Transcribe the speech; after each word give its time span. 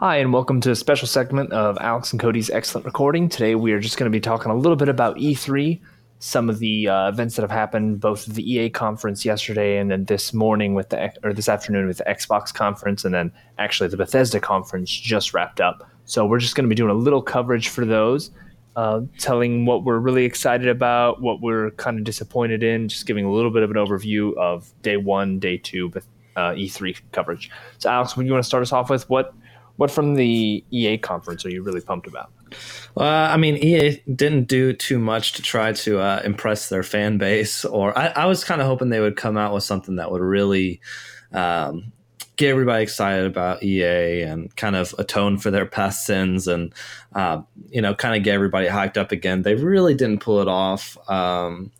Hi, 0.00 0.16
and 0.16 0.32
welcome 0.32 0.62
to 0.62 0.70
a 0.70 0.76
special 0.76 1.06
segment 1.06 1.52
of 1.52 1.76
Alex 1.78 2.10
and 2.10 2.18
Kody's 2.18 2.48
Excellent 2.48 2.86
Recording. 2.86 3.28
Today, 3.28 3.54
we 3.54 3.72
are 3.72 3.78
just 3.78 3.98
going 3.98 4.10
to 4.10 4.16
be 4.16 4.18
talking 4.18 4.50
a 4.50 4.56
little 4.56 4.74
bit 4.74 4.88
about 4.88 5.18
E3, 5.18 5.78
some 6.20 6.48
of 6.48 6.58
the 6.58 6.88
uh, 6.88 7.10
events 7.10 7.36
that 7.36 7.42
have 7.42 7.50
happened, 7.50 8.00
both 8.00 8.24
the 8.24 8.50
EA 8.50 8.70
conference 8.70 9.26
yesterday 9.26 9.76
and 9.76 9.90
then 9.90 10.06
this 10.06 10.32
morning 10.32 10.72
with 10.72 10.88
the 10.88 11.12
or 11.22 11.34
this 11.34 11.50
afternoon 11.50 11.86
with 11.86 11.98
the 11.98 12.04
Xbox 12.04 12.50
conference, 12.50 13.04
and 13.04 13.12
then 13.12 13.30
actually 13.58 13.90
the 13.90 13.98
Bethesda 13.98 14.40
conference 14.40 14.88
just 14.88 15.34
wrapped 15.34 15.60
up. 15.60 15.86
So 16.06 16.24
we're 16.24 16.38
just 16.38 16.54
going 16.54 16.64
to 16.64 16.70
be 16.70 16.74
doing 16.74 16.90
a 16.90 16.94
little 16.94 17.20
coverage 17.20 17.68
for 17.68 17.84
those, 17.84 18.30
uh, 18.76 19.02
telling 19.18 19.66
what 19.66 19.84
we're 19.84 19.98
really 19.98 20.24
excited 20.24 20.68
about, 20.68 21.20
what 21.20 21.42
we're 21.42 21.72
kind 21.72 21.98
of 21.98 22.04
disappointed 22.04 22.62
in, 22.62 22.88
just 22.88 23.04
giving 23.04 23.26
a 23.26 23.30
little 23.30 23.50
bit 23.50 23.62
of 23.62 23.70
an 23.70 23.76
overview 23.76 24.34
of 24.38 24.72
day 24.80 24.96
one, 24.96 25.38
day 25.38 25.58
two, 25.58 25.92
uh, 26.36 26.52
E3 26.52 26.98
coverage. 27.12 27.50
So, 27.76 27.90
Alex, 27.90 28.16
would 28.16 28.24
you 28.24 28.32
want 28.32 28.42
to 28.42 28.48
start 28.48 28.62
us 28.62 28.72
off 28.72 28.88
with 28.88 29.06
what? 29.10 29.34
What 29.80 29.90
from 29.90 30.12
the 30.12 30.62
EA 30.70 30.98
conference 30.98 31.46
are 31.46 31.48
you 31.48 31.62
really 31.62 31.80
pumped 31.80 32.06
about? 32.06 32.30
Well, 32.94 33.08
I 33.08 33.38
mean, 33.38 33.56
EA 33.56 34.02
didn't 34.14 34.44
do 34.44 34.74
too 34.74 34.98
much 34.98 35.32
to 35.32 35.42
try 35.42 35.72
to 35.72 35.98
uh, 35.98 36.20
impress 36.22 36.68
their 36.68 36.82
fan 36.82 37.16
base, 37.16 37.64
or 37.64 37.96
I, 37.98 38.08
I 38.08 38.26
was 38.26 38.44
kind 38.44 38.60
of 38.60 38.66
hoping 38.66 38.90
they 38.90 39.00
would 39.00 39.16
come 39.16 39.38
out 39.38 39.54
with 39.54 39.64
something 39.64 39.96
that 39.96 40.10
would 40.10 40.20
really 40.20 40.82
um, 41.32 41.92
get 42.36 42.50
everybody 42.50 42.82
excited 42.82 43.24
about 43.24 43.62
EA 43.62 44.20
and 44.20 44.54
kind 44.54 44.76
of 44.76 44.94
atone 44.98 45.38
for 45.38 45.50
their 45.50 45.64
past 45.64 46.04
sins 46.04 46.46
and, 46.46 46.74
uh, 47.14 47.40
you 47.70 47.80
know, 47.80 47.94
kind 47.94 48.14
of 48.14 48.22
get 48.22 48.34
everybody 48.34 48.68
hyped 48.68 48.98
up 48.98 49.12
again. 49.12 49.40
They 49.40 49.54
really 49.54 49.94
didn't 49.94 50.20
pull 50.20 50.42
it 50.42 50.48
off. 50.48 50.98
Um, 51.08 51.72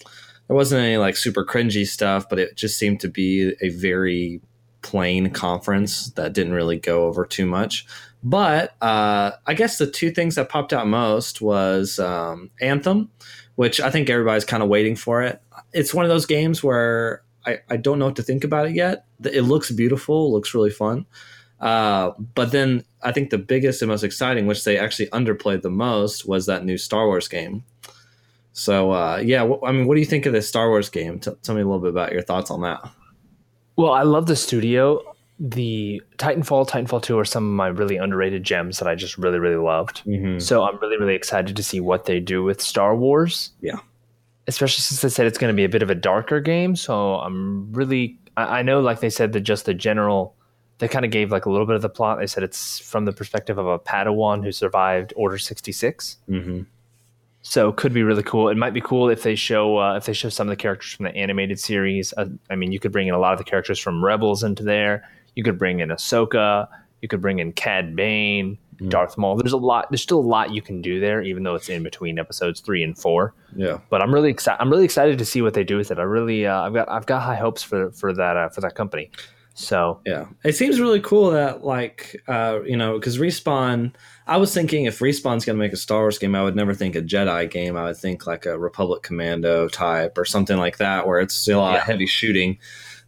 there 0.47 0.57
wasn't 0.57 0.85
any 0.85 0.97
like 0.97 1.19
super 1.19 1.45
cringy 1.45 1.87
stuff, 1.87 2.31
but 2.31 2.39
it 2.39 2.57
just 2.57 2.79
seemed 2.79 3.01
to 3.01 3.09
be 3.09 3.55
a 3.61 3.69
very 3.69 4.41
plain 4.83 5.30
conference 5.30 6.11
that 6.12 6.33
didn't 6.33 6.52
really 6.52 6.79
go 6.79 7.07
over 7.07 7.25
too 7.25 7.47
much. 7.47 7.87
But 8.23 8.75
uh, 8.83 9.33
I 9.47 9.55
guess 9.55 9.78
the 9.78 9.91
two 9.91 10.11
things 10.11 10.34
that 10.34 10.48
popped 10.48 10.73
out 10.73 10.86
most 10.86 11.41
was 11.41 11.98
um, 11.98 12.50
Anthem, 12.61 13.11
which 13.55 13.81
I 13.81 13.91
think 13.91 14.11
everybody's 14.11 14.45
kind 14.45 14.62
of 14.62 14.69
waiting 14.69 14.97
for 14.97 15.23
it. 15.23 15.41
It's 15.73 15.95
one 15.95 16.05
of 16.05 16.11
those 16.11 16.27
games 16.27 16.62
where 16.62 17.23
I, 17.47 17.61
I 17.70 17.77
don't 17.77 17.98
know 17.98 18.06
what 18.06 18.17
to 18.17 18.23
think 18.23 18.45
about 18.45 18.67
it 18.67 18.75
yet. 18.75 19.06
It 19.25 19.42
looks 19.42 19.70
beautiful, 19.70 20.33
looks 20.33 20.55
really 20.55 20.70
fun. 20.70 21.06
Uh, 21.61 22.12
but 22.34 22.53
then 22.53 22.84
I 23.03 23.12
think 23.12 23.31
the 23.31 23.39
biggest 23.39 23.83
and 23.83 23.91
most 23.91 24.03
exciting, 24.03 24.47
which 24.47 24.64
they 24.64 24.78
actually 24.78 25.08
underplayed 25.08 25.62
the 25.62 25.70
most, 25.70 26.27
was 26.27 26.47
that 26.47 26.64
new 26.64 26.78
Star 26.78 27.06
Wars 27.06 27.28
game. 27.28 27.64
So 28.53 28.91
uh, 28.91 29.23
yeah, 29.25 29.47
wh- 29.47 29.67
I 29.67 29.73
mean, 29.73 29.86
what 29.86 29.95
do 29.95 30.01
you 30.01 30.06
think 30.06 30.27
of 30.27 30.33
this 30.33 30.48
Star 30.48 30.69
Wars 30.69 30.89
game? 30.89 31.19
T- 31.20 31.31
tell 31.42 31.55
me 31.55 31.62
a 31.62 31.64
little 31.64 31.81
bit 31.81 31.91
about 31.91 32.12
your 32.12 32.23
thoughts 32.23 32.51
on 32.51 32.62
that. 32.62 32.81
Well, 33.81 33.92
I 33.92 34.03
love 34.03 34.27
the 34.27 34.36
studio. 34.36 35.00
The 35.39 36.03
Titanfall, 36.19 36.69
Titanfall 36.69 37.03
2 37.03 37.19
are 37.19 37.25
some 37.25 37.47
of 37.47 37.55
my 37.55 37.69
really 37.69 37.97
underrated 37.97 38.45
gems 38.45 38.78
that 38.78 38.86
I 38.86 38.95
just 38.95 39.17
really, 39.17 39.39
really 39.39 39.56
loved. 39.56 40.05
Mm-hmm. 40.05 40.39
So 40.39 40.64
I'm 40.64 40.78
really, 40.81 40.98
really 40.98 41.14
excited 41.14 41.56
to 41.56 41.62
see 41.62 41.81
what 41.81 42.05
they 42.05 42.20
do 42.20 42.42
with 42.42 42.61
Star 42.61 42.95
Wars. 42.95 43.53
Yeah. 43.62 43.78
Especially 44.47 44.83
since 44.83 45.01
they 45.01 45.08
said 45.08 45.27
it's 45.27 45.39
going 45.39 45.51
to 45.51 45.56
be 45.56 45.64
a 45.64 45.69
bit 45.70 45.83
of 45.83 45.89
a 45.89 45.95
darker 45.95 46.41
game. 46.41 46.77
So 46.77 47.14
I'm 47.14 47.73
really, 47.73 48.19
I, 48.36 48.58
I 48.58 48.62
know, 48.62 48.81
like 48.81 49.01
they 49.01 49.08
said, 49.08 49.33
that 49.33 49.41
just 49.41 49.64
the 49.64 49.73
general, 49.73 50.36
they 50.77 50.86
kind 50.86 51.06
of 51.06 51.11
gave 51.11 51.33
like 51.33 51.47
a 51.47 51.51
little 51.51 51.67
bit 51.67 51.77
of 51.77 51.81
the 51.81 51.89
plot. 51.89 52.19
They 52.19 52.27
said 52.27 52.42
it's 52.42 52.81
from 52.81 53.06
the 53.06 53.12
perspective 53.12 53.56
of 53.56 53.67
a 53.67 53.78
Padawan 53.78 54.45
who 54.45 54.53
survived 54.53 55.14
Order 55.17 55.39
66. 55.39 56.19
Mm-hmm. 56.28 56.62
So 57.42 57.72
could 57.72 57.94
be 57.94 58.02
really 58.02 58.22
cool. 58.22 58.48
It 58.48 58.56
might 58.56 58.74
be 58.74 58.80
cool 58.83 59.08
if 59.08 59.22
they 59.22 59.34
show 59.34 59.78
uh, 59.78 59.96
if 59.96 60.05
they 60.05 60.12
show 60.12 60.28
some 60.28 60.46
of 60.48 60.50
the 60.50 60.56
characters 60.56 60.92
from 60.92 61.05
the 61.05 61.16
animated 61.16 61.58
series. 61.58 62.12
Uh, 62.16 62.27
I 62.50 62.56
mean, 62.56 62.70
you 62.70 62.78
could 62.78 62.92
bring 62.92 63.08
in 63.08 63.14
a 63.14 63.19
lot 63.19 63.33
of 63.33 63.38
the 63.38 63.44
characters 63.44 63.78
from 63.78 64.05
Rebels 64.05 64.42
into 64.42 64.62
there. 64.62 65.08
You 65.36 65.42
could 65.42 65.58
bring 65.58 65.80
in 65.80 65.88
Ahsoka. 65.88 66.68
You 67.00 67.08
could 67.08 67.22
bring 67.22 67.38
in 67.38 67.52
Cad 67.52 67.96
Bane, 67.96 68.58
mm. 68.77 68.91
Darth 68.91 69.16
Maul. 69.16 69.36
There's 69.36 69.55
a 69.55 69.56
lot. 69.56 69.91
There's 69.91 70.02
still 70.02 70.18
a 70.18 70.20
lot 70.20 70.52
you 70.52 70.61
can 70.61 70.83
do 70.83 71.00
there, 71.00 71.22
even 71.22 71.42
though 71.42 71.55
it's 71.55 71.70
in 71.70 71.83
between 71.83 72.18
episodes 72.18 72.61
three 72.61 72.83
and 72.83 72.96
four. 72.96 73.33
Yeah. 73.56 73.79
But 73.89 74.02
I'm 74.02 74.12
really 74.12 74.30
excited. 74.30 74.61
I'm 74.61 74.70
really 74.70 74.84
excited 74.84 75.18
to 75.18 75.24
see 75.24 75.40
what 75.40 75.55
they 75.55 75.64
do 75.64 75.79
with 75.79 75.90
it. 75.90 75.98
I 75.98 76.02
really, 76.02 76.46
uh, 76.46 76.61
I've 76.61 76.74
got, 76.74 76.90
I've 76.90 77.06
got 77.06 77.23
high 77.23 77.36
hopes 77.36 77.62
for 77.62 77.90
for 77.92 78.12
that 78.12 78.36
uh, 78.36 78.48
for 78.50 78.61
that 78.61 78.74
company. 78.74 79.11
So 79.61 80.01
yeah, 80.07 80.27
it 80.43 80.57
seems 80.57 80.81
really 80.81 81.01
cool 81.01 81.33
that 81.33 81.63
like 81.65 82.23
uh, 82.27 82.61
you 82.65 82.77
know 82.77 82.98
because 82.98 83.19
respawn. 83.19 83.95
I 84.27 84.39
was 84.39 84.55
thinking 84.55 84.85
if 84.85 85.01
respawn's 85.01 85.45
going 85.45 85.57
to 85.57 85.63
make 85.63 85.73
a 85.73 85.77
Star 85.77 86.01
Wars 86.01 86.19
game, 86.19 86.35
I 86.35 86.43
would 86.43 86.57
never 86.57 86.73
think 86.73 86.95
a 86.95 87.03
Jedi 87.03 87.51
game. 87.51 87.77
I 87.77 87.85
would 87.85 87.97
think 87.97 88.27
like 88.27 88.47
a 88.47 88.59
Republic 88.59 89.03
Commando 89.03 89.69
type 89.69 90.17
or 90.17 90.25
something 90.25 90.57
like 90.57 90.79
that, 90.79 91.07
where 91.07 91.21
it's 91.21 91.35
still 91.35 91.59
a 91.59 91.63
lot 91.63 91.73
yeah. 91.75 91.81
of 91.81 91.85
heavy 91.85 92.07
shooting. 92.07 92.59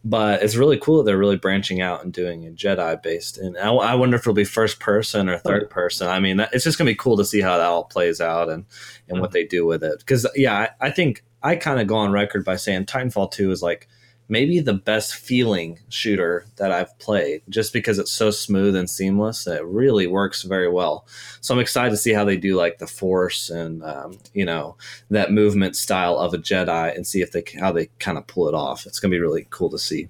But 0.05 0.43
it's 0.43 0.57
really 0.57 0.77
cool 0.77 0.97
that 0.97 1.05
they're 1.05 1.17
really 1.17 1.37
branching 1.37 1.81
out 1.81 2.03
and 2.03 2.11
doing 2.11 2.45
a 2.45 2.51
Jedi 2.51 3.01
based. 3.01 3.37
And 3.37 3.57
I, 3.57 3.69
I 3.71 3.95
wonder 3.95 4.17
if 4.17 4.23
it'll 4.23 4.33
be 4.33 4.43
first 4.43 4.81
person 4.81 5.29
or 5.29 5.37
third 5.37 5.69
person. 5.69 6.09
I 6.09 6.19
mean, 6.19 6.41
it's 6.51 6.65
just 6.65 6.77
going 6.77 6.87
to 6.87 6.91
be 6.91 6.97
cool 6.97 7.15
to 7.17 7.25
see 7.25 7.39
how 7.39 7.57
that 7.57 7.65
all 7.65 7.85
plays 7.85 8.19
out 8.19 8.49
and 8.49 8.65
and 9.07 9.15
mm-hmm. 9.15 9.21
what 9.21 9.31
they 9.31 9.45
do 9.45 9.65
with 9.65 9.83
it. 9.83 9.99
Because 9.99 10.27
yeah, 10.35 10.67
I, 10.81 10.87
I 10.87 10.91
think 10.91 11.23
I 11.41 11.55
kind 11.55 11.79
of 11.79 11.87
go 11.87 11.95
on 11.95 12.11
record 12.11 12.45
by 12.45 12.57
saying 12.57 12.85
Titanfall 12.85 13.31
two 13.31 13.49
is 13.49 13.63
like 13.63 13.87
maybe 14.29 14.59
the 14.59 14.73
best 14.73 15.15
feeling 15.15 15.79
shooter 15.89 16.45
that 16.55 16.71
I've 16.71 16.97
played 16.99 17.41
just 17.49 17.73
because 17.73 17.99
it's 17.99 18.11
so 18.11 18.31
smooth 18.31 18.75
and 18.75 18.89
seamless. 18.89 19.45
It 19.47 19.63
really 19.65 20.07
works 20.07 20.43
very 20.43 20.69
well. 20.69 21.05
So 21.41 21.53
I'm 21.53 21.59
excited 21.59 21.91
to 21.91 21.97
see 21.97 22.13
how 22.13 22.23
they 22.23 22.37
do 22.37 22.55
like 22.55 22.77
the 22.77 22.87
force 22.87 23.49
and, 23.49 23.83
um, 23.83 24.17
you 24.33 24.45
know, 24.45 24.77
that 25.09 25.31
movement 25.31 25.75
style 25.75 26.17
of 26.17 26.33
a 26.33 26.37
Jedi 26.37 26.95
and 26.95 27.05
see 27.05 27.21
if 27.21 27.31
they, 27.31 27.43
how 27.59 27.71
they 27.71 27.87
kind 27.99 28.17
of 28.17 28.25
pull 28.27 28.47
it 28.47 28.55
off. 28.55 28.85
It's 28.85 28.99
going 28.99 29.11
to 29.11 29.15
be 29.15 29.21
really 29.21 29.47
cool 29.49 29.69
to 29.69 29.79
see. 29.79 30.07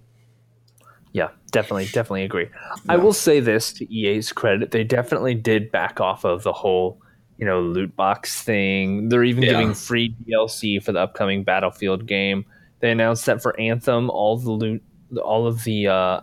Yeah, 1.11 1.29
definitely, 1.51 1.85
definitely 1.85 2.23
agree. 2.23 2.49
Yeah. 2.51 2.93
I 2.93 2.97
will 2.97 3.13
say 3.13 3.39
this 3.39 3.73
to 3.73 3.93
EA's 3.93 4.31
credit, 4.31 4.71
they 4.71 4.83
definitely 4.83 5.35
did 5.35 5.71
back 5.71 6.01
off 6.01 6.23
of 6.23 6.43
the 6.43 6.53
whole, 6.53 6.99
you 7.37 7.45
know, 7.45 7.61
loot 7.61 7.95
box 7.95 8.41
thing. 8.41 9.09
They're 9.09 9.23
even 9.23 9.43
yeah. 9.43 9.51
giving 9.51 9.73
free 9.73 10.15
DLC 10.27 10.83
for 10.83 10.91
the 10.91 10.99
upcoming 10.99 11.43
Battlefield 11.43 12.07
game 12.07 12.45
they 12.83 12.91
announced 12.91 13.25
that 13.27 13.41
for 13.41 13.57
Anthem, 13.57 14.09
all 14.09 14.37
the 14.37 14.51
loot, 14.51 14.83
all 15.23 15.47
of 15.47 15.63
the 15.63 15.87
uh, 15.87 16.19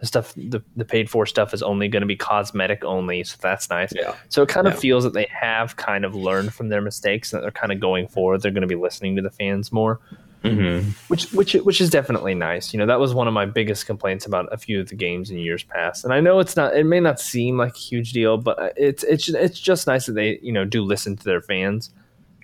the 0.00 0.06
stuff, 0.06 0.32
the, 0.36 0.62
the 0.74 0.86
paid 0.86 1.10
for 1.10 1.26
stuff 1.26 1.52
is 1.52 1.62
only 1.62 1.86
going 1.86 2.00
to 2.00 2.06
be 2.06 2.16
cosmetic 2.16 2.82
only. 2.82 3.22
So 3.24 3.36
that's 3.42 3.68
nice. 3.68 3.92
Yeah. 3.94 4.14
So 4.30 4.42
it 4.42 4.48
kind 4.48 4.66
yeah. 4.66 4.72
of 4.72 4.78
feels 4.78 5.04
that 5.04 5.12
they 5.12 5.28
have 5.30 5.76
kind 5.76 6.06
of 6.06 6.14
learned 6.14 6.54
from 6.54 6.70
their 6.70 6.80
mistakes 6.80 7.30
and 7.30 7.38
that 7.38 7.42
they're 7.42 7.50
kind 7.50 7.72
of 7.72 7.78
going 7.78 8.08
forward. 8.08 8.40
They're 8.40 8.50
going 8.50 8.62
to 8.62 8.66
be 8.66 8.74
listening 8.74 9.16
to 9.16 9.22
the 9.22 9.30
fans 9.30 9.70
more. 9.70 10.00
Mm-hmm. 10.44 10.92
Which, 11.08 11.30
which, 11.32 11.52
which 11.52 11.80
is 11.82 11.90
definitely 11.90 12.32
nice. 12.32 12.72
You 12.72 12.78
know, 12.78 12.86
that 12.86 13.00
was 13.00 13.12
one 13.12 13.28
of 13.28 13.34
my 13.34 13.44
biggest 13.44 13.84
complaints 13.84 14.24
about 14.24 14.48
a 14.50 14.56
few 14.56 14.80
of 14.80 14.88
the 14.88 14.94
games 14.94 15.30
in 15.30 15.36
years 15.36 15.62
past. 15.62 16.04
And 16.04 16.14
I 16.14 16.20
know 16.20 16.38
it's 16.38 16.56
not, 16.56 16.74
it 16.74 16.84
may 16.84 17.00
not 17.00 17.20
seem 17.20 17.58
like 17.58 17.74
a 17.74 17.78
huge 17.78 18.12
deal, 18.12 18.38
but 18.38 18.72
it's, 18.78 19.02
it's, 19.02 19.28
it's 19.28 19.60
just 19.60 19.86
nice 19.86 20.06
that 20.06 20.14
they, 20.14 20.38
you 20.40 20.52
know, 20.52 20.64
do 20.64 20.82
listen 20.84 21.16
to 21.16 21.24
their 21.24 21.42
fans. 21.42 21.92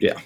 Yeah. 0.00 0.20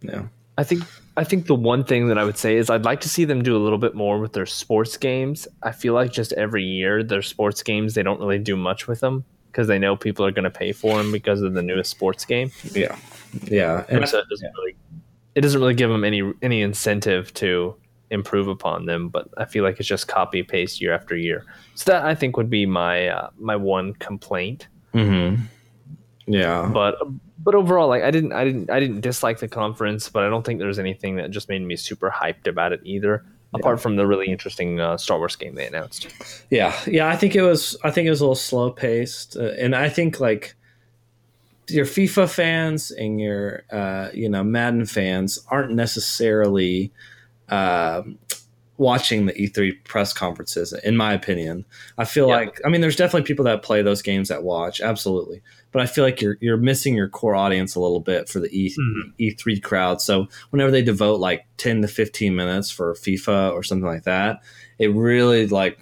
Yeah. 0.00 0.22
I 0.56 0.64
think 0.64 0.84
I 1.16 1.24
think 1.24 1.46
the 1.46 1.54
one 1.54 1.82
thing 1.82 2.08
that 2.08 2.18
I 2.18 2.24
would 2.24 2.36
say 2.36 2.56
is 2.56 2.68
I'd 2.68 2.84
like 2.84 3.00
to 3.00 3.08
see 3.08 3.24
them 3.24 3.42
do 3.42 3.56
a 3.56 3.62
little 3.62 3.78
bit 3.78 3.94
more 3.94 4.18
with 4.18 4.34
their 4.34 4.46
sports 4.46 4.96
games. 4.96 5.48
I 5.62 5.72
feel 5.72 5.94
like 5.94 6.12
just 6.12 6.32
every 6.34 6.62
year 6.62 7.02
their 7.02 7.22
sports 7.22 7.62
games 7.62 7.94
they 7.94 8.02
don't 8.02 8.20
really 8.20 8.38
do 8.38 8.56
much 8.56 8.86
with 8.86 9.00
them 9.00 9.24
because 9.50 9.66
they 9.66 9.78
know 9.78 9.96
people 9.96 10.24
are 10.26 10.30
going 10.30 10.44
to 10.44 10.50
pay 10.50 10.72
for 10.72 10.98
them 10.98 11.10
because 11.10 11.40
of 11.40 11.54
the 11.54 11.62
newest 11.62 11.90
sports 11.90 12.26
game. 12.26 12.50
Yeah, 12.72 12.96
yeah, 13.44 13.84
and 13.88 14.06
so 14.06 14.18
it 14.18 14.28
doesn't 14.28 14.44
yeah. 14.44 14.50
really 14.58 14.76
it 15.34 15.40
doesn't 15.40 15.60
really 15.60 15.74
give 15.74 15.88
them 15.88 16.04
any 16.04 16.32
any 16.42 16.60
incentive 16.60 17.32
to 17.34 17.74
improve 18.10 18.48
upon 18.48 18.84
them. 18.84 19.08
But 19.08 19.28
I 19.38 19.46
feel 19.46 19.64
like 19.64 19.80
it's 19.80 19.88
just 19.88 20.08
copy 20.08 20.42
paste 20.42 20.82
year 20.82 20.92
after 20.92 21.16
year. 21.16 21.46
So 21.74 21.90
that 21.92 22.04
I 22.04 22.14
think 22.14 22.36
would 22.36 22.50
be 22.50 22.66
my 22.66 23.08
uh, 23.08 23.30
my 23.38 23.56
one 23.56 23.94
complaint. 23.94 24.68
Mm-hmm. 24.92 25.42
Yeah, 26.26 26.68
but 26.72 26.98
but 27.46 27.54
overall, 27.54 27.86
like 27.86 28.02
I 28.02 28.10
didn't, 28.10 28.32
I 28.32 28.44
didn't, 28.44 28.70
I 28.70 28.80
didn't 28.80 29.02
dislike 29.02 29.38
the 29.38 29.46
conference, 29.46 30.08
but 30.08 30.24
I 30.24 30.28
don't 30.28 30.44
think 30.44 30.58
there's 30.58 30.80
anything 30.80 31.14
that 31.16 31.30
just 31.30 31.48
made 31.48 31.62
me 31.62 31.76
super 31.76 32.10
hyped 32.10 32.48
about 32.48 32.72
it 32.72 32.80
either. 32.82 33.24
Yeah. 33.24 33.60
Apart 33.60 33.80
from 33.80 33.94
the 33.94 34.04
really 34.04 34.26
interesting 34.26 34.80
uh, 34.80 34.96
Star 34.96 35.16
Wars 35.18 35.36
game 35.36 35.54
they 35.54 35.64
announced. 35.64 36.08
Yeah, 36.50 36.76
yeah, 36.88 37.08
I 37.08 37.14
think 37.14 37.36
it 37.36 37.42
was, 37.42 37.76
I 37.84 37.92
think 37.92 38.08
it 38.08 38.10
was 38.10 38.20
a 38.20 38.24
little 38.24 38.34
slow 38.34 38.72
paced, 38.72 39.36
uh, 39.36 39.52
and 39.60 39.76
I 39.76 39.88
think 39.88 40.18
like 40.18 40.56
your 41.68 41.86
FIFA 41.86 42.28
fans 42.28 42.90
and 42.90 43.20
your, 43.20 43.62
uh, 43.70 44.08
you 44.12 44.28
know, 44.28 44.42
Madden 44.42 44.84
fans 44.84 45.38
aren't 45.48 45.72
necessarily. 45.72 46.92
Um, 47.48 48.18
watching 48.78 49.24
the 49.24 49.32
E3 49.32 49.84
press 49.84 50.12
conferences, 50.12 50.74
in 50.84 50.98
my 50.98 51.14
opinion. 51.14 51.64
I 51.96 52.04
feel 52.04 52.28
yeah. 52.28 52.36
like, 52.36 52.60
I 52.62 52.68
mean, 52.68 52.82
there's 52.82 52.94
definitely 52.94 53.26
people 53.26 53.46
that 53.46 53.62
play 53.62 53.80
those 53.80 54.02
games 54.02 54.28
that 54.28 54.42
watch, 54.42 54.82
absolutely 54.82 55.40
but 55.76 55.82
I 55.82 55.86
feel 55.86 56.04
like 56.04 56.22
you're 56.22 56.38
you're 56.40 56.56
missing 56.56 56.94
your 56.94 57.06
core 57.06 57.36
audience 57.36 57.74
a 57.74 57.80
little 57.80 58.00
bit 58.00 58.30
for 58.30 58.40
the 58.40 58.48
E 58.48 58.70
mm-hmm. 58.70 59.10
E3 59.20 59.62
crowd. 59.62 60.00
So 60.00 60.26
whenever 60.48 60.70
they 60.70 60.80
devote 60.80 61.20
like 61.20 61.46
10 61.58 61.82
to 61.82 61.88
15 61.88 62.34
minutes 62.34 62.70
for 62.70 62.94
FIFA 62.94 63.52
or 63.52 63.62
something 63.62 63.84
like 63.84 64.04
that, 64.04 64.42
it 64.78 64.94
really 64.94 65.46
like 65.46 65.78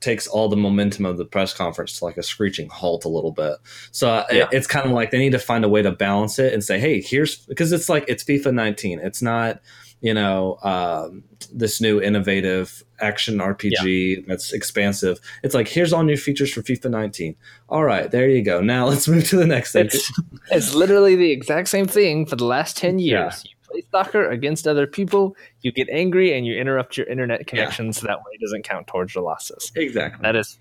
takes 0.00 0.26
all 0.26 0.50
the 0.50 0.56
momentum 0.56 1.06
of 1.06 1.16
the 1.16 1.24
press 1.24 1.54
conference 1.54 1.98
to 1.98 2.04
like 2.04 2.18
a 2.18 2.22
screeching 2.22 2.68
halt 2.68 3.06
a 3.06 3.08
little 3.08 3.32
bit. 3.32 3.56
So 3.90 4.10
uh, 4.10 4.26
yeah. 4.30 4.42
it, 4.42 4.48
it's 4.52 4.66
kind 4.66 4.84
of 4.84 4.92
like 4.92 5.12
they 5.12 5.18
need 5.18 5.32
to 5.32 5.38
find 5.38 5.64
a 5.64 5.68
way 5.70 5.80
to 5.80 5.92
balance 5.92 6.38
it 6.38 6.52
and 6.52 6.62
say, 6.62 6.78
hey, 6.78 7.00
here's 7.00 7.38
because 7.46 7.72
it's 7.72 7.88
like 7.88 8.04
it's 8.08 8.24
FIFA 8.24 8.52
19. 8.52 8.98
It's 8.98 9.22
not 9.22 9.62
you 10.02 10.12
know, 10.12 10.58
um, 10.62 11.22
this 11.52 11.80
new 11.80 12.02
innovative 12.02 12.82
action 13.00 13.38
RPG 13.38 14.16
yeah. 14.16 14.22
that's 14.26 14.52
expansive. 14.52 15.20
It's 15.44 15.54
like 15.54 15.68
here's 15.68 15.92
all 15.92 16.02
new 16.02 16.16
features 16.16 16.52
for 16.52 16.60
FIFA 16.60 16.90
19. 16.90 17.36
All 17.68 17.84
right, 17.84 18.10
there 18.10 18.28
you 18.28 18.42
go. 18.42 18.60
Now 18.60 18.86
let's 18.88 19.08
move 19.08 19.26
to 19.28 19.36
the 19.36 19.46
next 19.46 19.72
thing. 19.72 19.86
It's, 19.86 20.20
it's 20.50 20.74
literally 20.74 21.14
the 21.14 21.30
exact 21.30 21.68
same 21.68 21.86
thing 21.86 22.26
for 22.26 22.34
the 22.34 22.44
last 22.44 22.76
10 22.76 22.98
years. 22.98 23.44
Yeah. 23.44 23.50
You 23.50 23.82
play 23.82 23.84
soccer 23.92 24.28
against 24.28 24.66
other 24.66 24.88
people, 24.88 25.36
you 25.60 25.70
get 25.70 25.88
angry 25.88 26.36
and 26.36 26.44
you 26.44 26.58
interrupt 26.58 26.96
your 26.96 27.06
internet 27.06 27.46
connection 27.46 27.86
yeah. 27.86 27.92
so 27.92 28.06
that 28.08 28.18
way 28.18 28.32
it 28.32 28.40
doesn't 28.40 28.64
count 28.64 28.88
towards 28.88 29.14
your 29.14 29.22
losses. 29.22 29.70
Exactly. 29.76 30.20
That 30.22 30.34
is 30.34 30.58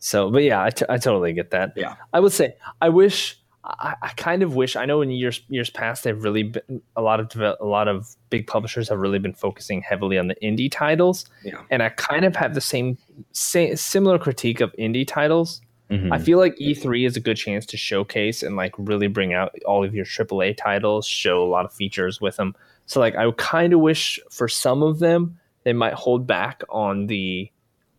so, 0.00 0.30
but 0.30 0.42
yeah, 0.42 0.62
I, 0.62 0.70
t- 0.70 0.86
I 0.88 0.98
totally 0.98 1.32
get 1.32 1.50
that. 1.52 1.72
Yeah. 1.76 1.94
I 2.12 2.20
would 2.20 2.32
say 2.32 2.56
I 2.82 2.90
wish 2.90 3.39
I, 3.78 3.94
I, 4.02 4.08
kind 4.16 4.42
of 4.42 4.54
wish 4.54 4.74
I 4.76 4.86
know 4.86 5.02
in 5.02 5.10
years 5.10 5.40
years 5.48 5.70
past 5.70 6.04
they've 6.04 6.22
really 6.22 6.44
been 6.44 6.82
a 6.96 7.02
lot 7.02 7.20
of 7.20 7.40
a 7.40 7.64
lot 7.64 7.88
of 7.88 8.16
big 8.30 8.46
publishers 8.46 8.88
have 8.88 8.98
really 8.98 9.18
been 9.18 9.34
focusing 9.34 9.82
heavily 9.82 10.18
on 10.18 10.28
the 10.28 10.36
indie 10.36 10.70
titles. 10.70 11.26
Yeah. 11.44 11.62
And 11.70 11.82
I 11.82 11.90
kind 11.90 12.24
of 12.24 12.34
have 12.36 12.54
the 12.54 12.60
same, 12.60 12.98
same 13.32 13.76
similar 13.76 14.18
critique 14.18 14.60
of 14.60 14.74
indie 14.78 15.06
titles. 15.06 15.60
Mm-hmm. 15.90 16.12
I 16.12 16.18
feel 16.18 16.38
like 16.38 16.56
E3 16.56 17.06
is 17.06 17.16
a 17.16 17.20
good 17.20 17.36
chance 17.36 17.66
to 17.66 17.76
showcase 17.76 18.42
and 18.42 18.56
like 18.56 18.74
really 18.78 19.08
bring 19.08 19.34
out 19.34 19.52
all 19.66 19.84
of 19.84 19.94
your 19.94 20.04
AAA 20.04 20.56
titles, 20.56 21.06
show 21.06 21.42
a 21.42 21.48
lot 21.48 21.64
of 21.64 21.72
features 21.72 22.20
with 22.20 22.36
them. 22.36 22.54
So 22.86 23.00
like 23.00 23.16
I 23.16 23.30
kind 23.32 23.72
of 23.72 23.80
wish 23.80 24.18
for 24.30 24.48
some 24.48 24.82
of 24.82 24.98
them 24.98 25.38
they 25.64 25.72
might 25.72 25.94
hold 25.94 26.26
back 26.26 26.62
on 26.70 27.06
the 27.06 27.50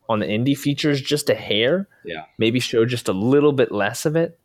on 0.09 0.19
the 0.19 0.25
indie 0.25 0.57
features 0.57 0.99
just 1.01 1.29
a 1.29 1.35
hair. 1.35 1.87
Yeah. 2.03 2.25
Maybe 2.37 2.59
show 2.59 2.85
just 2.85 3.07
a 3.07 3.13
little 3.13 3.53
bit 3.53 3.71
less 3.71 4.05
of 4.05 4.15
it 4.15 4.37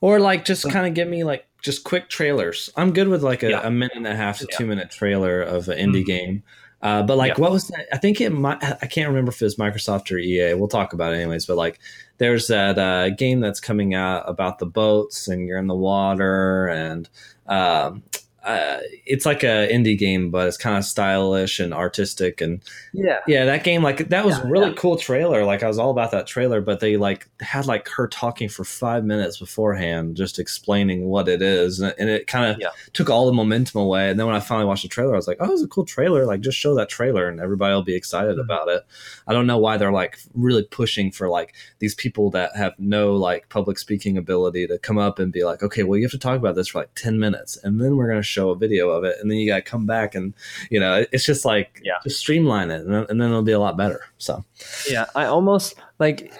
or 0.00 0.20
like 0.20 0.44
just 0.44 0.68
kind 0.70 0.86
of 0.86 0.94
give 0.94 1.08
me 1.08 1.24
like 1.24 1.46
just 1.62 1.84
quick 1.84 2.08
trailers. 2.08 2.70
I'm 2.76 2.92
good 2.92 3.08
with 3.08 3.22
like 3.22 3.42
a, 3.42 3.50
yeah. 3.50 3.66
a 3.66 3.70
minute 3.70 3.96
and 3.96 4.06
a 4.06 4.16
half 4.16 4.38
to 4.38 4.46
yeah. 4.50 4.56
two 4.56 4.66
minute 4.66 4.90
trailer 4.90 5.42
of 5.42 5.68
an 5.68 5.78
indie 5.78 5.98
mm-hmm. 5.98 6.04
game. 6.04 6.42
Uh, 6.80 7.02
but 7.02 7.16
like, 7.16 7.36
yeah. 7.36 7.42
what 7.42 7.50
was 7.50 7.66
that? 7.68 7.86
I 7.92 7.98
think 7.98 8.20
it 8.20 8.30
might. 8.30 8.62
I 8.62 8.86
can't 8.86 9.08
remember 9.08 9.30
if 9.30 9.42
it 9.42 9.44
was 9.44 9.56
Microsoft 9.56 10.12
or 10.12 10.18
EA. 10.18 10.54
We'll 10.54 10.68
talk 10.68 10.92
about 10.92 11.12
it 11.12 11.16
anyways. 11.16 11.46
But 11.46 11.56
like, 11.56 11.80
there's 12.18 12.46
that 12.48 12.78
uh, 12.78 13.10
game 13.10 13.40
that's 13.40 13.58
coming 13.58 13.94
out 13.94 14.28
about 14.28 14.60
the 14.60 14.66
boats 14.66 15.26
and 15.26 15.48
you're 15.48 15.58
in 15.58 15.66
the 15.66 15.74
water 15.74 16.68
and 16.68 17.08
um, 17.46 18.04
uh, 18.48 18.80
it's 19.04 19.26
like 19.26 19.42
a 19.42 19.68
indie 19.70 19.96
game, 19.96 20.30
but 20.30 20.48
it's 20.48 20.56
kind 20.56 20.78
of 20.78 20.82
stylish 20.82 21.60
and 21.60 21.74
artistic 21.74 22.40
and 22.40 22.62
yeah, 22.94 23.18
yeah. 23.26 23.44
That 23.44 23.62
game, 23.62 23.82
like 23.82 24.08
that 24.08 24.24
was 24.24 24.38
yeah, 24.38 24.44
really 24.46 24.68
yeah. 24.70 24.76
cool 24.76 24.96
trailer. 24.96 25.44
Like 25.44 25.62
I 25.62 25.68
was 25.68 25.78
all 25.78 25.90
about 25.90 26.12
that 26.12 26.26
trailer, 26.26 26.62
but 26.62 26.80
they 26.80 26.96
like 26.96 27.28
had 27.40 27.66
like 27.66 27.88
her 27.88 28.08
talking 28.08 28.48
for 28.48 28.64
five 28.64 29.04
minutes 29.04 29.38
beforehand, 29.38 30.16
just 30.16 30.38
explaining 30.38 31.04
what 31.04 31.28
it 31.28 31.42
is, 31.42 31.80
and, 31.80 31.94
and 31.98 32.08
it 32.08 32.26
kind 32.26 32.50
of 32.50 32.58
yeah. 32.58 32.70
took 32.94 33.10
all 33.10 33.26
the 33.26 33.34
momentum 33.34 33.82
away. 33.82 34.08
And 34.08 34.18
then 34.18 34.26
when 34.26 34.34
I 34.34 34.40
finally 34.40 34.64
watched 34.64 34.82
the 34.82 34.88
trailer, 34.88 35.12
I 35.12 35.16
was 35.16 35.28
like, 35.28 35.36
oh, 35.40 35.52
it's 35.52 35.62
a 35.62 35.68
cool 35.68 35.84
trailer. 35.84 36.24
Like 36.24 36.40
just 36.40 36.56
show 36.56 36.74
that 36.76 36.88
trailer, 36.88 37.28
and 37.28 37.40
everybody 37.40 37.74
will 37.74 37.82
be 37.82 37.96
excited 37.96 38.32
mm-hmm. 38.32 38.50
about 38.50 38.68
it. 38.68 38.82
I 39.26 39.34
don't 39.34 39.46
know 39.46 39.58
why 39.58 39.76
they're 39.76 39.92
like 39.92 40.18
really 40.32 40.62
pushing 40.62 41.12
for 41.12 41.28
like 41.28 41.54
these 41.80 41.94
people 41.94 42.30
that 42.30 42.56
have 42.56 42.72
no 42.78 43.14
like 43.14 43.50
public 43.50 43.78
speaking 43.78 44.16
ability 44.16 44.66
to 44.68 44.78
come 44.78 44.96
up 44.96 45.18
and 45.18 45.30
be 45.30 45.44
like, 45.44 45.62
okay, 45.62 45.82
well 45.82 45.98
you 45.98 46.04
have 46.04 46.12
to 46.12 46.18
talk 46.18 46.38
about 46.38 46.54
this 46.54 46.68
for 46.68 46.78
like 46.78 46.94
ten 46.94 47.18
minutes, 47.18 47.58
and 47.62 47.78
then 47.78 47.96
we're 47.96 48.08
gonna 48.08 48.22
show 48.22 48.37
show 48.38 48.50
a 48.50 48.56
video 48.56 48.90
of 48.90 49.04
it, 49.04 49.16
and 49.20 49.30
then 49.30 49.38
you 49.38 49.48
got 49.48 49.56
to 49.56 49.62
come 49.62 49.86
back 49.86 50.14
and 50.14 50.34
you 50.70 50.80
know 50.80 51.04
it's 51.12 51.24
just 51.24 51.44
like 51.44 51.80
yeah, 51.84 51.98
just 52.04 52.20
streamline 52.20 52.70
it, 52.70 52.82
and 52.82 52.94
then, 52.94 53.06
and 53.08 53.20
then 53.20 53.30
it'll 53.30 53.42
be 53.42 53.52
a 53.52 53.60
lot 53.60 53.76
better. 53.76 54.00
So 54.18 54.44
yeah, 54.88 55.06
I 55.14 55.24
almost 55.24 55.74
like 55.98 56.32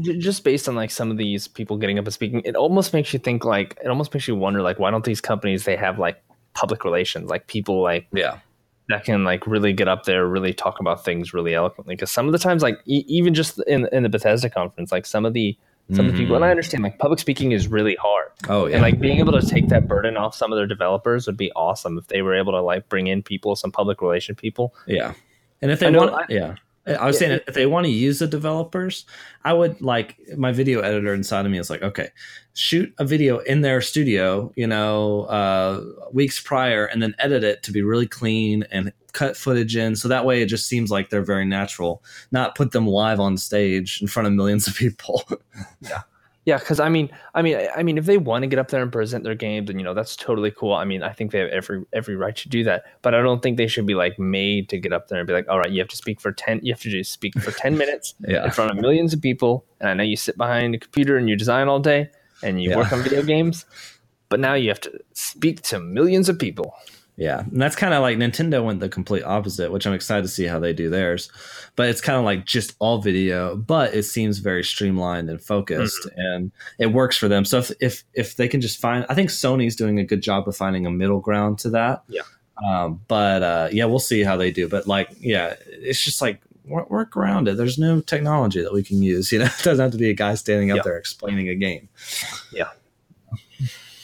just 0.00 0.44
based 0.44 0.68
on 0.68 0.74
like 0.74 0.90
some 0.90 1.10
of 1.10 1.16
these 1.16 1.48
people 1.48 1.76
getting 1.78 1.98
up 1.98 2.04
and 2.04 2.12
speaking, 2.12 2.42
it 2.44 2.56
almost 2.56 2.92
makes 2.92 3.12
you 3.12 3.18
think 3.18 3.44
like 3.44 3.78
it 3.82 3.88
almost 3.88 4.12
makes 4.12 4.28
you 4.28 4.36
wonder 4.36 4.62
like 4.62 4.78
why 4.78 4.90
don't 4.90 5.04
these 5.04 5.20
companies 5.20 5.64
they 5.64 5.76
have 5.76 5.98
like 5.98 6.22
public 6.54 6.84
relations 6.84 7.28
like 7.28 7.46
people 7.48 7.82
like 7.82 8.06
yeah 8.12 8.38
that 8.88 9.04
can 9.04 9.24
like 9.24 9.46
really 9.46 9.72
get 9.72 9.88
up 9.88 10.04
there, 10.04 10.26
really 10.26 10.52
talk 10.52 10.80
about 10.80 11.04
things 11.04 11.34
really 11.34 11.54
eloquently. 11.54 11.96
Because 11.96 12.10
some 12.10 12.26
of 12.26 12.32
the 12.32 12.38
times, 12.38 12.62
like 12.62 12.78
e- 12.86 13.04
even 13.08 13.34
just 13.34 13.58
in 13.66 13.88
in 13.92 14.02
the 14.02 14.08
Bethesda 14.08 14.48
conference, 14.48 14.92
like 14.92 15.06
some 15.06 15.24
of 15.24 15.32
the 15.32 15.56
some 15.88 15.98
mm-hmm. 15.98 16.06
of 16.06 16.12
the 16.12 16.18
people, 16.18 16.34
and 16.34 16.44
I 16.44 16.48
mm-hmm. 16.48 16.50
understand 16.52 16.82
like 16.82 16.98
public 16.98 17.20
speaking 17.20 17.52
is 17.52 17.68
really 17.68 17.96
hard. 17.96 18.32
Oh 18.48 18.66
yeah, 18.66 18.74
and 18.74 18.82
like 18.82 18.98
being 18.98 19.18
able 19.18 19.38
to 19.38 19.46
take 19.46 19.68
that 19.68 19.86
burden 19.86 20.16
off 20.16 20.34
some 20.34 20.52
of 20.52 20.56
their 20.56 20.66
developers 20.66 21.26
would 21.26 21.36
be 21.36 21.52
awesome 21.52 21.96
if 21.96 22.08
they 22.08 22.22
were 22.22 22.34
able 22.34 22.52
to 22.52 22.60
like 22.60 22.88
bring 22.88 23.06
in 23.06 23.22
people, 23.22 23.54
some 23.54 23.70
public 23.70 24.02
relation 24.02 24.34
people. 24.34 24.74
Yeah, 24.86 25.14
and 25.62 25.70
if 25.70 25.78
they 25.78 25.90
want, 25.90 26.12
I, 26.12 26.24
yeah. 26.28 26.56
I 26.86 27.06
was 27.06 27.16
yeah. 27.16 27.28
saying 27.28 27.40
if 27.46 27.54
they 27.54 27.66
want 27.66 27.86
to 27.86 27.92
use 27.92 28.20
the 28.20 28.26
developers, 28.26 29.06
I 29.44 29.52
would 29.52 29.80
like 29.80 30.18
my 30.36 30.52
video 30.52 30.80
editor 30.80 31.14
inside 31.14 31.44
of 31.44 31.52
me 31.52 31.58
is 31.58 31.68
like, 31.68 31.82
okay, 31.82 32.10
shoot 32.54 32.94
a 32.98 33.04
video 33.04 33.38
in 33.38 33.62
their 33.62 33.80
studio, 33.80 34.52
you 34.56 34.66
know, 34.66 35.22
uh, 35.22 35.84
weeks 36.12 36.40
prior, 36.40 36.86
and 36.86 37.02
then 37.02 37.14
edit 37.18 37.42
it 37.42 37.62
to 37.64 37.72
be 37.72 37.82
really 37.82 38.06
clean 38.06 38.64
and 38.70 38.92
cut 39.12 39.34
footage 39.34 39.74
in 39.74 39.96
so 39.96 40.08
that 40.08 40.26
way 40.26 40.42
it 40.42 40.46
just 40.46 40.66
seems 40.66 40.90
like 40.90 41.08
they're 41.08 41.22
very 41.22 41.46
natural 41.46 42.04
not 42.32 42.54
put 42.54 42.72
them 42.72 42.86
live 42.86 43.18
on 43.18 43.38
stage 43.38 43.98
in 44.02 44.06
front 44.06 44.26
of 44.26 44.34
millions 44.34 44.68
of 44.68 44.74
people 44.74 45.24
yeah 45.80 46.02
yeah 46.46 46.56
because 46.56 46.80
i 46.80 46.88
mean 46.88 47.10
i 47.34 47.42
mean 47.42 47.68
i 47.76 47.82
mean 47.82 47.98
if 47.98 48.06
they 48.06 48.16
want 48.16 48.42
to 48.42 48.46
get 48.46 48.58
up 48.58 48.68
there 48.68 48.82
and 48.82 48.90
present 48.90 49.22
their 49.22 49.34
games 49.34 49.68
and 49.68 49.78
you 49.78 49.84
know 49.84 49.92
that's 49.92 50.16
totally 50.16 50.50
cool 50.50 50.72
i 50.72 50.84
mean 50.84 51.02
i 51.02 51.12
think 51.12 51.32
they 51.32 51.40
have 51.40 51.50
every 51.50 51.84
every 51.92 52.16
right 52.16 52.36
to 52.36 52.48
do 52.48 52.64
that 52.64 52.84
but 53.02 53.14
i 53.14 53.20
don't 53.20 53.42
think 53.42 53.58
they 53.58 53.66
should 53.66 53.84
be 53.84 53.94
like 53.94 54.18
made 54.18 54.70
to 54.70 54.78
get 54.78 54.92
up 54.92 55.08
there 55.08 55.18
and 55.18 55.26
be 55.26 55.34
like 55.34 55.46
all 55.50 55.58
right 55.58 55.70
you 55.70 55.78
have 55.78 55.88
to 55.88 55.96
speak 55.96 56.18
for 56.20 56.32
10 56.32 56.60
you 56.62 56.72
have 56.72 56.80
to 56.80 56.88
just 56.88 57.12
speak 57.12 57.38
for 57.38 57.50
10 57.50 57.76
minutes 57.82 58.14
yeah. 58.26 58.44
in 58.44 58.50
front 58.50 58.70
of 58.70 58.78
millions 58.78 59.12
of 59.12 59.20
people 59.20 59.66
and 59.80 59.90
i 59.90 59.94
know 59.94 60.04
you 60.04 60.16
sit 60.16 60.38
behind 60.38 60.74
a 60.74 60.78
computer 60.78 61.18
and 61.18 61.28
you 61.28 61.36
design 61.36 61.68
all 61.68 61.80
day 61.80 62.08
and 62.42 62.62
you 62.62 62.70
yeah. 62.70 62.76
work 62.76 62.90
on 62.92 63.02
video 63.02 63.22
games 63.22 63.66
but 64.28 64.40
now 64.40 64.54
you 64.54 64.68
have 64.68 64.80
to 64.80 64.92
speak 65.12 65.60
to 65.62 65.78
millions 65.78 66.28
of 66.28 66.38
people 66.38 66.74
yeah, 67.16 67.40
and 67.40 67.60
that's 67.60 67.76
kind 67.76 67.94
of 67.94 68.02
like 68.02 68.18
Nintendo 68.18 68.62
went 68.62 68.80
the 68.80 68.90
complete 68.90 69.24
opposite, 69.24 69.72
which 69.72 69.86
I'm 69.86 69.94
excited 69.94 70.22
to 70.22 70.28
see 70.28 70.44
how 70.44 70.58
they 70.58 70.74
do 70.74 70.90
theirs. 70.90 71.30
But 71.74 71.88
it's 71.88 72.00
kind 72.02 72.18
of 72.18 72.24
like 72.24 72.44
just 72.44 72.74
all 72.78 72.98
video, 73.00 73.56
but 73.56 73.94
it 73.94 74.02
seems 74.02 74.38
very 74.38 74.62
streamlined 74.62 75.30
and 75.30 75.40
focused, 75.40 76.06
mm-hmm. 76.06 76.20
and 76.20 76.52
it 76.78 76.88
works 76.88 77.16
for 77.16 77.28
them. 77.28 77.46
So 77.46 77.58
if, 77.58 77.72
if 77.80 78.04
if 78.12 78.36
they 78.36 78.48
can 78.48 78.60
just 78.60 78.78
find, 78.78 79.06
I 79.08 79.14
think 79.14 79.30
Sony's 79.30 79.76
doing 79.76 79.98
a 79.98 80.04
good 80.04 80.22
job 80.22 80.46
of 80.46 80.56
finding 80.56 80.84
a 80.84 80.90
middle 80.90 81.20
ground 81.20 81.58
to 81.60 81.70
that. 81.70 82.04
Yeah. 82.08 82.22
Um, 82.64 83.00
but 83.08 83.42
uh, 83.42 83.68
yeah, 83.72 83.86
we'll 83.86 83.98
see 83.98 84.22
how 84.22 84.36
they 84.36 84.50
do. 84.50 84.68
But 84.68 84.86
like, 84.86 85.10
yeah, 85.18 85.54
it's 85.68 86.02
just 86.02 86.20
like 86.20 86.40
work 86.66 87.16
around 87.16 87.48
it. 87.48 87.56
There's 87.56 87.78
no 87.78 88.00
technology 88.00 88.60
that 88.62 88.72
we 88.72 88.82
can 88.82 89.02
use. 89.02 89.32
You 89.32 89.38
know, 89.38 89.44
it 89.58 89.62
doesn't 89.62 89.82
have 89.82 89.92
to 89.92 89.98
be 89.98 90.10
a 90.10 90.14
guy 90.14 90.34
standing 90.34 90.70
up 90.70 90.84
there 90.84 90.98
explaining 90.98 91.48
a 91.48 91.54
game. 91.54 91.88
Yeah. 92.52 92.68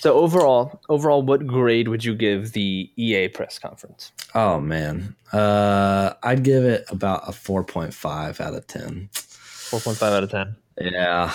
So 0.02 0.14
overall, 0.14 0.80
overall, 0.88 1.22
what 1.22 1.46
grade 1.46 1.86
would 1.86 2.04
you 2.04 2.16
give 2.16 2.54
the 2.54 2.90
EA 2.96 3.28
press 3.28 3.60
conference? 3.60 4.10
Oh 4.34 4.58
man, 4.58 5.14
uh, 5.32 6.14
I'd 6.24 6.42
give 6.42 6.64
it 6.64 6.84
about 6.88 7.28
a 7.28 7.30
four 7.30 7.62
point 7.62 7.94
five 7.94 8.40
out 8.40 8.52
of 8.52 8.66
ten. 8.66 9.10
Four 9.12 9.78
point 9.78 9.96
five 9.96 10.12
out 10.12 10.24
of 10.24 10.30
ten. 10.32 10.56
Yeah, 10.76 11.32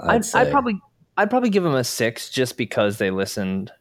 I'd, 0.00 0.16
I'd, 0.16 0.34
I'd, 0.34 0.50
probably 0.50 0.78
I'd 1.16 1.30
probably 1.30 1.48
give 1.48 1.62
them 1.62 1.74
a 1.74 1.82
six 1.82 2.28
just 2.28 2.58
because 2.58 2.98
they 2.98 3.10
listened. 3.10 3.72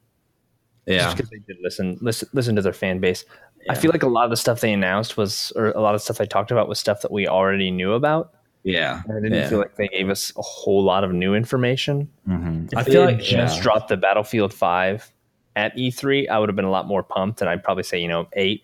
Yeah, 0.85 1.13
because 1.13 1.29
they 1.29 1.39
did 1.39 1.57
listen, 1.61 1.97
listen 1.99 2.29
listen 2.31 2.55
to 2.55 2.61
their 2.61 2.71
fan 2.71 3.01
base. 3.01 3.25
Yeah. 3.65 3.73
I 3.73 3.75
feel 3.75 3.91
like 3.91 4.03
a 4.03 4.07
lot 4.07 4.23
of 4.23 4.29
the 4.29 4.37
stuff 4.37 4.61
they 4.61 4.71
announced 4.71 5.17
was, 5.17 5.51
or 5.57 5.71
a 5.71 5.81
lot 5.81 5.95
of 5.95 6.01
stuff 6.01 6.17
they 6.17 6.25
talked 6.25 6.51
about 6.51 6.69
was 6.69 6.79
stuff 6.79 7.01
that 7.01 7.11
we 7.11 7.27
already 7.27 7.71
knew 7.71 7.91
about. 7.91 8.31
Yeah, 8.63 9.01
I 9.09 9.13
didn't 9.15 9.33
yeah. 9.33 9.49
feel 9.49 9.59
like 9.59 9.75
they 9.75 9.87
gave 9.87 10.09
us 10.09 10.33
a 10.37 10.41
whole 10.41 10.83
lot 10.83 11.03
of 11.03 11.13
new 11.13 11.33
information. 11.33 12.09
Mm-hmm. 12.27 12.77
I 12.77 12.83
feel 12.83 13.05
like 13.05 13.19
just 13.19 13.57
yeah. 13.57 13.63
dropped 13.63 13.87
the 13.87 13.97
Battlefield 13.97 14.53
Five 14.53 15.11
at 15.55 15.75
E3, 15.75 16.29
I 16.29 16.39
would 16.39 16.49
have 16.49 16.55
been 16.55 16.65
a 16.65 16.71
lot 16.71 16.87
more 16.87 17.03
pumped, 17.03 17.41
and 17.41 17.49
I'd 17.49 17.63
probably 17.63 17.83
say 17.83 17.99
you 17.99 18.07
know 18.07 18.27
eight. 18.33 18.63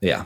Yeah, 0.00 0.24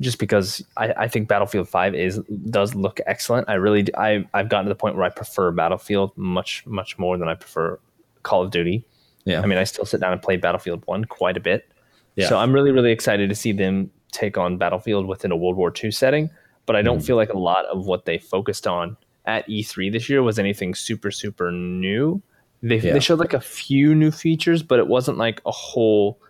just 0.00 0.18
because 0.18 0.64
I, 0.76 0.92
I 0.96 1.08
think 1.08 1.28
Battlefield 1.28 1.68
Five 1.68 1.94
is 1.94 2.20
does 2.50 2.74
look 2.74 3.00
excellent. 3.06 3.48
I 3.48 3.54
really 3.54 3.82
do, 3.82 3.92
I 3.96 4.26
I've 4.34 4.48
gotten 4.48 4.66
to 4.66 4.68
the 4.68 4.76
point 4.76 4.96
where 4.96 5.04
I 5.04 5.08
prefer 5.08 5.50
Battlefield 5.50 6.16
much 6.16 6.66
much 6.66 6.98
more 6.98 7.18
than 7.18 7.28
I 7.28 7.34
prefer 7.34 7.78
Call 8.22 8.42
of 8.42 8.50
Duty. 8.50 8.84
Yeah, 9.24 9.40
I 9.40 9.46
mean 9.46 9.58
I 9.58 9.64
still 9.64 9.84
sit 9.84 10.00
down 10.00 10.12
and 10.12 10.22
play 10.22 10.36
Battlefield 10.36 10.82
One 10.86 11.04
quite 11.04 11.36
a 11.36 11.40
bit. 11.40 11.70
Yeah. 12.16 12.28
So 12.28 12.38
I'm 12.38 12.52
really 12.52 12.70
really 12.70 12.92
excited 12.92 13.28
to 13.28 13.34
see 13.34 13.52
them 13.52 13.90
take 14.12 14.38
on 14.38 14.56
Battlefield 14.56 15.06
within 15.06 15.32
a 15.32 15.36
World 15.36 15.56
War 15.56 15.72
II 15.82 15.90
setting 15.90 16.30
but 16.68 16.76
I 16.76 16.82
don't 16.82 16.98
mm. 16.98 17.06
feel 17.06 17.16
like 17.16 17.32
a 17.32 17.38
lot 17.38 17.64
of 17.64 17.86
what 17.86 18.04
they 18.04 18.18
focused 18.18 18.66
on 18.66 18.98
at 19.24 19.48
E3 19.48 19.90
this 19.90 20.10
year 20.10 20.22
was 20.22 20.38
anything 20.38 20.74
super 20.74 21.10
super 21.10 21.50
new. 21.50 22.22
They 22.62 22.78
yeah. 22.78 22.92
they 22.92 23.00
showed 23.00 23.18
like 23.18 23.32
a 23.32 23.40
few 23.40 23.94
new 23.94 24.10
features, 24.10 24.62
but 24.62 24.78
it 24.78 24.86
wasn't 24.86 25.16
like 25.16 25.40
a 25.46 25.50
whole 25.50 26.20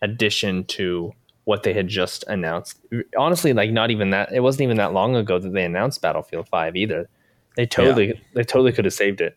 addition 0.00 0.64
to 0.64 1.12
what 1.44 1.64
they 1.64 1.72
had 1.72 1.88
just 1.88 2.22
announced. 2.28 2.78
Honestly, 3.18 3.52
like 3.52 3.72
not 3.72 3.90
even 3.90 4.10
that. 4.10 4.32
It 4.32 4.40
wasn't 4.40 4.62
even 4.62 4.76
that 4.76 4.92
long 4.92 5.16
ago 5.16 5.40
that 5.40 5.52
they 5.52 5.64
announced 5.64 6.00
Battlefield 6.00 6.48
Five 6.48 6.76
either. 6.76 7.08
They 7.56 7.66
totally 7.66 8.08
yeah. 8.08 8.14
they 8.34 8.44
totally 8.44 8.70
could 8.70 8.84
have 8.84 8.94
saved 8.94 9.20
it. 9.20 9.36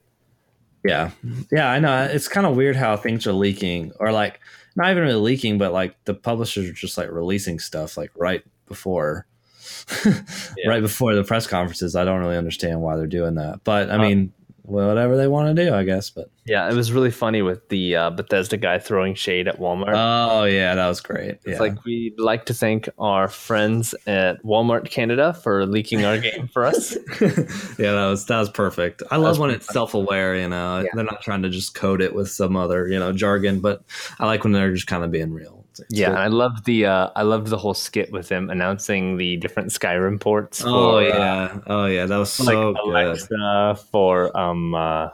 Yeah, 0.85 1.11
yeah, 1.51 1.71
I 1.71 1.79
know. 1.79 2.03
It's 2.03 2.27
kind 2.27 2.45
of 2.45 2.55
weird 2.55 2.75
how 2.75 2.95
things 2.95 3.25
are 3.25 3.33
leaking, 3.33 3.91
or 3.99 4.11
like 4.11 4.39
not 4.75 4.91
even 4.91 5.01
really 5.01 5.15
leaking, 5.15 5.57
but 5.57 5.73
like 5.73 5.95
the 6.05 6.13
publishers 6.13 6.69
are 6.69 6.73
just 6.73 6.95
like 6.95 7.09
releasing 7.09 7.57
stuff 7.57 7.97
like 7.97 8.11
right 8.15 8.43
before 8.67 9.25
yeah. 10.05 10.69
right 10.69 10.81
before 10.81 11.15
the 11.15 11.23
press 11.23 11.47
conferences. 11.47 11.95
I 11.95 12.05
don't 12.05 12.19
really 12.19 12.37
understand 12.37 12.81
why 12.81 12.97
they're 12.97 13.07
doing 13.07 13.35
that, 13.35 13.63
but 13.63 13.89
I 13.89 13.97
mean, 13.97 14.33
whatever 14.63 15.17
they 15.17 15.27
want 15.27 15.55
to 15.55 15.65
do, 15.65 15.73
I 15.73 15.83
guess. 15.83 16.09
But 16.09 16.29
yeah, 16.45 16.69
it 16.69 16.73
was 16.73 16.91
really 16.91 17.11
funny 17.11 17.41
with 17.41 17.67
the 17.69 17.95
uh, 17.95 18.09
Bethesda 18.09 18.57
guy 18.57 18.79
throwing 18.79 19.13
shade 19.15 19.47
at 19.47 19.59
Walmart. 19.59 19.93
Oh 19.95 20.45
yeah, 20.45 20.75
that 20.75 20.87
was 20.87 21.01
great. 21.01 21.39
It's 21.43 21.47
yeah. 21.47 21.59
like 21.59 21.83
we'd 21.85 22.19
like 22.19 22.45
to 22.45 22.53
thank 22.53 22.89
our 22.97 23.27
friends 23.27 23.93
at 24.07 24.43
Walmart 24.43 24.89
Canada 24.89 25.33
for 25.33 25.65
leaking 25.65 26.05
our 26.05 26.17
game 26.19 26.47
for 26.47 26.65
us. 26.65 26.97
yeah, 27.21 27.91
that 27.91 28.07
was 28.09 28.25
that 28.27 28.39
was 28.39 28.49
perfect. 28.49 29.03
I 29.11 29.17
love 29.17 29.39
when 29.39 29.51
it's 29.51 29.67
self 29.71 29.93
aware. 29.93 30.35
You 30.35 30.49
know, 30.49 30.79
Yeah. 30.79 30.89
they're 30.93 31.05
not 31.05 31.21
trying 31.21 31.43
to 31.43 31.49
just 31.49 31.75
code 31.75 32.01
it 32.01 32.15
with 32.15 32.29
some 32.29 32.55
other 32.55 32.87
you 32.87 32.99
know 32.99 33.11
jargon, 33.13 33.59
but 33.59 33.83
I 34.19 34.25
like 34.25 34.43
when 34.43 34.53
they're 34.53 34.73
just 34.73 34.87
kind 34.87 35.03
of 35.03 35.11
being 35.11 35.33
real. 35.33 35.62
It's- 35.73 35.79
it's 35.89 35.99
yeah, 35.99 36.09
cool. 36.09 36.17
I 36.17 36.27
loved 36.27 36.65
the 36.65 36.85
uh, 36.85 37.09
I 37.15 37.23
loved 37.23 37.47
the 37.47 37.57
whole 37.57 37.73
skit 37.73 38.11
with 38.11 38.29
him 38.29 38.49
announcing 38.49 39.17
the 39.17 39.37
different 39.37 39.69
Skyrim 39.69 40.19
ports. 40.19 40.61
Oh 40.63 40.65
for, 40.65 40.97
uh, 40.99 41.01
yeah, 41.01 41.59
oh 41.67 41.85
yeah, 41.87 42.05
that 42.05 42.17
was 42.17 42.39
like 42.39 42.53
so 42.53 42.73
good. 42.73 43.79
For 43.91 44.35
um 44.37 44.75
uh, 44.75 45.09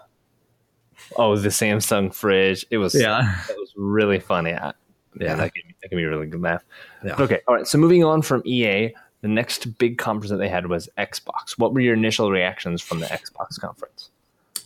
oh 1.16 1.38
the 1.38 1.50
Samsung 1.50 2.14
fridge. 2.14 2.66
It 2.70 2.78
was 2.78 2.94
Yeah, 2.94 3.36
it 3.50 3.56
was 3.58 3.74
really 3.78 4.20
funny. 4.20 4.54
I, 4.54 4.74
yeah, 5.20 5.28
yeah, 5.28 5.36
that 5.36 5.54
can, 5.54 5.64
me, 5.68 5.76
that 5.82 5.90
gave 5.90 5.98
me 5.98 6.04
a 6.04 6.10
really 6.10 6.28
good 6.28 6.42
laugh. 6.42 6.64
Yeah. 7.06 7.16
Okay, 7.20 7.40
all 7.48 7.56
right. 7.56 7.66
So 7.68 7.78
moving 7.78 8.04
on 8.04 8.22
from 8.22 8.42
EA, 8.46 8.94
the 9.22 9.28
next 9.28 9.78
big 9.78 9.98
conference 9.98 10.30
that 10.30 10.38
they 10.38 10.50
had 10.50 10.68
was 10.68 10.90
Xbox. 10.98 11.58
What 11.58 11.74
were 11.74 11.80
your 11.80 11.94
initial 11.96 12.32
reactions 12.32 12.82
from 12.82 13.00
the 13.00 13.08
Xbox 13.08 13.60
conference? 13.60 14.12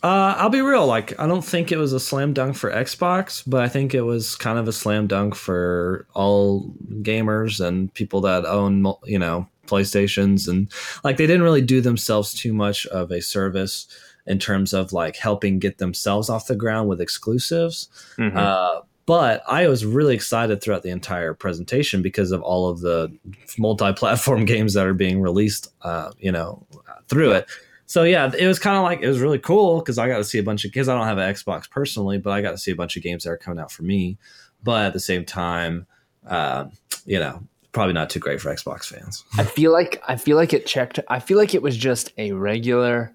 Uh, 0.03 0.35
I'll 0.37 0.49
be 0.49 0.61
real. 0.61 0.85
Like, 0.85 1.17
I 1.17 1.27
don't 1.27 1.45
think 1.45 1.71
it 1.71 1.77
was 1.77 1.93
a 1.93 1.99
slam 1.99 2.33
dunk 2.33 2.57
for 2.57 2.69
Xbox, 2.69 3.41
but 3.47 3.63
I 3.63 3.69
think 3.69 3.93
it 3.93 4.01
was 4.01 4.35
kind 4.35 4.59
of 4.59 4.67
a 4.67 4.73
slam 4.73 5.07
dunk 5.07 5.33
for 5.33 6.05
all 6.13 6.73
gamers 7.01 7.65
and 7.65 7.93
people 7.93 8.19
that 8.21 8.45
own, 8.45 8.85
you 9.05 9.17
know, 9.17 9.47
PlayStations. 9.65 10.49
And 10.49 10.69
like, 11.05 11.15
they 11.15 11.25
didn't 11.25 11.43
really 11.43 11.61
do 11.61 11.79
themselves 11.79 12.33
too 12.33 12.51
much 12.53 12.85
of 12.87 13.11
a 13.11 13.21
service 13.21 13.87
in 14.27 14.39
terms 14.39 14.73
of 14.73 14.91
like 14.91 15.15
helping 15.15 15.57
get 15.59 15.77
themselves 15.77 16.29
off 16.29 16.47
the 16.47 16.55
ground 16.55 16.89
with 16.89 16.99
exclusives. 16.99 17.87
Mhm. 18.17 18.35
Uh, 18.35 18.81
but 19.05 19.41
I 19.47 19.67
was 19.67 19.85
really 19.85 20.15
excited 20.15 20.61
throughout 20.61 20.83
the 20.83 20.89
entire 20.89 21.33
presentation 21.33 22.01
because 22.01 22.31
of 22.31 22.41
all 22.41 22.69
of 22.69 22.81
the 22.81 23.11
multi-platform 23.57 24.45
games 24.53 24.73
that 24.73 24.85
are 24.85 24.93
being 24.93 25.21
released, 25.21 25.67
uh, 25.81 26.11
you 26.19 26.31
know, 26.31 26.65
through 27.07 27.31
it. 27.31 27.47
So 27.93 28.01
yeah, 28.01 28.31
it 28.35 28.47
was 28.47 28.57
kind 28.57 28.75
of 28.75 28.81
like 28.81 29.03
it 29.03 29.07
was 29.07 29.19
really 29.19 29.37
cool 29.37 29.77
because 29.77 29.99
I 29.99 30.07
got 30.07 30.17
to 30.17 30.23
see 30.23 30.39
a 30.39 30.43
bunch 30.43 30.65
of 30.65 30.71
kids. 30.71 30.89
I 30.89 30.97
don't 30.97 31.05
have 31.05 31.19
an 31.19 31.31
Xbox 31.31 31.69
personally, 31.69 32.17
but 32.17 32.31
I 32.31 32.41
got 32.41 32.49
to 32.49 32.57
see 32.57 32.71
a 32.71 32.75
bunch 32.75 32.97
of 32.97 33.03
games 33.03 33.23
that 33.23 33.29
are 33.29 33.37
coming 33.37 33.59
out 33.59 33.71
for 33.71 33.83
me. 33.83 34.17
But 34.63 34.85
at 34.85 34.93
the 34.93 34.99
same 34.99 35.25
time, 35.25 35.85
uh, 36.25 36.65
you 37.05 37.19
know, 37.19 37.43
probably 37.71 37.93
not 37.93 38.09
too 38.09 38.17
great 38.17 38.41
for 38.41 38.51
Xbox 38.51 38.85
fans. 38.85 39.23
I 39.37 39.43
feel 39.43 39.71
like 39.71 40.01
I 40.07 40.15
feel 40.15 40.37
like 40.37 40.53
it 40.53 40.65
checked. 40.65 40.99
I 41.07 41.19
feel 41.19 41.37
like 41.37 41.53
it 41.53 41.61
was 41.61 41.77
just 41.77 42.11
a 42.17 42.31
regular 42.31 43.13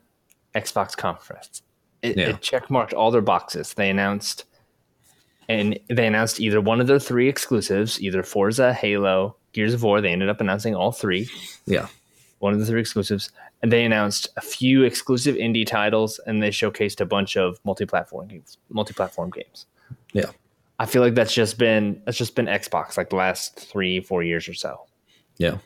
Xbox 0.54 0.96
conference. 0.96 1.60
It, 2.00 2.16
Yeah. 2.16 2.28
it 2.28 2.40
check 2.40 2.70
marked 2.70 2.94
all 2.94 3.10
their 3.10 3.20
boxes. 3.20 3.74
They 3.74 3.90
announced, 3.90 4.44
and 5.48 5.76
they 5.88 6.06
announced 6.06 6.38
either 6.38 6.60
one 6.60 6.80
of 6.80 6.86
their 6.86 7.00
three 7.00 7.28
exclusives, 7.28 8.00
either 8.00 8.22
Forza, 8.22 8.72
Halo, 8.72 9.34
Gears 9.52 9.74
of 9.74 9.82
War. 9.82 10.00
They 10.00 10.12
ended 10.12 10.28
up 10.28 10.40
announcing 10.40 10.76
all 10.76 10.92
three. 10.92 11.28
Yeah, 11.66 11.88
one 12.38 12.52
of 12.52 12.60
the 12.60 12.66
three 12.66 12.78
exclusives, 12.80 13.32
and 13.62 13.72
they 13.72 13.84
announced 13.84 14.28
a 14.36 14.40
few 14.40 14.84
exclusive 14.84 15.34
indie 15.34 15.66
titles, 15.66 16.20
and 16.26 16.42
they 16.42 16.50
showcased 16.50 17.00
a 17.00 17.06
bunch 17.06 17.36
of 17.36 17.58
multi-platform 17.64 18.28
games. 18.28 18.58
Multi-platform 18.70 19.30
games. 19.30 19.66
Yeah. 20.12 20.30
I 20.78 20.86
feel 20.86 21.02
like 21.02 21.14
that's 21.14 21.34
just 21.34 21.58
been 21.58 22.00
that's 22.04 22.16
just 22.16 22.36
been 22.36 22.46
Xbox 22.46 22.96
like 22.96 23.10
the 23.10 23.16
last 23.16 23.58
three 23.58 24.00
four 24.00 24.22
years 24.22 24.48
or 24.48 24.54
so. 24.54 24.86
yeah, 25.36 25.58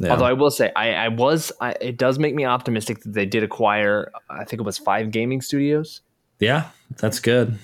yeah. 0.00 0.10
Although 0.10 0.26
I 0.26 0.34
will 0.34 0.50
say, 0.50 0.70
I, 0.76 0.92
I 0.92 1.08
was 1.08 1.50
I, 1.60 1.72
it 1.80 1.96
does 1.96 2.18
make 2.18 2.34
me 2.34 2.44
optimistic 2.44 3.00
that 3.00 3.14
they 3.14 3.24
did 3.24 3.42
acquire. 3.42 4.12
I 4.28 4.44
think 4.44 4.60
it 4.60 4.64
was 4.64 4.76
five 4.76 5.10
gaming 5.10 5.40
studios. 5.40 6.02
yeah, 6.40 6.68
that's 6.98 7.20
good. 7.20 7.58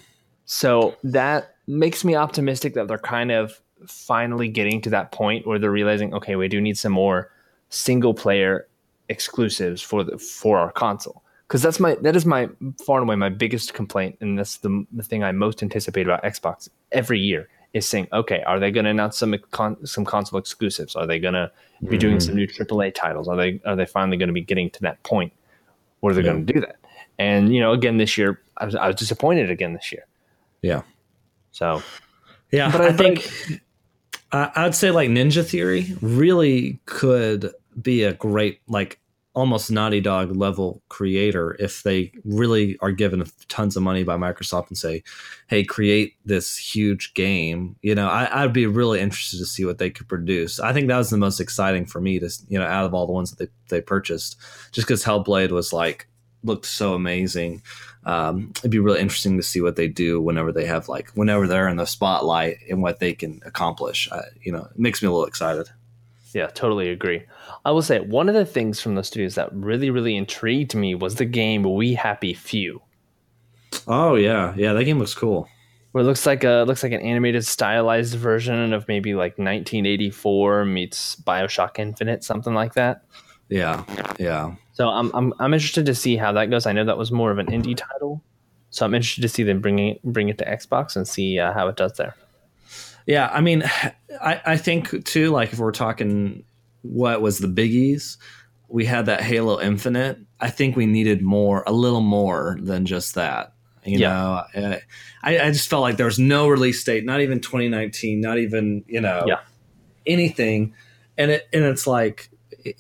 So 0.47 0.97
that 1.03 1.57
makes 1.67 2.05
me 2.05 2.15
optimistic 2.15 2.75
that 2.75 2.89
they're 2.89 2.99
kind 2.99 3.31
of 3.31 3.61
finally 3.87 4.49
getting 4.49 4.81
to 4.83 4.91
that 4.91 5.13
point 5.13 5.47
where 5.47 5.59
they're 5.59 5.71
realizing, 5.71 6.15
okay, 6.15 6.37
we 6.37 6.49
do 6.49 6.61
need 6.61 6.79
some 6.79 6.93
more 6.93 7.31
single 7.69 8.15
player 8.15 8.69
exclusives 9.09 9.83
for 9.83 10.05
the 10.05 10.19
for 10.19 10.59
our 10.59 10.73
console. 10.73 11.23
Because 11.47 11.63
that's 11.63 11.79
my 11.79 11.95
that 12.03 12.17
is 12.17 12.27
my 12.27 12.49
far 12.85 12.99
and 13.01 13.09
away 13.09 13.17
my 13.17 13.29
biggest 13.29 13.75
complaint, 13.75 14.17
and 14.21 14.39
that's 14.39 14.59
the 14.59 14.85
the 14.93 15.03
thing 15.03 15.23
I 15.23 15.33
most 15.33 15.63
anticipate 15.63 16.07
about 16.07 16.23
Xbox 16.25 16.69
every 16.93 17.21
year 17.21 17.49
is 17.73 17.87
saying, 17.87 18.09
okay, 18.13 18.43
are 18.47 18.59
they 18.59 18.71
going 18.71 18.85
to 18.85 18.91
announce 18.91 19.19
some 19.19 19.35
con- 19.51 19.85
some 19.87 20.05
console 20.05 20.39
exclusives? 20.39 20.97
Are 20.97 21.07
they 21.07 21.19
going 21.19 21.35
to 21.35 21.51
be 21.89 21.99
doing 21.99 22.17
mm. 22.17 22.23
some 22.23 22.35
new 22.35 22.47
AAA 22.47 22.95
titles? 22.95 23.29
Are 23.29 23.37
they 23.37 23.61
are 23.65 23.77
they 23.77 23.87
finally 23.87 24.17
going 24.17 24.29
to 24.29 24.33
be 24.33 24.41
getting 24.41 24.71
to 24.71 24.81
that 24.83 25.03
point 25.03 25.33
where 26.01 26.15
they're 26.15 26.25
Yeah. 26.25 26.33
going 26.33 26.47
to 26.47 26.53
do 26.53 26.61
that? 26.61 26.77
And 27.19 27.55
you 27.55 27.61
know, 27.61 27.73
again 27.73 27.97
this 27.99 28.19
year, 28.19 28.41
I 28.57 28.65
was, 28.65 28.75
I 28.75 28.87
was 28.89 28.97
disappointed 28.97 29.51
again 29.51 29.73
this 29.75 29.93
year. 29.93 30.05
Yeah. 30.63 30.83
So 31.53 31.83
Yeah, 32.51 32.73
But 32.73 32.81
I, 32.81 32.85
I- 32.85 32.91
but 32.93 32.95
I- 32.95 32.97
think 32.97 33.61
I, 34.33 34.51
I'd 34.57 34.75
say 34.75 34.91
like 34.91 35.11
Ninja 35.11 35.45
Theory 35.47 35.95
really 36.01 36.81
could 36.87 37.53
be 37.81 38.03
a 38.03 38.13
great 38.15 38.61
like 38.69 39.01
almost 39.35 39.71
Naughty 39.71 40.01
Dog 40.01 40.35
level 40.35 40.83
creator 40.89 41.57
if 41.59 41.83
they 41.83 42.11
really 42.25 42.79
are 42.81 42.91
given 42.91 43.23
tons 43.49 43.77
of 43.77 43.83
money 43.83 44.03
by 44.03 44.17
Microsoft 44.17 44.69
and 44.69 44.79
say, 44.79 45.03
"Hey, 45.47 45.63
create 45.63 46.15
this 46.25 46.57
huge 46.57 47.15
game." 47.15 47.77
You 47.83 47.95
know, 47.95 48.09
I, 48.09 48.43
I'd 48.43 48.53
be 48.53 48.67
really 48.67 49.01
interested 49.01 49.39
to 49.39 49.47
see 49.47 49.65
what 49.65 49.79
they 49.79 49.91
could 49.91 50.09
produce. 50.09 50.59
I 50.59 50.73
think 50.73 50.89
that 50.89 50.99
was 50.99 51.11
the 51.11 51.19
most 51.19 51.41
exciting 51.41 51.87
for 51.87 52.01
me 52.01 52.19
to 52.19 52.31
you 52.49 52.59
know 52.59 52.67
out 52.67 52.87
of 52.87 52.95
all 52.95 53.07
the 53.07 53.13
ones 53.13 53.31
that 53.31 53.39
they 53.39 53.77
they 53.77 53.81
purchased, 53.83 54.37
just 54.73 54.87
because 54.87 55.05
Hellblade 55.05 55.51
was 55.51 55.73
like 55.73 56.09
looked 56.43 56.67
so 56.67 56.95
amazing 56.95 57.61
um, 58.07 58.53
it'd 58.59 58.71
be 58.71 58.79
really 58.79 59.01
interesting 59.01 59.37
to 59.37 59.43
see 59.43 59.61
what 59.61 59.75
they 59.75 59.89
do 59.89 60.21
whenever 60.21 60.53
they 60.53 60.65
have 60.65 60.89
like 60.89 61.11
whenever 61.11 61.47
they're 61.49 61.69
in 61.69 61.77
the 61.77 61.87
spotlight 61.87 62.59
and 62.71 62.81
what 62.81 63.01
they 63.01 63.13
can 63.13 63.41
accomplish. 63.45 64.09
You 64.41 64.53
know, 64.53 64.69
it 64.71 64.79
makes 64.79 65.03
me 65.03 65.09
a 65.09 65.11
little 65.11 65.27
excited. 65.27 65.69
Yeah, 66.37 66.49
totally 66.49 66.91
agree. 66.91 67.23
I 67.65 67.71
will 67.71 67.81
say 67.81 68.01
one 68.01 68.29
of 68.29 68.35
the 68.35 68.45
things 68.45 68.79
from 68.79 68.95
the 68.95 69.03
studios 69.03 69.37
that 69.37 69.49
really, 69.55 69.89
really 69.89 70.15
intrigued 70.17 70.75
me 70.75 70.95
was 70.95 71.15
the 71.15 71.25
game 71.25 71.63
We 71.63 71.95
Happy 71.95 72.35
Few, 72.35 72.83
Oh 73.89 74.17
yeah, 74.17 74.53
yeah, 74.55 74.75
that 74.75 74.85
game 74.85 74.99
looks 74.99 75.15
cool. 75.15 75.49
where 75.93 76.05
it 76.05 76.07
looks 76.07 76.27
like 76.27 76.45
a 76.45 76.65
looks 76.67 76.83
like 76.83 76.93
an 76.93 77.01
animated, 77.01 77.47
stylized 77.47 78.17
version 78.17 78.75
of 78.75 78.87
maybe 78.87 79.15
like 79.15 79.39
1984 79.39 80.67
meets 80.67 81.17
Bioshock 81.17 81.79
Infinite, 81.79 82.23
something 82.23 82.53
like 82.53 82.75
that. 82.75 83.01
Yeah, 83.49 83.85
yeah, 84.19 84.57
So 84.73 84.89
I'm 84.91 85.11
I'm 85.15 85.33
I'm 85.39 85.55
interested 85.55 85.87
to 85.87 85.95
see 85.95 86.17
how 86.19 86.33
that 86.33 86.51
goes. 86.51 86.67
I 86.67 86.73
know 86.73 86.85
that 86.85 86.99
was 86.99 87.11
more 87.11 87.31
of 87.31 87.39
an 87.39 87.47
indie 87.47 87.79
title, 87.79 88.23
so 88.69 88.85
I'm 88.85 88.93
interested 88.95 89.23
to 89.23 89.29
see 89.31 89.43
them 89.43 89.63
bringing 89.63 89.95
it, 89.95 90.03
bring 90.03 90.29
it 90.29 90.37
to 90.37 90.45
Xbox 90.45 90.97
and 90.97 91.09
see 91.09 91.39
uh, 91.39 91.55
how 91.55 91.67
it 91.69 91.77
does 91.77 91.95
there. 91.95 92.15
Yeah. 93.07 93.31
I 93.33 93.41
mean, 93.41 93.63
I 94.21 94.41
I 94.45 94.57
think 94.57 95.05
too. 95.05 95.31
Like 95.31 95.53
if 95.53 95.59
we're 95.59 95.73
talking, 95.73 96.45
what 96.83 97.23
was 97.23 97.39
the 97.39 97.49
biggies? 97.49 98.17
We 98.69 98.85
had 98.85 99.07
that 99.07 99.21
Halo 99.21 99.61
Infinite. 99.61 100.19
I 100.41 100.51
think 100.51 100.77
we 100.77 100.87
needed 100.87 101.23
more, 101.23 101.63
a 101.67 101.73
little 101.73 102.01
more 102.01 102.59
than 102.61 102.85
just 102.85 103.15
that. 103.15 103.53
You 103.85 104.01
Yeah. 104.01 104.09
know, 104.55 104.61
uh, 104.63 104.77
I, 105.23 105.39
I 105.39 105.51
just 105.53 105.69
felt 105.69 105.83
like 105.83 105.97
there 105.97 106.07
was 106.07 106.19
no 106.19 106.49
release 106.49 106.83
date, 106.83 107.05
not 107.05 107.21
even 107.21 107.41
2019, 107.41 108.21
not 108.21 108.39
even 108.39 108.85
you 108.89 109.01
know 109.01 109.25
Yeah. 109.29 109.39
anything, 110.07 110.75
and 111.17 111.31
it 111.31 111.49
and 111.53 111.65
it's 111.65 111.87
like 111.87 112.29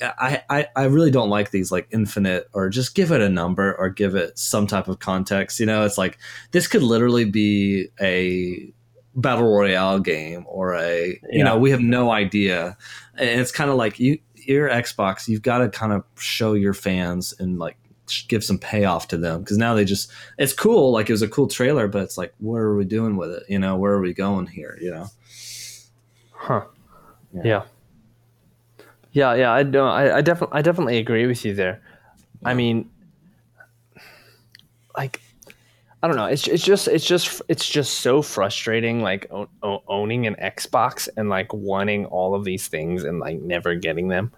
I, 0.02 0.42
I 0.50 0.66
I 0.74 0.84
really 0.86 1.12
don't 1.12 1.30
like 1.30 1.52
these 1.52 1.70
like 1.70 1.86
infinite 1.92 2.48
or 2.52 2.68
just 2.68 2.96
give 2.96 3.12
it 3.12 3.20
a 3.20 3.28
number 3.28 3.74
or 3.76 3.88
give 3.88 4.16
it 4.16 4.36
some 4.38 4.66
type 4.66 4.88
of 4.88 4.98
context. 4.98 5.60
You 5.60 5.66
know, 5.66 5.84
it's 5.84 5.96
like 5.98 6.18
this 6.50 6.66
could 6.66 6.82
literally 6.82 7.24
be 7.24 7.88
a 8.00 8.72
battle 9.16 9.48
royale 9.50 9.98
game 9.98 10.44
or 10.46 10.74
a 10.74 11.06
you 11.08 11.18
Yeah. 11.32 11.44
know 11.44 11.58
we 11.58 11.70
have 11.70 11.80
no 11.80 12.10
idea, 12.12 12.76
and 13.16 13.40
it's 13.40 13.50
kind 13.50 13.70
of 13.70 13.76
like 13.76 13.98
you 13.98 14.18
your 14.34 14.68
Xbox 14.68 15.26
you've 15.26 15.42
got 15.42 15.58
to 15.58 15.68
kind 15.68 15.92
of 15.92 16.04
show 16.18 16.52
your 16.52 16.74
fans 16.74 17.34
and 17.40 17.58
like 17.58 17.76
give 18.28 18.44
some 18.44 18.58
payoff 18.58 19.08
to 19.08 19.16
them 19.18 19.40
because 19.40 19.58
now 19.58 19.74
they 19.74 19.84
just 19.84 20.12
it's 20.38 20.52
cool 20.52 20.92
like 20.92 21.08
it 21.10 21.12
was 21.12 21.22
a 21.22 21.28
cool 21.28 21.48
trailer 21.48 21.88
but 21.88 22.02
it's 22.02 22.16
like 22.16 22.32
what 22.38 22.58
are 22.58 22.76
we 22.76 22.84
doing 22.84 23.16
with 23.16 23.32
it 23.32 23.42
you 23.48 23.58
know 23.58 23.74
where 23.76 23.92
are 23.94 24.00
we 24.00 24.14
going 24.14 24.46
here 24.46 24.78
you 24.80 24.92
know 24.92 25.06
Huh. 26.30 26.64
Yeah. 27.34 27.42
Yeah. 27.44 27.62
Yeah, 29.10 29.34
yeah, 29.34 29.50
I 29.52 29.62
don't 29.64 29.88
I, 29.88 30.18
I 30.18 30.20
definitely 30.20 30.56
I 30.58 30.62
definitely 30.62 30.98
agree 30.98 31.26
with 31.26 31.44
you 31.44 31.54
there. 31.54 31.80
I 32.44 32.54
mean 32.54 32.88
like 34.96 35.20
I 36.06 36.08
don't 36.08 36.18
know. 36.18 36.26
It's 36.26 36.46
it's 36.46 36.62
just 36.64 36.86
it's 36.86 37.04
just 37.04 37.42
it's 37.48 37.68
just 37.68 37.94
so 37.94 38.22
frustrating 38.22 39.02
like 39.02 39.28
o- 39.32 39.82
owning 39.88 40.28
an 40.28 40.36
Xbox 40.36 41.08
and 41.16 41.28
like 41.28 41.52
wanting 41.52 42.06
all 42.06 42.36
of 42.36 42.44
these 42.44 42.68
things 42.68 43.02
and 43.02 43.18
like 43.18 43.40
never 43.40 43.74
getting 43.74 44.06
them. 44.06 44.30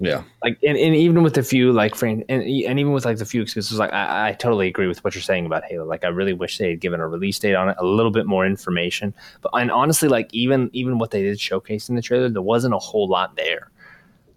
yeah 0.00 0.24
Like 0.42 0.58
and, 0.62 0.76
and 0.76 0.94
even 0.94 1.22
with 1.22 1.32
the 1.32 1.42
few 1.42 1.72
like 1.72 1.94
frame 1.94 2.24
and, 2.28 2.42
and 2.42 2.78
even 2.78 2.92
with 2.92 3.06
like 3.06 3.16
the 3.16 3.24
few 3.24 3.40
excuses, 3.40 3.78
like 3.78 3.90
I, 3.94 4.28
I 4.28 4.32
totally 4.32 4.68
agree 4.68 4.86
with 4.86 5.02
what 5.02 5.14
you're 5.14 5.22
saying 5.22 5.46
about 5.46 5.64
Halo. 5.64 5.86
Like 5.86 6.04
I 6.04 6.08
really 6.08 6.34
wish 6.34 6.58
they 6.58 6.68
had 6.68 6.80
given 6.80 7.00
a 7.00 7.08
release 7.08 7.38
date 7.38 7.54
on 7.54 7.70
it, 7.70 7.76
a 7.78 7.86
little 7.86 8.12
bit 8.12 8.26
more 8.26 8.44
information. 8.44 9.14
But 9.40 9.52
and 9.54 9.70
honestly 9.70 10.10
like 10.10 10.28
even 10.34 10.68
even 10.74 10.98
what 10.98 11.10
they 11.10 11.22
did 11.22 11.40
showcase 11.40 11.88
in 11.88 11.94
the 11.96 12.02
trailer, 12.02 12.28
there 12.28 12.42
wasn't 12.42 12.74
a 12.74 12.78
whole 12.78 13.08
lot 13.08 13.34
there. 13.34 13.70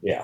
Yeah. 0.02 0.24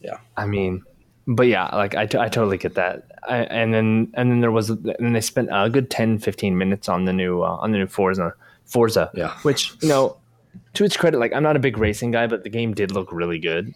Yeah 0.00 0.16
I 0.38 0.46
mean, 0.46 0.84
but 1.26 1.48
yeah, 1.48 1.66
like 1.66 1.94
I, 1.96 2.06
t- 2.06 2.16
I 2.16 2.30
totally 2.30 2.56
get 2.56 2.76
that. 2.76 3.11
I, 3.28 3.38
and 3.38 3.72
then 3.72 4.10
and 4.14 4.30
then 4.30 4.40
there 4.40 4.50
was 4.50 4.70
and 4.70 5.14
they 5.14 5.20
spent 5.20 5.48
a 5.52 5.70
good 5.70 5.90
10, 5.90 6.18
15 6.18 6.58
minutes 6.58 6.88
on 6.88 7.04
the 7.04 7.12
new 7.12 7.42
uh, 7.42 7.56
on 7.60 7.72
the 7.72 7.78
new 7.78 7.86
Forza 7.86 8.34
Forza. 8.64 9.10
Yeah. 9.14 9.34
Which 9.42 9.72
you 9.82 9.88
know, 9.88 10.16
to 10.74 10.84
its 10.84 10.96
credit, 10.96 11.18
like 11.18 11.32
I'm 11.32 11.42
not 11.42 11.56
a 11.56 11.60
big 11.60 11.78
racing 11.78 12.10
guy, 12.10 12.26
but 12.26 12.42
the 12.42 12.50
game 12.50 12.74
did 12.74 12.90
look 12.90 13.12
really 13.12 13.38
good. 13.38 13.72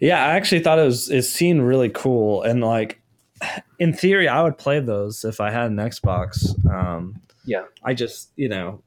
Yeah, 0.00 0.24
I 0.24 0.34
actually 0.36 0.60
thought 0.60 0.78
it 0.78 0.84
was 0.84 1.10
it 1.10 1.22
seemed 1.22 1.62
really 1.62 1.88
cool 1.88 2.42
and 2.42 2.60
like 2.60 3.00
in 3.78 3.92
theory 3.92 4.28
I 4.28 4.42
would 4.42 4.58
play 4.58 4.80
those 4.80 5.24
if 5.24 5.40
I 5.40 5.50
had 5.50 5.70
an 5.70 5.76
Xbox. 5.76 6.54
Um 6.70 7.20
Yeah. 7.44 7.64
I 7.84 7.94
just, 7.94 8.30
you 8.36 8.48
know, 8.48 8.82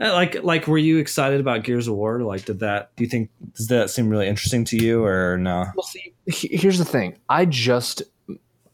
uh, 0.00 0.12
like 0.12 0.42
like 0.42 0.66
were 0.66 0.78
you 0.78 0.98
excited 0.98 1.40
about 1.40 1.62
Gears 1.64 1.88
of 1.88 1.94
War? 1.94 2.20
Like 2.20 2.44
did 2.44 2.60
that 2.60 2.94
do 2.96 3.04
you 3.04 3.10
think 3.10 3.30
does 3.56 3.68
that 3.68 3.90
seem 3.90 4.08
really 4.08 4.26
interesting 4.26 4.64
to 4.66 4.76
you 4.76 5.04
or 5.04 5.38
no? 5.38 5.66
Well, 5.74 5.84
see, 5.84 6.12
here's 6.26 6.78
the 6.78 6.84
thing. 6.84 7.18
I 7.28 7.44
just 7.44 8.02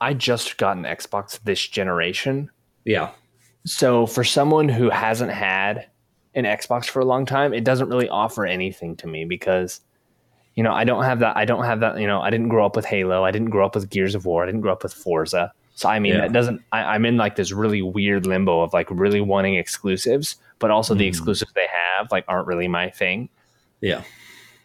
I 0.02 0.14
just 0.14 0.56
got 0.58 0.76
an 0.76 0.82
Xbox 0.82 1.38
this 1.44 1.66
generation. 1.66 2.50
Yeah. 2.84 3.10
So 3.64 4.06
for 4.06 4.24
someone 4.24 4.68
who 4.68 4.90
hasn't 4.90 5.30
had 5.30 5.86
an 6.34 6.44
Xbox 6.44 6.86
for 6.86 7.00
a 7.00 7.04
long 7.04 7.24
time, 7.24 7.54
it 7.54 7.62
doesn't 7.64 7.88
really 7.88 8.08
offer 8.08 8.44
anything 8.44 8.96
to 8.96 9.06
me 9.06 9.24
because 9.24 9.80
you 10.54 10.62
know, 10.62 10.72
I 10.72 10.84
don't 10.84 11.02
have 11.04 11.20
that 11.20 11.34
I 11.36 11.46
don't 11.46 11.64
have 11.64 11.80
that, 11.80 11.98
you 11.98 12.06
know, 12.06 12.20
I 12.20 12.28
didn't 12.28 12.48
grow 12.48 12.66
up 12.66 12.76
with 12.76 12.84
Halo, 12.84 13.24
I 13.24 13.30
didn't 13.30 13.48
grow 13.50 13.64
up 13.64 13.74
with 13.74 13.88
Gears 13.88 14.14
of 14.14 14.26
War, 14.26 14.42
I 14.42 14.46
didn't 14.46 14.60
grow 14.60 14.72
up 14.72 14.82
with 14.82 14.92
Forza. 14.92 15.50
So 15.76 15.88
I 15.88 15.98
mean, 15.98 16.12
Yeah. 16.14 16.22
that 16.22 16.32
doesn't 16.32 16.60
I, 16.72 16.80
I'm 16.94 17.06
in 17.06 17.16
like 17.16 17.36
this 17.36 17.52
really 17.52 17.80
weird 17.80 18.26
limbo 18.26 18.60
of 18.60 18.72
like 18.74 18.88
really 18.90 19.20
wanting 19.22 19.54
exclusives, 19.54 20.36
but 20.58 20.70
also 20.70 20.94
the 20.94 21.04
Mhm. 21.04 21.08
exclusives 21.08 21.52
they 21.54 21.68
have 21.96 22.10
like 22.12 22.24
aren't 22.28 22.46
really 22.48 22.68
my 22.68 22.90
thing. 22.90 23.28
Yeah. 23.80 24.02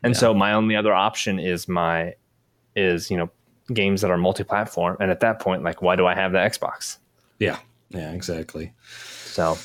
And 0.03 0.13
Yeah. 0.13 0.19
so 0.19 0.33
my 0.33 0.51
only 0.53 0.75
other 0.75 0.93
option 0.93 1.39
is 1.39 1.67
my 1.69 2.15
is, 2.75 3.09
you 3.09 3.17
know, 3.17 3.29
games 3.73 4.01
that 4.01 4.11
are 4.11 4.17
multi-platform. 4.17 4.97
And 4.99 5.11
at 5.11 5.19
that 5.21 5.39
point, 5.39 5.63
like 5.63 5.81
why 5.81 5.95
do 5.95 6.05
I 6.05 6.15
have 6.15 6.31
the 6.31 6.37
Xbox? 6.39 6.97
Yeah. 7.39 7.57
Yeah, 7.89 8.11
exactly. 8.11 8.73
So 9.25 9.57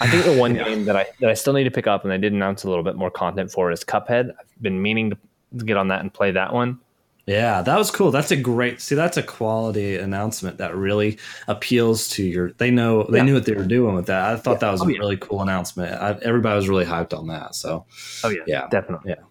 I 0.00 0.08
think 0.08 0.24
the 0.24 0.36
one 0.38 0.54
Yeah. 0.54 0.64
game 0.64 0.84
that 0.86 0.96
I 0.96 1.06
that 1.20 1.30
I 1.30 1.34
still 1.34 1.52
need 1.52 1.64
to 1.64 1.70
pick 1.70 1.86
up 1.86 2.02
and 2.02 2.10
they 2.10 2.18
did 2.18 2.32
announce 2.32 2.64
a 2.64 2.68
little 2.68 2.84
bit 2.84 2.96
more 2.96 3.10
content 3.10 3.50
for 3.52 3.70
is 3.70 3.84
Cuphead. 3.84 4.30
I've 4.38 4.62
been 4.62 4.80
meaning 4.82 5.10
to 5.10 5.64
get 5.64 5.76
on 5.76 5.88
that 5.88 6.00
and 6.00 6.12
play 6.12 6.30
that 6.32 6.52
one. 6.52 6.78
Yeah, 7.26 7.60
that 7.60 7.76
was 7.76 7.90
cool. 7.90 8.10
That's 8.10 8.30
a 8.30 8.36
great 8.36 8.80
see. 8.80 8.94
That's 8.94 9.18
a 9.18 9.22
quality 9.22 9.96
announcement 9.96 10.56
that 10.58 10.74
really 10.74 11.18
appeals 11.46 12.08
to 12.10 12.22
your. 12.24 12.52
They 12.52 12.70
know 12.70 13.02
they 13.04 13.18
Yeah. 13.18 13.24
knew 13.24 13.34
what 13.34 13.44
they 13.44 13.52
were 13.52 13.64
doing 13.66 13.94
with 13.94 14.06
that. 14.06 14.32
I 14.32 14.36
thought 14.36 14.52
Yeah. 14.52 14.58
that 14.60 14.70
was 14.72 14.80
Oh, 14.82 14.88
a 14.88 14.92
yeah. 14.92 14.98
really 14.98 15.18
cool 15.18 15.42
announcement. 15.42 15.92
I, 16.00 16.16
everybody 16.22 16.56
was 16.56 16.68
really 16.70 16.86
hyped 16.86 17.16
on 17.16 17.26
that. 17.28 17.54
So 17.54 17.84
Oh 18.24 18.30
yeah, 18.30 18.40
Yeah. 18.46 18.66
definitely, 18.70 19.10
Yeah. 19.10 19.22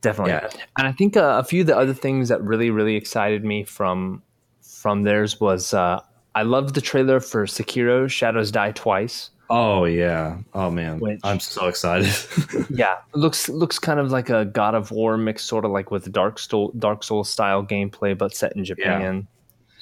Definitely. 0.00 0.32
yeah, 0.32 0.48
And 0.78 0.86
I 0.86 0.92
think 0.92 1.16
uh, 1.16 1.38
a 1.40 1.44
few 1.44 1.60
of 1.62 1.66
the 1.66 1.76
other 1.76 1.94
things 1.94 2.28
that 2.28 2.42
really 2.42 2.70
really 2.70 2.96
excited 2.96 3.44
me 3.44 3.64
from 3.64 4.22
from 4.62 5.02
theirs 5.02 5.40
was 5.40 5.74
uh, 5.74 6.00
I 6.34 6.42
loved 6.42 6.74
the 6.74 6.80
trailer 6.80 7.20
for 7.20 7.46
Sekiro: 7.46 8.08
Shadows 8.08 8.50
Die 8.50 8.72
Twice. 8.72 9.30
oh 9.50 9.84
yeah, 9.84 10.38
oh 10.54 10.70
man, 10.70 11.00
Which- 11.00 11.20
I'm 11.24 11.40
so 11.40 11.66
excited. 11.66 12.14
yeah, 12.70 12.98
looks 13.14 13.48
looks 13.48 13.78
kind 13.78 13.98
of 14.00 14.10
like 14.12 14.30
a 14.30 14.44
God 14.44 14.74
of 14.74 14.90
War 14.90 15.16
mix, 15.16 15.42
sort 15.42 15.64
of 15.64 15.70
like 15.72 15.90
with 15.90 16.10
Dark 16.12 16.38
Soul 16.38 16.72
Dark 16.78 17.02
Soul 17.02 17.24
style 17.24 17.64
gameplay, 17.64 18.16
but 18.16 18.34
set 18.34 18.54
in 18.56 18.64
Japan. 18.64 19.26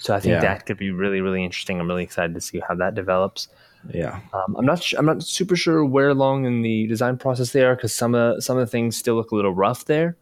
So 0.00 0.14
I 0.14 0.20
think 0.20 0.32
Yeah. 0.34 0.40
that 0.40 0.64
could 0.66 0.78
be 0.78 0.90
really 0.90 1.20
really 1.20 1.44
interesting. 1.44 1.78
I'm 1.80 1.87
really 1.88 2.04
excited 2.04 2.34
to 2.34 2.40
see 2.40 2.60
how 2.66 2.75
that 2.76 2.94
develops. 2.94 3.48
Yeah, 3.92 4.20
Um, 4.32 4.56
I'm 4.58 4.66
not. 4.66 4.82
Sh- 4.82 4.94
I'm 4.99 5.06
not 5.06 5.23
super 5.23 5.56
sure 5.56 5.85
where 5.85 6.08
along 6.08 6.44
in 6.47 6.62
the 6.62 6.87
design 6.87 7.16
process 7.16 7.52
they 7.52 7.64
are 7.64 7.75
because 7.76 7.94
some 7.94 8.14
of 8.14 8.42
some 8.42 8.56
of 8.58 8.66
the 8.66 8.70
things 8.70 8.97
still 8.97 9.14
look 9.14 9.30
a 9.30 9.35
little 9.37 9.54
rough 9.54 9.85
there. 9.87 10.16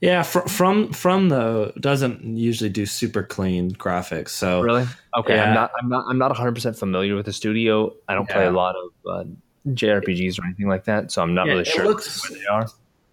yeah. 0.00 0.22
Fr- 0.22 0.48
from 0.48 0.92
from 0.92 1.28
though 1.28 1.72
doesn't 1.80 2.22
usually 2.36 2.70
do 2.70 2.86
super 2.86 3.22
clean 3.22 3.70
graphics. 3.72 4.30
So 4.30 4.62
Really? 4.62 4.86
Okay. 5.16 5.34
Yeah. 5.36 5.44
I'm 5.48 5.54
not. 5.54 5.70
I'm 5.80 5.88
not. 5.88 6.04
I'm 6.08 6.18
not 6.18 6.30
100 6.30 6.54
percent 6.54 6.76
familiar 6.78 7.14
with 7.14 7.26
the 7.26 7.32
studio. 7.32 7.92
I 8.08 8.14
don't 8.14 8.28
play 8.28 8.46
a 8.46 8.50
lot 8.50 8.74
of 8.76 8.90
uh, 9.10 9.24
JRPGs 9.68 10.38
or 10.40 10.44
anything 10.46 10.68
like 10.68 10.84
that, 10.84 11.10
so 11.12 11.20
I'm 11.22 11.34
not 11.34 11.46
Yeah, 11.46 11.52
really 11.52 11.64
sure 11.64 11.84
looks- 11.84 12.30
where 12.30 12.38
they 12.38 12.46
are. 12.46 12.66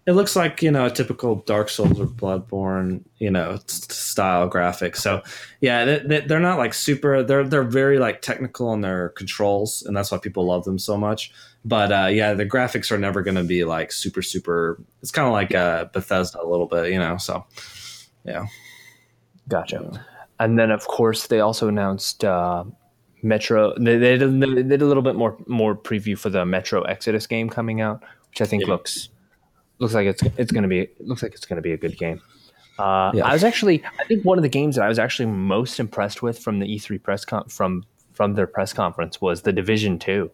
It 0.06 0.12
looks 0.12 0.36
like 0.36 0.62
you 0.62 0.70
know 0.70 0.86
a 0.86 0.90
typical 0.90 1.36
Dark 1.36 1.68
Souls 1.68 2.00
or 2.00 2.06
Bloodborne 2.06 3.02
you 3.18 3.30
know 3.30 3.58
style 3.66 4.48
graphics. 4.48 4.96
So 4.96 5.22
yeah, 5.60 5.84
they, 5.84 5.98
they, 5.98 6.20
they're 6.20 6.40
not 6.40 6.58
like 6.58 6.74
super. 6.74 7.22
They're 7.22 7.44
they're 7.44 7.62
very 7.64 7.98
like 7.98 8.22
technical 8.22 8.72
in 8.72 8.80
their 8.82 9.10
controls, 9.10 9.82
and 9.82 9.96
that's 9.96 10.10
why 10.12 10.18
people 10.18 10.46
love 10.46 10.64
them 10.64 10.78
so 10.78 10.96
much. 10.96 11.32
But 11.64 11.90
uh, 11.90 12.06
yeah, 12.06 12.34
the 12.34 12.46
graphics 12.46 12.92
are 12.92 12.98
never 12.98 13.22
going 13.22 13.34
to 13.36 13.42
be 13.44 13.64
like 13.64 13.90
super 13.90 14.22
super. 14.22 14.80
It's 15.02 15.10
kind 15.10 15.26
of 15.26 15.32
like 15.32 15.54
uh, 15.54 15.86
Bethesda 15.86 16.40
a 16.40 16.46
little 16.46 16.66
bit, 16.66 16.92
you 16.92 16.98
know. 16.98 17.16
So 17.16 17.44
yeah, 18.24 18.46
Gotcha. 19.48 20.04
And 20.38 20.58
then, 20.58 20.70
of 20.70 20.86
course, 20.86 21.28
they 21.28 21.40
also 21.40 21.68
announced 21.68 22.24
uh, 22.24 22.64
Metro. 23.22 23.72
They, 23.78 23.96
they, 23.96 24.18
did, 24.18 24.40
they 24.40 24.62
did 24.62 24.82
a 24.82 24.86
little 24.86 25.02
bit 25.02 25.14
more 25.16 25.36
more 25.46 25.74
preview 25.74 26.18
for 26.18 26.28
the 26.30 26.44
Metro 26.44 26.82
Exodus 26.82 27.26
game 27.26 27.48
coming 27.48 27.80
out, 27.80 28.02
which 28.30 28.40
I 28.42 28.44
think 28.44 28.62
Yeah. 28.64 28.68
looks 28.68 29.08
looks 29.78 29.94
like 29.94 30.06
it's 30.06 30.22
it's 30.36 30.52
going 30.52 30.62
to 30.62 30.68
be 30.68 30.88
looks 31.00 31.22
like 31.22 31.32
it's 31.32 31.44
to 31.46 31.60
be 31.60 31.72
a 31.72 31.76
good 31.76 31.96
game. 31.98 32.20
Uh, 32.78 33.10
Yeah. 33.14 33.26
I 33.26 33.32
was 33.32 33.44
actually 33.44 33.82
I 34.00 34.04
think 34.04 34.24
one 34.24 34.38
of 34.38 34.42
the 34.42 34.48
games 34.48 34.76
that 34.76 34.82
I 34.84 34.88
was 34.88 34.98
actually 34.98 35.26
most 35.26 35.80
impressed 35.80 36.22
with 36.22 36.38
from 36.38 36.58
the 36.58 36.66
E3 36.66 37.02
press 37.02 37.24
con- 37.24 37.48
from 37.48 37.84
from 38.12 38.34
their 38.34 38.46
press 38.46 38.72
conference 38.72 39.20
was 39.20 39.42
the 39.42 39.52
Division 39.52 39.98
Two. 39.98 40.30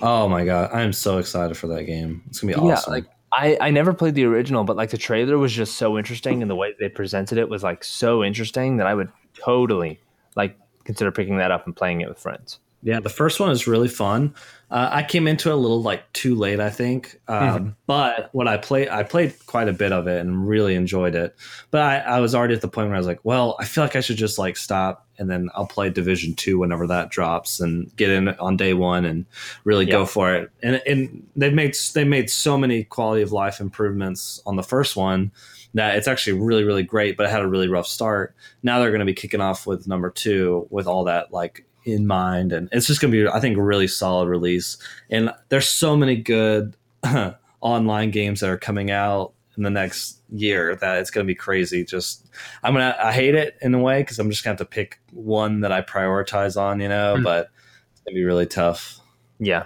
oh 0.00 0.28
my 0.28 0.44
god, 0.44 0.70
I'm 0.72 0.92
so 0.92 1.18
excited 1.18 1.56
for 1.56 1.66
that 1.68 1.84
game. 1.84 2.22
It's 2.28 2.40
gonna 2.40 2.54
be 2.54 2.60
Yeah, 2.66 2.74
awesome. 2.74 2.92
like 2.92 3.04
I, 3.32 3.56
I 3.60 3.70
never 3.70 3.94
played 3.94 4.16
the 4.16 4.24
original, 4.24 4.64
but 4.64 4.74
like 4.76 4.90
the 4.90 4.98
trailer 4.98 5.38
was 5.38 5.52
just 5.52 5.76
so 5.76 5.96
interesting, 5.96 6.42
and 6.42 6.50
the 6.50 6.56
way 6.56 6.74
they 6.80 6.88
presented 6.88 7.38
it 7.38 7.48
was 7.48 7.62
like 7.62 7.84
so 7.84 8.24
interesting 8.24 8.78
that 8.78 8.88
I 8.88 8.94
would 8.94 9.08
totally 9.34 10.00
like 10.34 10.56
consider 10.84 11.12
picking 11.12 11.36
that 11.36 11.52
up 11.52 11.64
and 11.66 11.76
playing 11.76 12.00
it 12.00 12.08
with 12.08 12.18
friends. 12.18 12.58
Yeah, 12.82 13.00
the 13.00 13.10
first 13.10 13.40
one 13.40 13.50
is 13.50 13.66
really 13.66 13.88
fun. 13.88 14.34
Uh, 14.70 14.88
I 14.90 15.02
came 15.02 15.26
into 15.26 15.50
it 15.50 15.52
a 15.52 15.56
little 15.56 15.82
like 15.82 16.10
too 16.12 16.34
late, 16.34 16.60
I 16.60 16.70
think. 16.70 17.20
Um, 17.28 17.36
Mhm. 17.38 17.74
But 17.86 18.28
what 18.32 18.46
I 18.48 18.56
played, 18.56 18.88
I 18.88 19.02
played 19.02 19.34
quite 19.46 19.68
a 19.68 19.72
bit 19.72 19.92
of 19.92 20.06
it 20.06 20.20
and 20.20 20.48
really 20.48 20.76
enjoyed 20.76 21.14
it. 21.16 21.34
But 21.72 21.82
I, 21.82 21.98
I 21.98 22.20
was 22.20 22.34
already 22.34 22.54
at 22.54 22.60
the 22.60 22.68
point 22.68 22.86
where 22.86 22.94
I 22.94 22.98
was 22.98 23.06
like, 23.06 23.20
well, 23.24 23.56
I 23.58 23.64
feel 23.64 23.82
like 23.84 23.96
I 23.96 24.00
should 24.00 24.16
just 24.16 24.38
like 24.38 24.56
stop 24.56 25.06
and 25.18 25.28
then 25.28 25.50
I'll 25.54 25.66
play 25.66 25.90
Division 25.90 26.34
Two 26.34 26.58
whenever 26.58 26.86
that 26.86 27.10
drops 27.10 27.60
and 27.60 27.94
get 27.96 28.10
in 28.10 28.28
on 28.28 28.56
day 28.56 28.72
one 28.72 29.04
and 29.04 29.26
really 29.64 29.84
go 29.86 30.06
for 30.06 30.32
it. 30.34 30.50
And 30.62 30.80
and 30.86 31.26
they've 31.36 31.52
made 31.52 31.76
they 31.94 32.04
made 32.04 32.30
so 32.30 32.56
many 32.56 32.84
quality 32.84 33.22
of 33.22 33.32
life 33.32 33.60
improvements 33.60 34.40
on 34.46 34.56
the 34.56 34.62
first 34.62 34.96
one 34.96 35.32
that 35.74 35.96
it's 35.96 36.08
actually 36.08 36.38
really 36.40 36.64
really 36.64 36.84
great. 36.84 37.16
But 37.16 37.26
it 37.26 37.30
had 37.30 37.42
a 37.42 37.48
really 37.48 37.68
rough 37.68 37.88
start. 37.88 38.34
Now 38.62 38.78
they're 38.78 38.90
going 38.90 39.00
to 39.00 39.04
be 39.04 39.14
kicking 39.14 39.40
off 39.40 39.66
with 39.66 39.86
number 39.88 40.10
two 40.10 40.66
with 40.70 40.86
all 40.86 41.04
that 41.04 41.32
like 41.32 41.66
in 41.84 42.06
mind 42.06 42.52
and 42.52 42.68
it's 42.72 42.86
just 42.86 43.00
going 43.00 43.10
to 43.12 43.24
be 43.24 43.28
i 43.28 43.40
think 43.40 43.56
a 43.56 43.62
really 43.62 43.88
solid 43.88 44.28
release 44.28 44.76
and 45.10 45.30
there's 45.48 45.66
so 45.66 45.96
many 45.96 46.14
good 46.16 46.76
online 47.60 48.10
games 48.10 48.40
that 48.40 48.50
are 48.50 48.58
coming 48.58 48.90
out 48.90 49.32
in 49.56 49.62
the 49.62 49.70
next 49.70 50.18
year 50.30 50.76
that 50.76 50.98
it's 50.98 51.10
going 51.10 51.26
to 51.26 51.26
be 51.26 51.34
crazy 51.34 51.84
just 51.84 52.26
i'm 52.62 52.72
gonna 52.74 52.96
i 53.02 53.12
hate 53.12 53.34
it 53.34 53.56
in 53.62 53.74
a 53.74 53.78
way 53.78 54.00
because 54.02 54.18
i'm 54.18 54.30
just 54.30 54.44
gonna 54.44 54.52
have 54.52 54.58
to 54.58 54.64
pick 54.64 55.00
one 55.12 55.60
that 55.60 55.72
i 55.72 55.80
prioritize 55.82 56.60
on 56.60 56.80
you 56.80 56.88
know 56.88 57.16
Mhm. 57.18 57.24
but 57.24 57.50
it's 57.92 58.00
gonna 58.02 58.14
be 58.14 58.24
really 58.24 58.46
tough 58.46 59.00
Yeah. 59.38 59.64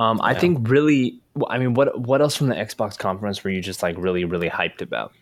Um, 0.00 0.20
I 0.22 0.32
Yeah. 0.32 0.38
think 0.40 0.68
really. 0.68 1.20
I 1.48 1.58
mean, 1.58 1.74
what 1.74 2.00
what 2.00 2.20
else 2.20 2.34
from 2.34 2.48
the 2.48 2.54
Xbox 2.56 2.98
conference 2.98 3.44
were 3.44 3.50
you 3.50 3.60
just 3.60 3.82
like 3.82 3.96
really 3.98 4.24
really 4.24 4.48
hyped 4.48 4.80
about? 4.82 5.12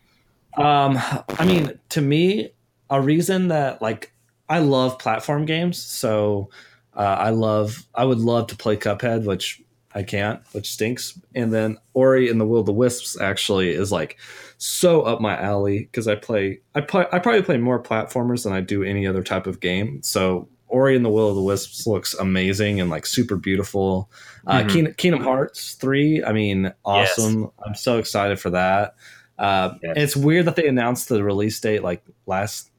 Um, 0.57 0.99
I 1.39 1.45
mean, 1.45 1.79
to 1.91 2.01
me, 2.01 2.51
a 2.89 3.01
reason 3.01 3.49
that 3.49 3.83
like 3.83 4.13
I 4.49 4.59
love 4.61 4.99
platform 4.99 5.45
games, 5.45 5.79
so 5.79 6.51
uh, 6.95 7.01
I 7.19 7.31
love 7.31 7.87
I 7.95 8.05
would 8.05 8.19
love 8.19 8.47
to 8.49 8.57
play 8.57 8.77
Cuphead, 8.77 9.25
which 9.25 9.63
I 9.95 10.03
can't, 10.03 10.41
which 10.53 10.71
stinks. 10.73 11.19
And 11.35 11.53
then 11.53 11.79
Ori 11.95 12.29
and 12.31 12.41
the 12.41 12.47
Will 12.47 12.61
of 12.61 12.67
the 12.67 12.73
Wisps 12.73 13.21
actually 13.21 13.71
is 13.71 13.91
like 13.93 14.19
so 14.59 15.03
up 15.03 15.21
my 15.21 15.37
alley 15.41 15.81
because 15.81 16.09
I 16.09 16.15
play 16.17 16.61
I 16.75 16.81
play 16.81 17.07
I 17.13 17.19
probably 17.19 17.43
play 17.43 17.59
more 17.59 17.83
platformers 17.83 18.45
than 18.45 18.53
I 18.53 18.61
do 18.61 18.83
any 18.83 19.07
other 19.07 19.23
type 19.23 19.47
of 19.47 19.61
game. 19.61 20.01
So 20.03 20.49
Ori 20.69 20.95
and 20.97 21.05
the 21.05 21.09
Will 21.11 21.29
of 21.31 21.35
the 21.37 21.43
Wisps 21.43 21.87
looks 21.87 22.13
amazing 22.15 22.81
and 22.81 22.91
like 22.91 23.07
super 23.07 23.37
beautiful. 23.37 24.11
Uh, 24.47 24.61
Mhm. 24.63 24.69
Kingdom, 24.71 24.95
Kingdom 24.95 25.23
Hearts 25.23 25.75
three, 25.75 26.23
I 26.23 26.33
mean, 26.33 26.73
awesome. 26.85 27.51
I'm 27.65 27.75
so 27.75 27.99
excited 27.99 28.39
for 28.41 28.51
that. 28.51 28.95
Uh, 29.39 29.75
Yes. 29.83 29.95
It's 29.97 30.17
weird 30.17 30.47
that 30.47 30.57
they 30.57 30.67
announced 30.67 31.09
the 31.09 31.23
release 31.23 31.59
date 31.61 31.83
like 31.83 32.03
last 32.27 32.71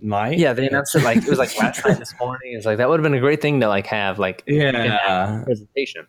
night. 0.00 0.38
Yeah, 0.38 0.52
they 0.52 0.66
announced 0.66 0.94
it 0.94 1.02
like 1.02 1.18
it 1.18 1.28
was 1.28 1.38
like 1.38 1.56
last 1.58 1.84
night 1.84 1.98
this 1.98 2.14
morning. 2.20 2.54
It's 2.54 2.66
like 2.66 2.78
that 2.78 2.88
would 2.88 2.98
have 3.00 3.02
been 3.04 3.14
a 3.14 3.20
great 3.20 3.40
thing 3.42 3.60
to 3.60 3.68
like 3.68 3.86
have 3.86 4.18
like 4.18 4.42
Yeah, 4.46 5.42
presentation. 5.44 6.06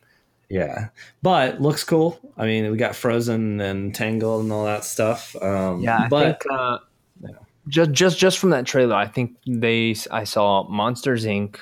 yeah, 0.49 0.89
but 1.21 1.61
looks 1.61 1.83
cool. 1.83 2.19
I 2.37 2.45
mean, 2.45 2.71
we 2.71 2.77
got 2.77 2.95
Frozen 2.95 3.59
and 3.61 3.93
Tangled 3.95 4.43
and 4.43 4.51
all 4.51 4.65
that 4.65 4.83
stuff. 4.85 5.35
Um, 5.41 5.81
Yeah, 5.81 5.99
I 6.05 6.07
but 6.07 6.41
think 6.41 6.53
uh, 6.59 6.77
Yeah. 7.21 7.29
just 7.67 7.91
just 7.91 8.17
just 8.19 8.37
from 8.39 8.51
that 8.51 8.65
trailer, 8.65 8.95
I 8.95 9.07
think 9.07 9.35
they 9.47 9.95
I 10.11 10.23
saw 10.23 10.67
Monsters 10.69 11.25
Inc., 11.25 11.57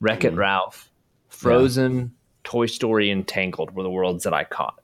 Wreck 0.00 0.24
It 0.24 0.34
Mhm. 0.34 0.38
Ralph, 0.38 0.90
Frozen, 1.28 2.12
Toy 2.44 2.66
Story, 2.66 3.10
and 3.10 3.26
Tangled 3.26 3.74
were 3.74 3.82
the 3.82 3.90
worlds 3.90 4.24
that 4.24 4.34
I 4.34 4.44
caught. 4.44 4.74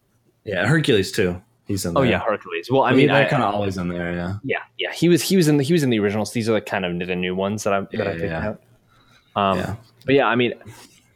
yeah, 0.44 0.66
Hercules 0.66 1.12
too. 1.12 1.42
He's 1.70 1.86
in. 1.86 1.96
Oh 1.96 2.00
there. 2.02 2.10
yeah, 2.10 2.18
Hercules. 2.18 2.68
Well, 2.68 2.82
I 2.82 2.90
I 2.90 2.94
mean, 2.94 3.06
they're 3.06 3.26
I, 3.26 3.28
kind 3.28 3.44
of 3.44 3.54
always 3.54 3.76
in 3.78 3.88
there. 3.88 4.12
Yeah. 4.12 4.34
yeah, 4.42 4.58
yeah. 4.76 4.92
He 4.92 5.08
was 5.08 5.22
he 5.22 5.36
was 5.36 5.46
in 5.46 5.56
the 5.56 5.62
he 5.62 5.72
was 5.72 5.84
in 5.84 5.90
the 5.90 6.00
originals. 6.00 6.32
These 6.32 6.48
are 6.48 6.52
like 6.54 6.66
kind 6.66 6.84
of 6.84 6.98
the 7.06 7.14
new 7.14 7.34
ones 7.36 7.62
that 7.62 7.72
I 7.72 7.80
that 7.82 7.92
I 7.94 8.04
Yeah, 8.04 8.10
picked 8.12 8.24
yeah. 8.24 8.48
out. 8.48 8.62
Um, 9.36 9.58
Yeah. 9.58 9.74
But 10.04 10.14
yeah, 10.16 10.26
I 10.26 10.34
mean, 10.34 10.54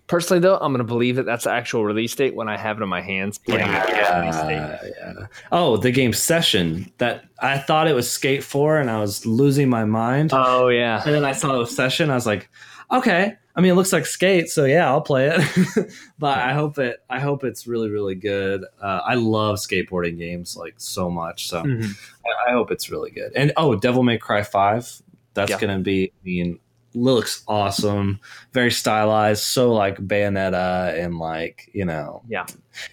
personally 0.07 0.39
though, 0.41 0.57
I'm 0.59 0.73
gonna 0.73 0.85
believe 0.85 1.17
that 1.17 1.27
that's 1.27 1.43
the 1.45 1.51
actual 1.51 1.85
release 1.85 2.15
date 2.15 2.37
when 2.37 2.49
I 2.49 2.57
have 2.57 2.79
it 2.79 2.83
in 2.85 2.89
my 2.89 3.01
hands. 3.01 3.39
putting 3.39 3.67
it 3.67 3.89
in 3.89 3.97
the 3.97 4.21
release 4.21 4.41
date. 4.43 4.59
Uh, 4.59 4.79
yeah. 5.21 5.27
Oh, 5.51 5.77
the 5.77 5.91
game 5.91 6.13
session 6.13 6.93
that 6.99 7.25
I 7.41 7.59
thought 7.59 7.89
it 7.89 7.95
was 7.95 8.09
Skate 8.09 8.45
4 8.45 8.79
and 8.79 8.89
I 8.91 9.01
was 9.01 9.27
losing 9.27 9.69
my 9.69 9.85
mind. 9.85 10.31
Oh 10.33 10.69
yeah, 10.69 11.03
and 11.05 11.13
then 11.15 11.25
I 11.25 11.33
saw 11.33 11.59
the 11.59 11.67
session. 11.67 12.11
I 12.11 12.15
was 12.15 12.27
like, 12.27 12.49
okay. 12.93 13.35
I 13.57 13.61
mean, 13.61 13.71
it 13.71 13.75
looks 13.75 13.93
like 13.93 14.05
Skate, 14.07 14.49
so 14.49 14.65
yeah, 14.65 14.89
I'll 14.91 15.01
play 15.01 15.29
it. 15.29 15.93
but 16.19 16.39
I 16.39 16.53
hope 16.55 16.79
it. 16.79 16.99
I 17.09 17.21
hope 17.21 17.45
it's 17.45 17.67
really, 17.69 17.89
really 17.89 18.17
good. 18.17 18.65
Uh, 18.83 19.01
I 19.05 19.15
love 19.15 19.57
skateboarding 19.59 20.19
games 20.19 20.57
like 20.57 20.75
so 20.79 21.09
much. 21.09 21.49
So 21.49 21.63
Mhm. 21.63 21.97
I, 22.27 22.51
I 22.51 22.53
hope 22.53 22.71
it's 22.73 22.91
really 22.91 23.11
good. 23.13 23.33
And 23.37 23.53
oh, 23.57 23.77
Devil 23.77 24.03
May 24.03 24.19
Cry 24.19 24.43
Five. 24.43 24.91
That's 25.35 25.51
Yeah. 25.51 25.61
gonna 25.61 25.79
be. 25.79 26.07
I 26.07 26.25
mean, 26.25 26.59
looks 26.95 27.43
awesome. 27.49 28.21
Very 28.53 28.71
stylized. 28.71 29.43
So 29.43 29.73
like 29.73 29.99
Bayonetta 29.99 30.99
and 30.99 31.19
like 31.19 31.71
you 31.73 31.85
know. 31.85 32.23
Yeah. 32.29 32.47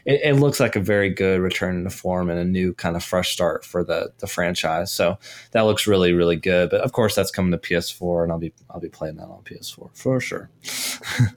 It, 0.05 0.21
it 0.23 0.33
looks 0.35 0.59
like 0.59 0.75
a 0.75 0.79
very 0.79 1.09
good 1.09 1.39
return 1.39 1.83
to 1.83 1.89
form 1.89 2.29
and 2.29 2.39
a 2.39 2.45
new 2.45 2.73
kind 2.73 2.95
of 2.95 3.03
fresh 3.03 3.33
start 3.33 3.63
for 3.63 3.83
the 3.83 4.11
the 4.19 4.27
franchise. 4.27 4.91
So 4.91 5.17
that 5.51 5.61
looks 5.61 5.87
really 5.87 6.13
really 6.13 6.35
good. 6.35 6.69
But 6.69 6.81
of 6.81 6.91
course, 6.91 7.15
that's 7.15 7.31
coming 7.31 7.51
to 7.51 7.57
PS4, 7.57 8.23
and 8.23 8.31
I'll 8.31 8.39
be 8.39 8.53
I'll 8.69 8.79
be 8.79 8.89
playing 8.89 9.15
that 9.17 9.25
on 9.27 9.41
PS4 9.43 9.89
for 9.95 10.19
sure. 10.19 10.49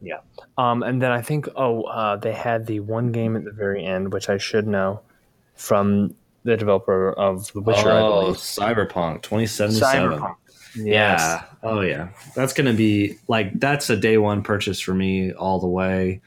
Yeah, 0.01 0.21
um, 0.57 0.83
and 0.83 1.01
then 1.01 1.11
I 1.11 1.23
think 1.23 1.49
oh 1.57 1.83
uh, 1.85 2.17
they 2.17 2.33
had 2.33 2.67
the 2.67 2.81
one 2.81 3.13
game 3.13 3.37
at 3.37 3.45
the 3.45 3.51
very 3.51 3.85
end 3.85 4.13
which 4.13 4.29
I 4.29 4.39
should 4.39 4.67
know 4.67 5.01
from 5.55 6.15
the 6.45 6.57
developer 6.57 7.13
of 7.13 7.53
The 7.53 7.61
Witcher. 7.61 7.91
I 7.91 8.01
oh. 8.01 8.33
Cyberpunk 8.35 9.23
2077. 9.23 9.81
Cyberpunk. 9.81 10.37
Yeah. 10.77 11.45
Oh 11.63 11.81
yeah. 11.81 12.09
That's 12.35 12.53
gonna 12.53 12.73
be 12.73 13.17
like 13.29 13.59
that's 13.59 13.91
a 13.91 13.97
day 13.97 14.19
one 14.19 14.43
purchase 14.43 14.81
for 14.81 14.95
me 14.95 15.33
all 15.33 15.61
the 15.61 15.67
way. 15.67 16.21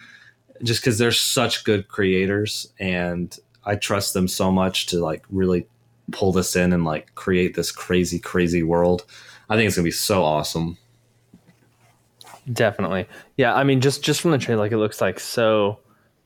Just 0.64 0.82
because 0.82 0.98
they're 0.98 1.12
such 1.12 1.64
good 1.64 1.88
creators 1.88 2.72
and 2.80 3.38
I 3.66 3.76
trust 3.76 4.14
them 4.14 4.28
so 4.28 4.52
much 4.52 4.88
to 4.88 5.00
like 5.00 5.24
really 5.30 5.68
pull 6.12 6.32
this 6.32 6.56
in 6.56 6.74
and 6.74 6.86
like 6.86 7.14
create 7.16 7.56
this 7.56 7.72
crazy, 7.72 8.20
crazy 8.20 8.64
world. 8.64 9.06
I 9.50 9.56
think 9.56 9.68
it's 9.68 9.76
gonna 9.76 9.84
be 9.84 9.92
so 9.92 10.24
awesome. 10.24 10.78
Definitely. 12.52 13.08
Yeah, 13.36 13.54
I 13.54 13.64
mean 13.64 13.82
just 13.82 14.04
just 14.04 14.22
from 14.22 14.32
the 14.32 14.38
trailer 14.38 14.62
like 14.62 14.72
it 14.72 14.78
looks 14.78 15.02
like 15.02 15.20
so 15.20 15.80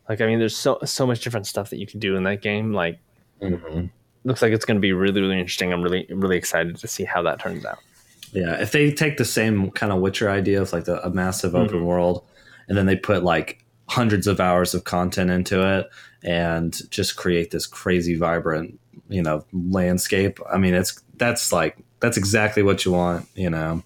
like 0.08 0.22
I 0.22 0.28
mean 0.28 0.40
there's 0.40 0.56
so 0.56 0.80
so 0.86 1.08
much 1.08 1.22
different 1.22 1.48
stuff 1.48 1.70
that 1.72 1.78
you 1.78 1.88
can 1.88 2.00
do 2.00 2.16
in 2.16 2.24
that 2.24 2.42
game 2.42 2.74
like 2.74 3.00
mm-hmm. 3.42 3.86
looks 4.24 4.42
like 4.42 4.54
it's 4.54 4.66
going 4.66 4.76
to 4.76 4.82
be 4.82 4.94
really 4.94 5.22
really 5.22 5.40
interesting. 5.40 5.74
I'm 5.74 5.82
really 5.82 6.06
really 6.10 6.38
excited 6.38 6.78
to 6.78 6.88
see 6.88 7.04
how 7.04 7.22
that 7.24 7.40
turns 7.40 7.66
out. 7.66 7.80
Yeah, 8.32 8.62
if 8.62 8.72
they 8.72 8.92
take 8.92 9.18
the 9.18 9.26
same 9.26 9.72
kind 9.72 9.92
of 9.92 10.00
Witcher 10.00 10.30
idea 10.30 10.62
of 10.62 10.72
like 10.72 10.86
the, 10.86 11.06
a 11.06 11.10
massive 11.10 11.56
open 11.56 11.86
world, 11.86 12.24
and 12.68 12.78
then 12.78 12.86
they 12.86 12.96
put 12.96 13.24
like 13.24 13.64
hundreds 13.90 14.26
of 14.28 14.40
hours 14.40 14.74
of 14.74 14.86
content 14.86 15.30
into 15.30 15.80
it, 15.80 15.90
and 16.24 16.80
just 16.90 17.18
create 17.18 17.52
this 17.52 17.68
crazy 17.68 18.16
vibrant, 18.16 18.80
you 19.10 19.22
know, 19.22 19.44
landscape. 19.52 20.40
I 20.52 20.58
mean, 20.58 20.74
it's 20.74 21.02
that's 21.18 21.52
like 21.52 21.78
that's 22.00 22.18
exactly 22.18 22.64
what 22.64 22.86
you 22.86 22.92
want, 22.94 23.28
you 23.36 23.50
know. 23.50 23.84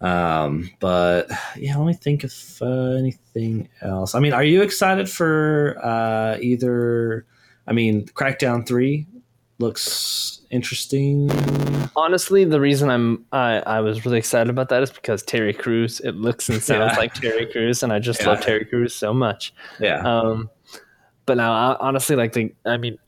Um, 0.00 0.70
but 0.80 1.30
yeah, 1.56 1.76
let 1.76 1.86
me 1.86 1.94
think 1.94 2.24
of 2.24 2.34
uh, 2.60 2.96
anything 2.98 3.68
else. 3.80 4.14
I 4.14 4.20
mean, 4.20 4.32
are 4.32 4.44
you 4.44 4.62
excited 4.62 5.08
for 5.08 5.78
uh, 5.82 6.38
either? 6.40 7.26
I 7.66 7.72
mean, 7.72 8.06
Crackdown 8.06 8.66
Three 8.66 9.06
looks 9.62 10.40
interesting. 10.50 11.30
Honestly, 11.96 12.44
the 12.44 12.60
reason 12.60 12.90
I'm 12.90 13.24
I, 13.32 13.60
I 13.66 13.80
was 13.80 14.04
really 14.04 14.18
excited 14.18 14.50
about 14.50 14.68
that 14.68 14.82
is 14.82 14.90
because 14.90 15.22
Terry 15.22 15.54
Crews. 15.54 16.00
It 16.00 16.12
looks 16.16 16.48
and 16.48 16.62
sounds 16.62 16.92
Yeah. 16.92 16.98
like 16.98 17.14
Terry 17.14 17.46
Crews, 17.46 17.82
and 17.82 17.92
I 17.92 17.98
just 17.98 18.20
Yeah. 18.20 18.28
love 18.30 18.40
Terry 18.40 18.64
Crews 18.66 18.94
so 18.94 19.14
much. 19.14 19.54
Yeah, 19.80 20.00
Um, 20.04 20.50
but 21.26 21.36
now, 21.38 21.52
I, 21.52 21.76
honestly, 21.80 22.16
like 22.16 22.32
the 22.34 22.52
I 22.66 22.76
mean, 22.76 22.98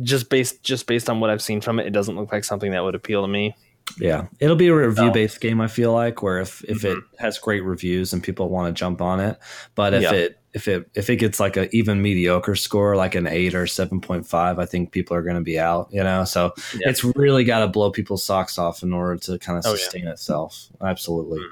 just 0.00 0.30
based 0.30 0.62
just 0.62 0.86
based 0.86 1.10
on 1.10 1.20
what 1.20 1.30
I've 1.30 1.42
seen 1.42 1.60
from 1.60 1.78
it, 1.78 1.86
it 1.86 1.92
doesn't 1.92 2.16
look 2.16 2.32
like 2.32 2.44
something 2.44 2.70
that 2.72 2.82
would 2.82 2.94
appeal 2.94 3.22
to 3.22 3.28
me. 3.28 3.54
Yeah, 3.98 4.26
it'll 4.40 4.56
be 4.56 4.68
a 4.68 4.74
review 4.74 5.10
based 5.10 5.40
game. 5.40 5.60
I 5.60 5.66
feel 5.68 5.92
like 5.92 6.22
where 6.22 6.40
if 6.40 6.64
if 6.64 6.84
it 6.84 6.96
Mm-hmm. 6.96 7.16
has 7.18 7.38
great 7.38 7.62
reviews 7.64 8.12
and 8.12 8.22
people 8.22 8.48
want 8.48 8.74
to 8.74 8.78
jump 8.78 9.00
on 9.02 9.20
it, 9.20 9.38
but 9.74 9.92
if 9.94 10.02
Yeah. 10.02 10.12
it 10.12 10.38
if 10.54 10.68
it 10.68 10.88
if 10.94 11.10
it 11.10 11.16
gets 11.16 11.38
like 11.40 11.56
a 11.56 11.68
even 11.76 12.00
mediocre 12.00 12.54
score, 12.54 12.96
like 12.96 13.14
an 13.14 13.26
eight 13.26 13.54
or 13.54 13.66
seven 13.66 14.00
point 14.00 14.26
five, 14.26 14.58
I 14.58 14.66
think 14.66 14.92
people 14.92 15.16
are 15.16 15.22
going 15.22 15.36
to 15.36 15.42
be 15.42 15.58
out. 15.58 15.88
You 15.90 16.02
know, 16.04 16.24
so 16.24 16.52
Yeah. 16.74 16.88
it's 16.90 17.04
really 17.04 17.44
got 17.44 17.58
to 17.60 17.68
blow 17.68 17.90
people's 17.90 18.24
socks 18.24 18.56
off 18.56 18.82
in 18.82 18.92
order 18.92 19.16
to 19.20 19.38
kind 19.38 19.58
of 19.58 19.66
Oh, 19.66 19.70
yeah. 19.72 19.76
sustain 19.76 20.06
itself. 20.06 20.68
Absolutely. 20.80 21.40
Uh, 21.40 21.42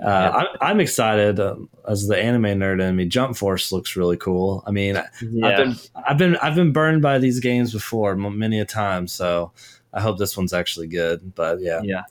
Yeah. 0.00 0.30
I'm, 0.30 0.46
I'm 0.60 0.80
excited 0.80 1.40
um, 1.40 1.68
as 1.88 2.06
the 2.08 2.16
anime 2.16 2.44
nerd 2.58 2.82
in 2.82 2.96
me. 2.96 3.06
Jump 3.06 3.36
Force 3.36 3.70
looks 3.72 3.96
really 3.96 4.16
cool. 4.16 4.62
I 4.66 4.70
mean, 4.70 4.96
I've 4.96 5.56
been 5.56 5.76
I've 5.94 6.18
been 6.18 6.36
I've 6.36 6.54
been 6.54 6.72
burned 6.72 7.02
by 7.02 7.18
these 7.18 7.38
games 7.40 7.72
before 7.72 8.12
m- 8.12 8.38
many 8.38 8.60
a 8.60 8.64
time, 8.64 9.06
so 9.06 9.52
I 9.94 10.00
hope 10.00 10.18
this 10.18 10.36
one's 10.36 10.52
actually 10.52 10.88
good. 10.88 11.34
But 11.34 11.60
yeah, 11.60 11.80
yeah. 11.84 12.02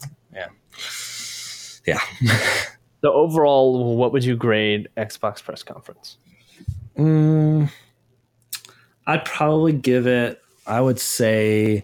yeah. 1.85 1.99
So 3.01 3.13
overall, 3.13 3.95
what 3.97 4.13
would 4.13 4.23
you 4.23 4.35
grade 4.35 4.87
Xbox 4.95 5.43
press 5.43 5.63
conference? 5.63 6.17
Mm, 6.97 7.71
I'd 9.07 9.25
probably 9.25 9.73
give 9.73 10.07
it. 10.07 10.41
I 10.67 10.79
would 10.79 10.99
say 10.99 11.83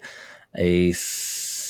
a 0.55 0.91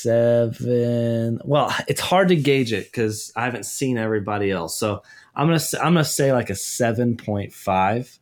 seven. 0.02 1.40
Well, 1.44 1.74
it's 1.86 2.00
hard 2.00 2.28
to 2.28 2.36
gauge 2.36 2.72
it 2.72 2.84
because 2.84 3.32
I 3.34 3.44
haven't 3.44 3.64
seen 3.64 3.98
everybody 3.98 4.50
else. 4.50 4.76
So 4.76 5.02
I'm 5.34 5.46
gonna 5.46 5.60
I'm 5.80 5.94
gonna 5.94 6.04
say 6.04 6.32
like 6.32 6.50
a 6.50 6.54
seven 6.54 7.16
point 7.16 7.52
five 7.52 8.18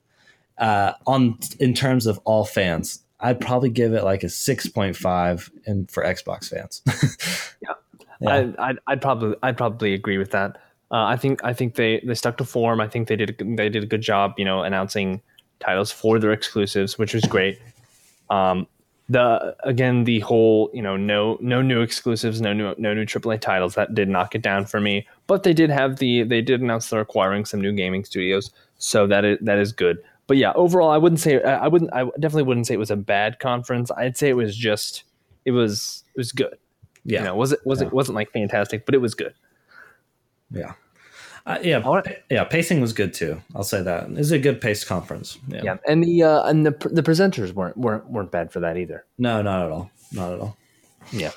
uh, 0.59 0.93
on 1.07 1.39
in 1.59 1.75
terms 1.75 2.07
of 2.07 2.21
all 2.25 2.45
fans. 2.45 3.03
I'd 3.19 3.41
probably 3.41 3.71
give 3.71 3.95
it 3.95 4.05
like 4.05 4.23
a 4.23 4.29
six 4.29 4.69
point 4.69 4.95
five 4.97 5.51
in 5.65 5.87
for 5.87 6.05
Xbox 6.05 6.49
fans. 6.51 6.83
Yeah. 7.63 7.73
Yeah. 8.21 8.53
I, 8.59 8.69
I'd, 8.71 8.79
I'd 8.87 9.03
probably 9.03 9.35
I'd 9.43 9.57
probably 9.57 9.93
agree 9.95 10.19
with 10.19 10.31
that. 10.31 10.59
Uh, 10.91 11.05
I 11.05 11.17
think 11.17 11.43
I 11.45 11.53
think 11.53 11.75
they, 11.75 12.01
they 12.05 12.15
stuck 12.15 12.37
to 12.39 12.45
form. 12.45 12.81
I 12.81 12.87
think 12.89 13.09
they 13.09 13.17
did 13.17 13.31
a, 13.31 13.33
good- 13.33 13.57
they 13.57 13.69
did 13.69 13.83
a 13.83 13.87
good 13.87 14.03
job, 14.03 14.35
you 14.39 14.45
know, 14.45 14.63
announcing 14.63 15.21
titles 15.59 15.91
for 15.91 16.19
their 16.19 16.33
exclusives, 16.33 16.97
which 16.99 17.13
was 17.15 17.25
great. 17.25 17.59
Um, 18.31 18.67
the 19.09 19.55
again 19.63 20.03
the 20.03 20.19
whole 20.21 20.69
you 20.75 20.83
know 20.83 20.97
no 20.97 21.39
no 21.41 21.63
new 21.63 21.81
exclusives, 21.81 22.41
no 22.41 22.53
new 22.53 22.75
no 22.77 22.93
new 22.93 23.05
AAA 23.05 23.41
titles 23.41 23.75
that 23.77 23.95
did 23.95 24.09
knock 24.09 24.35
it 24.35 24.43
down 24.43 24.65
for 24.65 24.81
me. 24.81 25.07
But 25.29 25.45
they 25.45 25.53
did 25.53 25.71
have 25.71 25.97
the 25.99 26.25
they 26.25 26.41
did 26.43 26.61
announce 26.61 26.91
they're 26.91 27.01
acquiring 27.01 27.45
some 27.45 27.61
new 27.61 27.73
gaming 27.73 28.05
studios, 28.05 28.51
so 28.79 29.07
that 29.07 29.25
is 29.25 29.39
that 29.43 29.59
is 29.59 29.73
good. 29.73 29.99
But 30.27 30.39
yeah, 30.39 30.53
overall, 30.57 30.91
I 30.91 30.99
wouldn't 30.99 31.21
say 31.21 31.41
I 31.43 31.65
I 31.65 31.69
wouldn't 31.69 31.93
I 31.93 32.03
definitely 32.19 32.43
wouldn't 32.45 32.67
say 32.67 32.75
it 32.75 32.79
was 32.79 32.91
a 32.91 32.97
bad 32.97 33.39
conference. 33.39 33.93
I'd 33.97 34.17
say 34.17 34.29
it 34.29 34.37
was 34.37 34.57
just 34.57 35.05
it 35.45 35.53
was 35.53 36.03
it 36.15 36.19
was 36.19 36.33
good. 36.33 36.59
yeah, 37.05 37.21
You 37.21 37.25
know, 37.27 37.37
was 37.37 37.53
it 37.53 37.61
was 37.65 37.83
it 37.83 37.93
wasn't 37.93 38.17
like 38.17 38.33
fantastic, 38.33 38.87
but 38.87 38.95
it 38.97 38.99
was 38.99 39.15
good. 39.15 39.35
Yeah, 40.51 40.73
uh, 41.47 41.59
yeah, 41.63 41.79
right. 41.79 42.23
yeah. 42.31 42.45
Pacing 42.45 42.81
was 42.81 42.93
good 42.93 43.15
too. 43.15 43.41
I'll 43.55 43.65
say 43.65 43.83
that. 43.83 44.05
It 44.05 44.17
was 44.17 44.33
a 44.33 44.39
good 44.39 44.61
paced 44.61 44.87
conference. 44.87 45.39
Yeah. 45.49 45.61
Yeah, 45.63 45.77
and 45.87 46.03
the 46.03 46.23
uh, 46.23 46.43
and 46.45 46.67
the 46.67 46.73
the 46.91 47.03
presenters 47.03 47.53
weren't 47.53 47.77
weren't 47.77 48.11
weren't 48.11 48.31
bad 48.31 48.53
for 48.53 48.61
that 48.61 48.77
either. 48.77 49.05
No, 49.19 49.43
not 49.43 49.65
at 49.65 49.71
all. 49.71 49.91
Not 50.13 50.33
at 50.33 50.41
all. 50.41 50.57
Yeah. 51.13 51.31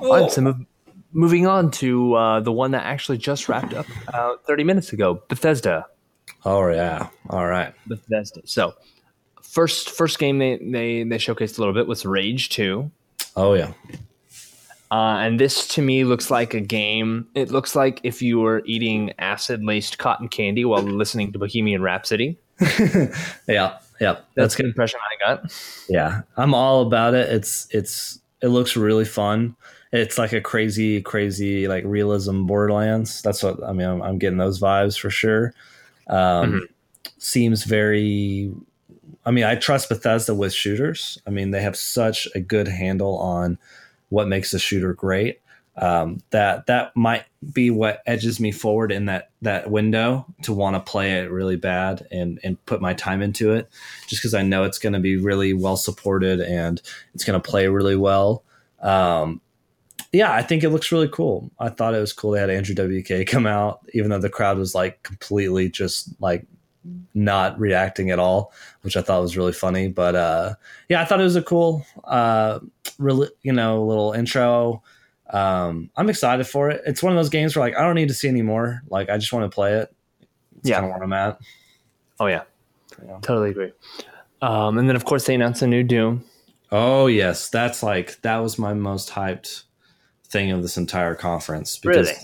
All 0.00 0.10
right, 0.10 0.30
so 0.30 0.40
mov- 0.40 0.66
moving 1.12 1.46
on 1.46 1.70
to 1.72 2.14
uh, 2.14 2.40
the 2.40 2.52
one 2.52 2.70
that 2.70 2.84
actually 2.84 3.18
just 3.18 3.48
wrapped 3.48 3.74
up 3.74 3.86
uh, 4.12 4.36
30 4.46 4.64
minutes 4.64 4.92
ago, 4.92 5.22
Bethesda. 5.28 5.86
Oh 6.44 6.66
yeah. 6.68 7.08
All 7.30 7.46
right. 7.46 7.74
Bethesda. 7.86 8.40
So 8.44 8.74
first 9.42 9.90
first 9.90 10.18
game 10.18 10.38
they 10.38 10.56
they 10.56 11.02
they 11.04 11.18
showcased 11.18 11.58
a 11.58 11.60
little 11.60 11.74
bit 11.74 11.86
was 11.86 12.04
Rage 12.06 12.48
2. 12.48 12.90
Oh 13.36 13.54
yeah. 13.54 13.72
Uh, 14.92 15.16
and 15.20 15.40
this 15.40 15.66
to 15.68 15.80
me 15.80 16.04
looks 16.04 16.30
like 16.30 16.52
a 16.52 16.60
game. 16.60 17.26
It 17.34 17.50
looks 17.50 17.74
like 17.74 17.98
if 18.02 18.20
you 18.20 18.40
were 18.40 18.60
eating 18.66 19.14
acid 19.18 19.64
laced 19.64 19.96
cotton 19.96 20.28
candy 20.28 20.66
while 20.66 20.82
listening 20.82 21.32
to 21.32 21.38
Bohemian 21.38 21.80
Rhapsody. 21.80 22.38
yeah. 22.60 23.08
Yeah. 23.48 23.78
That's 23.98 24.24
That's 24.36 24.54
the 24.56 24.64
impression 24.64 25.00
I 25.00 25.26
got. 25.26 25.50
Yeah. 25.88 26.20
I'm 26.36 26.52
all 26.52 26.82
about 26.82 27.14
it. 27.14 27.30
It's 27.30 27.66
it's 27.70 28.20
it 28.42 28.48
looks 28.48 28.76
really 28.76 29.06
fun. 29.06 29.56
It's 29.92 30.18
like 30.18 30.34
a 30.34 30.42
crazy, 30.42 31.00
crazy 31.00 31.68
like 31.68 31.84
realism 31.86 32.44
Borderlands. 32.44 33.22
That's 33.22 33.42
what 33.42 33.64
I 33.64 33.72
mean. 33.72 33.88
I'm, 33.88 34.02
I'm 34.02 34.18
getting 34.18 34.38
those 34.38 34.60
vibes 34.60 35.00
for 35.00 35.08
sure. 35.08 35.54
Um, 36.08 36.68
Seems 37.16 37.64
very. 37.64 38.52
I 39.24 39.30
mean, 39.30 39.44
I 39.44 39.54
trust 39.54 39.88
Bethesda 39.88 40.34
with 40.34 40.52
shooters. 40.52 41.16
I 41.26 41.30
mean, 41.30 41.50
they 41.50 41.62
have 41.62 41.76
such 41.76 42.28
a 42.34 42.40
good 42.40 42.68
handle 42.68 43.16
on 43.18 43.56
what 44.12 44.28
makes 44.28 44.52
a 44.54 44.58
shooter 44.58 44.92
great. 44.92 45.40
um, 45.76 46.18
that 46.30 46.66
that 46.66 46.94
might 46.94 47.24
be 47.52 47.70
what 47.70 48.02
edges 48.06 48.38
me 48.38 48.52
forward 48.52 48.92
in 48.92 49.06
that 49.06 49.30
that 49.40 49.70
window 49.70 50.26
to 50.42 50.52
want 50.52 50.76
to 50.76 50.80
play 50.80 51.12
it 51.20 51.30
really 51.30 51.56
bad 51.56 52.06
and 52.10 52.38
and 52.44 52.64
put 52.66 52.82
my 52.82 52.92
time 52.92 53.22
into 53.22 53.52
it 53.52 53.68
just 54.06 54.20
because 54.20 54.34
i 54.34 54.42
know 54.42 54.64
it's 54.64 54.78
going 54.78 54.92
to 54.92 55.00
be 55.00 55.16
really 55.16 55.54
well 55.54 55.76
supported 55.76 56.40
and 56.40 56.82
it's 57.14 57.24
going 57.24 57.40
to 57.40 57.50
play 57.50 57.66
really 57.68 57.96
well 57.96 58.44
um, 58.80 59.40
yeah 60.12 60.32
i 60.32 60.42
think 60.42 60.62
it 60.62 60.68
looks 60.70 60.92
really 60.92 61.08
cool 61.08 61.50
i 61.58 61.70
thought 61.70 61.94
it 61.94 62.00
was 62.00 62.12
cool 62.12 62.32
they 62.32 62.40
had 62.40 62.50
andrew 62.50 62.74
wk 62.74 63.26
come 63.26 63.46
out 63.46 63.80
even 63.94 64.10
though 64.10 64.18
the 64.20 64.28
crowd 64.28 64.58
was 64.58 64.74
like 64.74 65.02
completely 65.02 65.70
just 65.70 66.10
like 66.20 66.46
not 67.14 67.58
reacting 67.60 68.10
at 68.10 68.18
all 68.18 68.52
which 68.82 68.96
i 68.96 69.02
thought 69.02 69.20
was 69.22 69.36
really 69.36 69.52
funny 69.52 69.86
but 69.88 70.14
uh 70.16 70.54
yeah 70.88 71.00
i 71.00 71.04
thought 71.04 71.20
it 71.20 71.24
was 71.24 71.36
a 71.36 71.42
cool 71.42 71.84
uh 72.04 72.58
really 72.98 73.28
you 73.42 73.52
know 73.52 73.84
little 73.84 74.12
intro 74.12 74.82
um, 75.30 75.88
I'm 75.96 76.10
excited 76.10 76.46
for 76.46 76.68
it. 76.68 76.82
It's 76.84 77.02
one 77.02 77.10
of 77.14 77.16
those 77.16 77.30
games 77.30 77.56
where 77.56 77.64
like 77.66 77.74
I 77.74 77.80
don't 77.86 77.94
need 77.94 78.08
to 78.08 78.14
see 78.14 78.28
any 78.28 78.42
more. 78.42 78.82
Like 78.90 79.08
I 79.08 79.16
just 79.16 79.32
want 79.32 79.50
to 79.50 79.54
play 79.54 79.72
it. 79.78 79.90
It's 80.58 80.68
Yeah. 80.68 80.80
kind 80.80 80.84
of 80.90 80.90
where 80.92 81.02
I'm 81.04 81.12
at. 81.14 81.40
Oh 82.20 82.26
yeah, 82.26 82.42
Yeah. 83.02 83.16
totally 83.22 83.48
agree. 83.48 83.72
Um, 84.42 84.76
and 84.76 84.86
then 84.90 84.94
of 84.94 85.06
course 85.06 85.24
they 85.24 85.34
announced 85.34 85.62
a 85.62 85.66
new 85.66 85.84
Doom. 85.84 86.22
Oh 86.70 87.06
yes, 87.06 87.48
that's 87.48 87.82
like 87.82 88.20
that 88.20 88.36
was 88.38 88.58
my 88.58 88.74
most 88.74 89.08
hyped 89.08 89.62
thing 90.28 90.50
of 90.50 90.60
this 90.60 90.76
entire 90.76 91.14
conference 91.14 91.78
because 91.78 92.08
Really? 92.08 92.20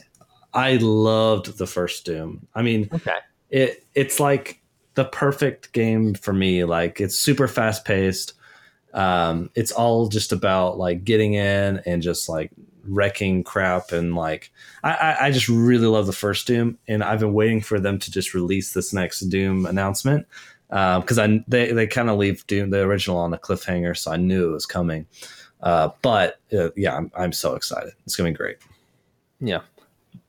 I 0.53 0.77
loved 0.77 1.57
the 1.57 1.67
first 1.67 2.05
Doom. 2.05 2.47
I 2.55 2.61
mean, 2.61 2.91
Okay. 2.93 3.17
It 3.51 3.85
it's 3.95 4.21
like 4.21 4.61
the 4.95 5.05
perfect 5.05 5.73
game 5.73 6.15
for 6.15 6.33
me. 6.33 6.65
Like 6.65 7.01
it's 7.01 7.17
super 7.17 7.49
fast 7.49 7.85
paced. 7.85 8.35
Um, 8.95 9.51
it's 9.55 9.73
all 9.73 10.09
just 10.09 10.33
about 10.33 10.79
like 10.79 11.05
getting 11.05 11.35
in 11.35 11.81
and 11.87 12.03
just 12.03 12.29
like 12.29 12.51
wrecking 12.85 13.45
crap 13.45 13.93
and 13.93 14.15
like 14.15 14.51
I, 14.83 14.93
I, 14.93 15.27
I 15.27 15.31
just 15.31 15.49
really 15.49 15.87
love 15.87 16.07
the 16.07 16.13
first 16.13 16.47
Doom 16.47 16.79
and 16.89 17.05
I've 17.05 17.21
been 17.21 17.35
waiting 17.35 17.61
for 17.61 17.79
them 17.79 17.99
to 17.99 18.11
just 18.11 18.33
release 18.33 18.73
this 18.73 18.95
next 18.95 19.21
Doom 19.21 19.67
announcement 19.67 20.27
because 20.69 21.19
I 21.19 21.45
they 21.49 21.73
they 21.73 21.87
kind 21.87 22.11
of 22.11 22.19
leave 22.19 22.47
Doom 22.47 22.71
the 22.71 22.81
original 22.81 23.19
on 23.19 23.33
a 23.33 23.39
cliffhanger, 23.39 23.97
so 23.97 24.13
I 24.13 24.17
knew 24.17 24.51
it 24.51 24.53
was 24.53 24.67
coming. 24.67 25.07
Uh, 25.61 25.91
but 26.03 26.41
uh, 26.53 26.71
yeah, 26.77 26.97
I'm 26.97 27.11
I'm 27.17 27.33
so 27.33 27.55
excited. 27.55 27.93
It's 28.05 28.17
gonna 28.17 28.31
be 28.31 28.37
great. 28.37 28.59
Yeah, 29.41 29.61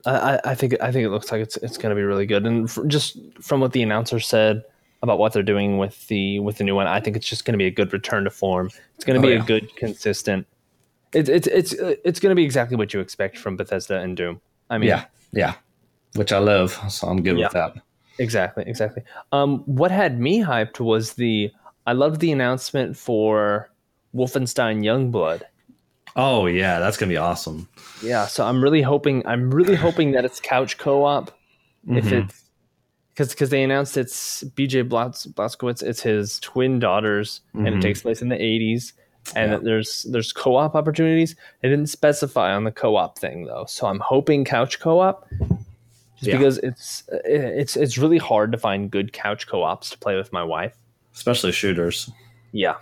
I, 0.06 0.40
I- 0.46 0.56
think 0.56 0.76
I 0.82 0.92
think 0.92 1.06
it 1.06 1.10
looks 1.10 1.32
like 1.32 1.42
it's 1.42 1.58
it's 1.58 1.78
going 1.78 1.90
to 1.90 1.96
be 1.96 2.04
really 2.04 2.26
good. 2.26 2.46
And 2.46 2.68
f 2.70 2.78
just 2.88 3.18
from 3.42 3.60
what 3.60 3.74
the 3.74 3.84
announcer 3.84 4.20
said 4.20 4.64
about 5.02 5.18
what 5.20 5.34
they're 5.34 5.44
doing 5.44 5.78
with 5.78 6.08
the 6.08 6.40
with 6.40 6.58
the 6.58 6.64
new 6.64 6.76
one, 6.76 6.88
I 6.88 7.00
think 7.00 7.16
it's 7.18 7.28
just 7.28 7.46
going 7.46 7.54
to 7.54 7.58
be 7.58 7.68
a 7.68 7.72
good 7.72 7.92
return 7.94 8.24
to 8.24 8.30
form. 8.30 8.70
It's 8.96 9.06
going 9.06 9.22
to 9.22 9.28
Oh, 9.28 9.30
be 9.30 9.36
yeah. 9.36 9.44
a 9.44 9.46
good, 9.46 9.76
consistent. 9.76 10.46
It's 11.14 11.30
it's 11.30 11.48
it's 11.48 11.74
it's 11.74 12.20
going 12.20 12.32
to 12.32 12.36
be 12.36 12.44
exactly 12.44 12.78
what 12.78 12.94
you 12.94 13.00
expect 13.00 13.38
from 13.38 13.58
Bethesda 13.58 14.00
and 14.00 14.16
Doom. 14.16 14.40
I 14.70 14.78
mean, 14.78 14.90
Yeah, 14.90 15.06
yeah, 15.32 15.56
which 16.16 16.32
I 16.32 16.38
love, 16.38 16.80
so 16.90 17.08
I'm 17.08 17.22
good 17.24 17.38
Yeah. 17.38 17.46
with 17.48 17.54
that. 17.54 17.74
Exactly, 18.20 18.64
exactly. 18.68 19.04
Um, 19.32 19.60
what 19.66 19.92
had 19.92 20.20
me 20.20 20.42
hyped 20.42 20.80
was 20.80 21.14
the 21.14 21.52
I 21.88 21.94
loved 21.94 22.20
the 22.22 22.32
announcement 22.32 22.96
for 22.96 23.72
Wolfenstein 24.14 24.84
Youngblood. 24.84 25.42
Oh 26.16 26.46
yeah, 26.48 26.80
that's 26.80 26.98
gonna 26.98 27.10
be 27.10 27.18
awesome. 27.18 27.68
Yeah, 28.02 28.26
so 28.28 28.46
I'm 28.46 28.64
really 28.64 28.82
hoping 28.82 29.26
I'm 29.26 29.52
really 29.52 29.76
hoping 29.76 30.12
that 30.12 30.26
it's 30.26 30.40
couch 30.40 30.78
co-op. 30.78 31.32
If 31.88 32.06
Mhm. 32.06 32.24
it's 32.26 32.44
because 33.14 33.30
because 33.30 33.50
they 33.50 33.64
announced 33.64 33.98
it's 33.98 34.44
BJ 34.56 34.84
Blaz, 34.84 35.28
Blazkowicz, 35.34 35.84
it's 35.84 36.02
his 36.02 36.40
twin 36.40 36.80
daughters, 36.80 37.42
and 37.54 37.68
Mhm. 37.68 37.78
it 37.78 37.82
takes 37.82 38.02
place 38.02 38.22
in 38.22 38.30
the 38.30 38.42
80s, 38.42 38.94
and 39.36 39.52
Yeah. 39.52 39.60
there's 39.62 40.04
there's 40.10 40.32
co-op 40.34 40.76
opportunities. 40.76 41.36
They 41.62 41.70
didn't 41.70 41.88
specify 41.90 42.54
on 42.54 42.64
the 42.64 42.72
co-op 42.72 43.18
thing 43.20 43.46
though, 43.46 43.66
so 43.68 43.88
I'm 43.88 44.00
hoping 44.00 44.46
couch 44.46 44.80
co-op. 44.80 45.26
Just 46.18 46.28
Yeah. 46.28 46.38
because 46.38 46.58
it's 46.60 47.04
it's 47.26 47.78
it's 47.78 47.98
really 47.98 48.18
hard 48.18 48.52
to 48.52 48.58
find 48.58 48.92
good 48.92 49.14
couch 49.14 49.48
co-ops 49.48 49.90
to 49.92 49.98
play 49.98 50.16
with 50.18 50.34
my 50.34 50.44
wife. 50.44 50.74
especially 51.16 51.52
shooters. 51.52 52.10
Yeah. 52.54 52.76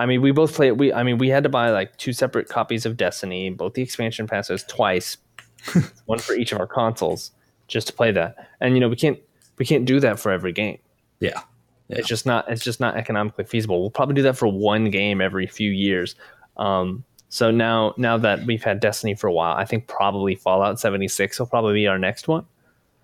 I 0.00 0.06
mean, 0.06 0.22
we 0.22 0.30
both 0.30 0.54
play 0.54 0.72
we 0.72 0.94
I 0.94 1.02
mean, 1.02 1.18
we 1.18 1.28
had 1.28 1.42
to 1.42 1.50
buy 1.50 1.68
like 1.70 1.94
two 1.98 2.14
separate 2.14 2.48
copies 2.48 2.86
of 2.86 2.96
Destiny, 2.96 3.50
both 3.50 3.74
the 3.74 3.82
expansion 3.82 4.26
passes 4.26 4.64
twice, 4.64 5.18
one 6.06 6.18
for 6.18 6.32
each 6.32 6.52
of 6.52 6.58
our 6.58 6.66
consoles 6.66 7.32
just 7.68 7.88
to 7.88 7.92
play 7.92 8.10
that. 8.12 8.48
And 8.62 8.74
you 8.74 8.80
know, 8.80 8.88
we 8.88 8.96
can't 8.96 9.18
we 9.58 9.66
can't 9.66 9.84
do 9.84 10.00
that 10.00 10.18
for 10.18 10.32
every 10.32 10.52
game. 10.52 10.78
Yeah, 11.20 11.98
It's 11.98 12.08
just 12.08 12.24
not 12.24 12.50
it's 12.50 12.64
just 12.64 12.80
not 12.80 12.96
economically 12.96 13.44
feasible. 13.44 13.78
We'll 13.82 13.90
probably 13.90 14.14
do 14.14 14.22
that 14.22 14.38
for 14.38 14.48
one 14.48 14.88
game 14.88 15.20
every 15.20 15.46
few 15.46 15.70
years. 15.70 16.14
Um 16.56 17.04
so 17.28 17.50
now 17.50 17.92
now 17.98 18.16
that 18.16 18.46
we've 18.46 18.64
had 18.64 18.80
Destiny 18.80 19.14
for 19.14 19.26
a 19.26 19.32
while, 19.34 19.54
I 19.54 19.66
think 19.66 19.86
probably 19.86 20.34
Fallout 20.34 20.80
76 20.80 21.38
will 21.38 21.46
probably 21.46 21.74
be 21.74 21.86
our 21.86 21.98
next 21.98 22.26
one. 22.26 22.46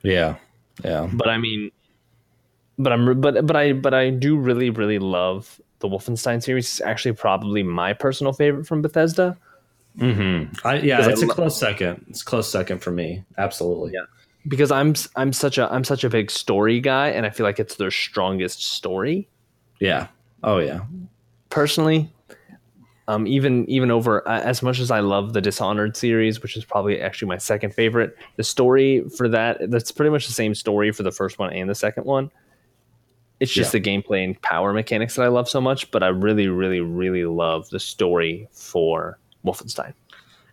yeah, 0.03 0.37
yeah. 0.83 1.11
But 1.13 1.29
I 1.29 1.37
mean, 1.37 1.73
but 2.79 2.93
I'm 2.93 3.21
but 3.21 3.47
but 3.47 3.57
I 3.57 3.73
but 3.73 3.95
I 3.95 4.11
do 4.11 4.37
really 4.37 4.71
really 4.71 4.99
love 4.99 5.61
the 5.81 5.89
Wolfenstein 5.89 6.43
series. 6.43 6.67
It's 6.67 6.81
actually 6.81 7.13
probably 7.13 7.63
my 7.63 7.93
personal 7.93 8.33
favorite 8.33 8.67
from 8.67 8.83
Bethesda 8.83 9.37
Mm-hmm. 9.99 10.67
I, 10.67 10.75
yeah, 10.81 11.09
it's 11.09 11.23
a 11.23 11.27
lo- 11.27 11.33
close 11.35 11.59
second. 11.59 12.05
It's 12.11 12.21
a 12.21 12.25
close 12.27 12.51
second 12.51 12.81
for 12.81 12.91
me. 12.91 13.25
Absolutely. 13.39 13.93
Yeah. 13.95 14.03
because 14.47 14.71
I'm 14.71 14.95
I'm 15.17 15.33
such 15.33 15.57
a 15.57 15.73
I'm 15.73 15.85
such 15.85 16.05
a 16.05 16.11
big 16.11 16.31
story 16.31 16.81
guy, 16.81 17.09
and 17.09 17.25
I 17.25 17.31
feel 17.31 17.45
like 17.47 17.59
it's 17.59 17.77
their 17.77 17.91
strongest 17.91 18.63
story 18.63 19.27
Yeah. 19.81 20.09
Oh 20.45 20.59
yeah. 20.59 20.81
personally. 21.49 22.13
Um, 23.09 23.27
even 23.27 23.65
even 23.71 23.91
over 23.91 24.29
uh, 24.29 24.41
as 24.41 24.63
much 24.63 24.81
as 24.81 24.91
I 24.91 25.01
love 25.01 25.33
the 25.33 25.41
Dishonored 25.41 25.97
series, 25.97 26.43
which 26.43 26.57
is 26.59 26.65
probably 26.67 27.01
actually 27.01 27.29
my 27.29 27.39
second 27.39 27.73
favorite, 27.73 28.17
the 28.37 28.45
story 28.45 29.03
for 29.17 29.29
that 29.29 29.71
that's 29.71 29.93
pretty 29.93 30.11
much 30.11 30.27
the 30.27 30.33
same 30.35 30.55
story 30.55 30.91
for 30.93 31.05
the 31.05 31.13
first 31.13 31.39
one 31.39 31.53
and 31.55 31.71
the 31.71 31.75
second 31.75 32.05
one. 32.05 32.31
It's 33.39 33.53
just 33.53 33.73
the 33.73 33.81
gameplay 33.81 34.25
and 34.25 34.41
power 34.41 34.73
mechanics 34.73 35.17
that 35.17 35.23
I 35.23 35.29
love 35.29 35.49
so 35.49 35.61
much, 35.61 35.91
but 35.91 36.03
I 36.03 36.09
really, 36.09 36.49
really, 36.49 36.81
really 36.81 37.25
love 37.25 37.69
the 37.69 37.79
story 37.79 38.49
for 38.53 39.19
Wolfenstein. 39.45 39.93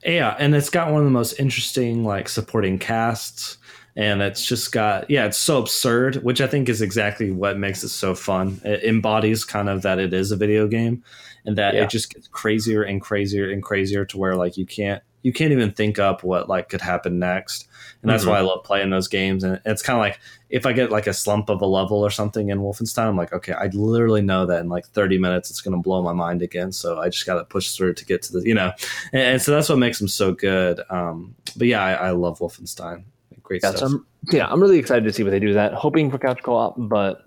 Yeah, 0.06 0.36
and 0.38 0.54
it's 0.54 0.70
got 0.70 0.92
one 0.92 1.00
of 1.00 1.06
the 1.06 1.12
most 1.12 1.40
interesting 1.40 2.04
like 2.04 2.28
supporting 2.28 2.78
casts, 2.78 3.58
and 3.96 4.22
it's 4.22 4.46
just 4.46 4.74
got 4.74 5.10
yeah, 5.10 5.26
it's 5.26 5.38
so 5.38 5.60
absurd, 5.60 6.18
which 6.18 6.42
I 6.42 6.48
think 6.48 6.68
is 6.68 6.82
exactly 6.82 7.32
what 7.32 7.58
makes 7.58 7.84
it 7.86 7.90
so 7.90 8.14
fun. 8.16 8.60
It 8.66 8.84
embodies 8.84 9.46
kind 9.46 9.70
of 9.70 9.82
that 9.84 10.00
it 10.00 10.14
is 10.14 10.32
a 10.32 10.36
video 10.36 10.68
game, 10.68 11.04
and 11.46 11.58
that 11.58 11.76
Yeah. 11.76 11.84
it 11.84 11.90
just 11.90 12.14
gets 12.14 12.28
crazier 12.28 12.84
and 12.84 13.00
crazier 13.02 13.50
and 13.50 13.64
crazier 13.64 14.04
to 14.06 14.18
where 14.18 14.36
like 14.36 14.58
you 14.58 14.66
can't 14.66 15.02
you 15.24 15.34
can't 15.34 15.52
even 15.52 15.72
think 15.72 15.98
up 16.00 16.24
what 16.24 16.48
like 16.48 16.70
could 16.70 16.82
happen 16.82 17.18
next, 17.18 17.68
and 18.02 18.12
that's 18.12 18.24
Mhm. 18.24 18.28
why 18.30 18.38
I 18.38 18.42
love 18.42 18.64
playing 18.64 18.92
those 18.92 19.08
games. 19.08 19.44
And 19.44 19.60
it's 19.66 19.82
kind 19.82 19.98
of 19.98 20.02
like 20.02 20.20
if 20.50 20.66
I 20.68 20.74
get 20.74 20.92
like 20.92 21.08
a 21.08 21.14
slump 21.14 21.50
of 21.50 21.62
a 21.62 21.66
level 21.66 21.98
or 22.06 22.12
something 22.12 22.50
in 22.50 22.60
Wolfenstein, 22.60 23.08
I'm 23.08 23.18
like, 23.18 23.34
okay, 23.34 23.54
I 23.54 23.68
literally 23.74 24.22
know 24.22 24.46
that 24.46 24.60
in 24.60 24.70
like 24.70 24.86
30 24.86 25.18
minutes 25.18 25.50
it's 25.50 25.62
going 25.62 25.76
to 25.76 25.82
blow 25.82 26.04
my 26.04 26.14
mind 26.14 26.42
again. 26.44 26.72
So 26.72 27.00
I 27.00 27.10
just 27.10 27.26
got 27.26 27.36
to 27.36 27.46
push 27.46 27.72
through 27.76 27.96
to 27.96 28.06
get 28.06 28.22
to 28.24 28.34
the, 28.34 28.48
you 28.48 28.54
know, 28.54 28.72
and, 29.12 29.22
and 29.24 29.42
so 29.42 29.52
that's 29.52 29.68
what 29.70 29.80
makes 29.80 29.98
them 29.98 30.08
so 30.08 30.32
good. 30.32 30.80
Um, 30.92 31.34
but 31.58 31.66
yeah, 31.68 31.82
I, 31.84 31.94
I 31.94 32.10
love 32.12 32.38
Wolfenstein. 32.40 33.04
Great 33.42 33.64
Yeah, 33.64 33.72
stuff. 33.72 33.80
so 33.80 33.86
I'm, 33.98 34.06
yeah, 34.32 34.48
I'm 34.48 34.62
really 34.62 34.78
excited 34.78 35.04
to 35.06 35.12
see 35.14 35.24
what 35.24 35.32
they 35.32 35.40
do 35.40 35.48
with 35.48 35.56
that. 35.56 35.74
Hoping 35.74 36.12
for 36.12 36.18
couch 36.20 36.42
co-op, 36.44 36.76
but 36.78 37.26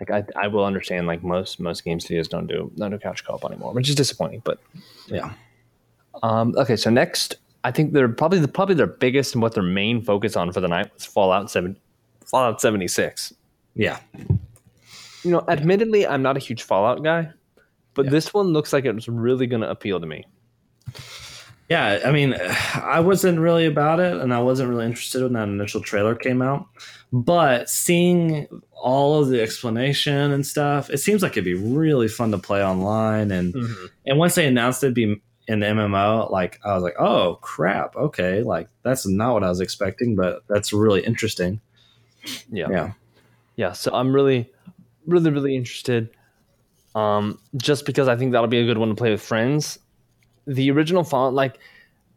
like 0.00 0.10
I, 0.10 0.24
I 0.44 0.48
will 0.48 0.64
understand 0.64 1.06
like 1.06 1.22
most 1.22 1.60
most 1.60 1.84
game 1.84 2.00
studios 2.00 2.26
don't 2.26 2.46
do 2.46 2.72
don't 2.76 2.90
do 2.90 2.98
couch 2.98 3.24
co-op 3.24 3.44
anymore, 3.44 3.72
which 3.74 3.88
is 3.88 3.94
disappointing. 3.94 4.40
But 4.44 4.58
yeah. 5.06 5.32
Um, 6.22 6.54
okay, 6.56 6.76
so 6.76 6.90
next, 6.90 7.36
I 7.64 7.70
think 7.70 7.92
they're 7.92 8.08
probably 8.08 8.38
the 8.40 8.48
probably 8.48 8.74
their 8.74 8.86
biggest 8.86 9.34
and 9.34 9.42
what 9.42 9.54
their 9.54 9.62
main 9.62 10.02
focus 10.02 10.36
on 10.36 10.52
for 10.52 10.60
the 10.60 10.68
night 10.68 10.92
was 10.94 11.04
Fallout 11.04 11.50
Seven, 11.50 11.76
Fallout 12.26 12.60
76. 12.60 13.32
Yeah. 13.74 13.98
You 15.24 15.30
know, 15.30 15.44
admittedly, 15.48 16.06
I'm 16.06 16.22
not 16.22 16.36
a 16.36 16.40
huge 16.40 16.62
Fallout 16.64 17.02
guy, 17.04 17.30
but 17.94 18.06
Yeah. 18.06 18.10
this 18.10 18.34
one 18.34 18.48
looks 18.48 18.72
like 18.72 18.84
it's 18.84 19.08
really 19.08 19.46
going 19.46 19.62
to 19.62 19.70
appeal 19.70 20.00
to 20.00 20.06
me. 20.06 20.24
Yeah. 21.68 22.00
I 22.04 22.10
mean, 22.10 22.34
I 22.74 23.00
wasn't 23.00 23.38
really 23.38 23.64
about 23.66 24.00
it 24.00 24.14
and 24.20 24.34
I 24.34 24.40
wasn't 24.40 24.68
really 24.68 24.84
interested 24.84 25.22
when 25.22 25.32
that 25.34 25.48
initial 25.48 25.80
trailer 25.80 26.14
came 26.14 26.42
out. 26.42 26.66
But 27.12 27.68
seeing 27.70 28.46
all 28.72 29.22
of 29.22 29.28
the 29.28 29.40
explanation 29.40 30.32
and 30.32 30.44
stuff, 30.46 30.90
it 30.90 30.98
seems 30.98 31.22
like 31.22 31.32
it'd 31.32 31.44
be 31.44 31.54
really 31.54 32.08
fun 32.08 32.30
to 32.32 32.38
play 32.38 32.64
online. 32.64 33.30
And 33.30 33.54
and 34.06 34.18
once 34.18 34.34
they 34.34 34.46
announced 34.46 34.82
it'd 34.82 34.94
be 34.94 35.20
in 35.48 35.60
the 35.60 35.66
MMO, 35.66 36.30
like 36.30 36.60
I 36.64 36.74
was 36.74 36.82
like, 36.82 36.94
oh 36.98 37.36
crap, 37.42 37.96
okay, 37.96 38.42
like 38.42 38.68
that's 38.82 39.06
not 39.06 39.34
what 39.34 39.44
I 39.44 39.48
was 39.48 39.60
expecting, 39.60 40.14
but 40.16 40.42
that's 40.48 40.72
really 40.72 41.00
interesting. 41.04 41.60
Yeah. 42.50 42.68
Yeah. 42.70 42.92
Yeah, 43.56 43.72
so 43.72 43.92
I'm 43.92 44.14
really, 44.14 44.50
really, 45.06 45.30
really 45.30 45.56
interested. 45.56 46.10
Um, 46.94 47.38
just 47.56 47.84
because 47.86 48.08
I 48.08 48.16
think 48.16 48.32
that'll 48.32 48.46
be 48.48 48.60
a 48.60 48.64
good 48.64 48.78
one 48.78 48.88
to 48.88 48.94
play 48.94 49.10
with 49.10 49.22
friends. 49.22 49.78
The 50.46 50.70
original 50.70 51.04
font, 51.04 51.34
like, 51.34 51.58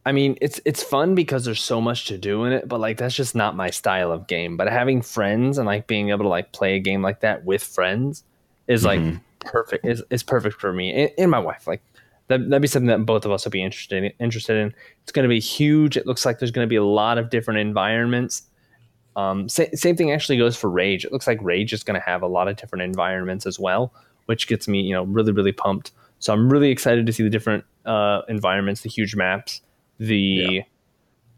I 0.05 0.11
mean, 0.11 0.38
it's 0.39 0.61
it's 0.65 0.83
fun 0.83 1.15
because 1.15 1.45
there's 1.45 1.61
so 1.63 1.81
much 1.81 2.05
to 2.07 2.17
do 2.17 2.43
in 2.43 2.53
it, 2.53 2.67
but 2.67 2.79
like 2.79 2.97
that's 2.97 3.15
just 3.15 3.33
not 3.35 3.55
my 3.55 3.69
style 3.71 4.11
of 4.11 4.27
game. 4.27 4.55
But 4.55 4.69
having 4.69 5.01
friends 5.01 5.57
and 5.57 5.65
like 5.65 5.88
being 5.88 6.09
able 6.09 6.23
to 6.25 6.29
like 6.29 6.51
play 6.51 6.75
a 6.75 6.79
game 6.79 7.01
like 7.01 7.21
that 7.21 7.43
with 7.43 7.63
friends 7.63 8.23
is 8.67 8.85
like 8.85 8.99
Mhm. 8.99 9.19
perfect. 9.39 9.85
Is 9.85 10.03
is 10.11 10.21
perfect 10.23 10.59
for 10.61 10.71
me 10.71 10.91
and, 10.93 11.11
and 11.17 11.31
my 11.31 11.39
wife. 11.39 11.65
Like, 11.67 11.81
that 12.27 12.49
that'd 12.49 12.61
be 12.61 12.67
something 12.67 12.88
that 12.88 13.05
both 13.05 13.25
of 13.25 13.31
us 13.31 13.45
would 13.45 13.51
be 13.51 13.63
interested 13.63 14.03
in, 14.03 14.11
interested 14.19 14.57
in. 14.57 14.73
It's 15.03 15.11
going 15.11 15.23
to 15.23 15.29
be 15.29 15.39
huge. 15.39 15.97
It 15.97 16.07
looks 16.07 16.25
like 16.25 16.39
there's 16.39 16.51
going 16.51 16.65
to 16.65 16.69
be 16.69 16.75
a 16.75 16.83
lot 16.83 17.17
of 17.17 17.29
different 17.29 17.59
environments. 17.59 18.43
Um, 19.15 19.47
sa- 19.47 19.63
same 19.73 19.95
thing 19.95 20.11
actually 20.11 20.38
goes 20.38 20.57
for 20.57 20.69
Rage. 20.69 21.05
It 21.05 21.11
looks 21.11 21.27
like 21.27 21.39
Rage 21.41 21.71
is 21.71 21.83
going 21.83 21.99
to 21.99 22.05
have 22.05 22.21
a 22.21 22.27
lot 22.27 22.47
of 22.47 22.57
different 22.57 22.83
environments 22.83 23.45
as 23.45 23.59
well, 23.59 23.93
which 24.25 24.47
gets 24.47 24.67
me, 24.67 24.81
you 24.81 24.93
know, 24.93 25.03
really 25.03 25.31
really 25.31 25.51
pumped. 25.51 25.91
So 26.19 26.33
I'm 26.33 26.49
really 26.49 26.71
excited 26.71 27.05
to 27.05 27.13
see 27.13 27.23
the 27.23 27.29
different 27.29 27.63
uh, 27.85 28.21
environments, 28.27 28.81
the 28.81 28.89
huge 28.89 29.15
maps. 29.15 29.61
The 29.99 30.17
yeah. 30.17 30.61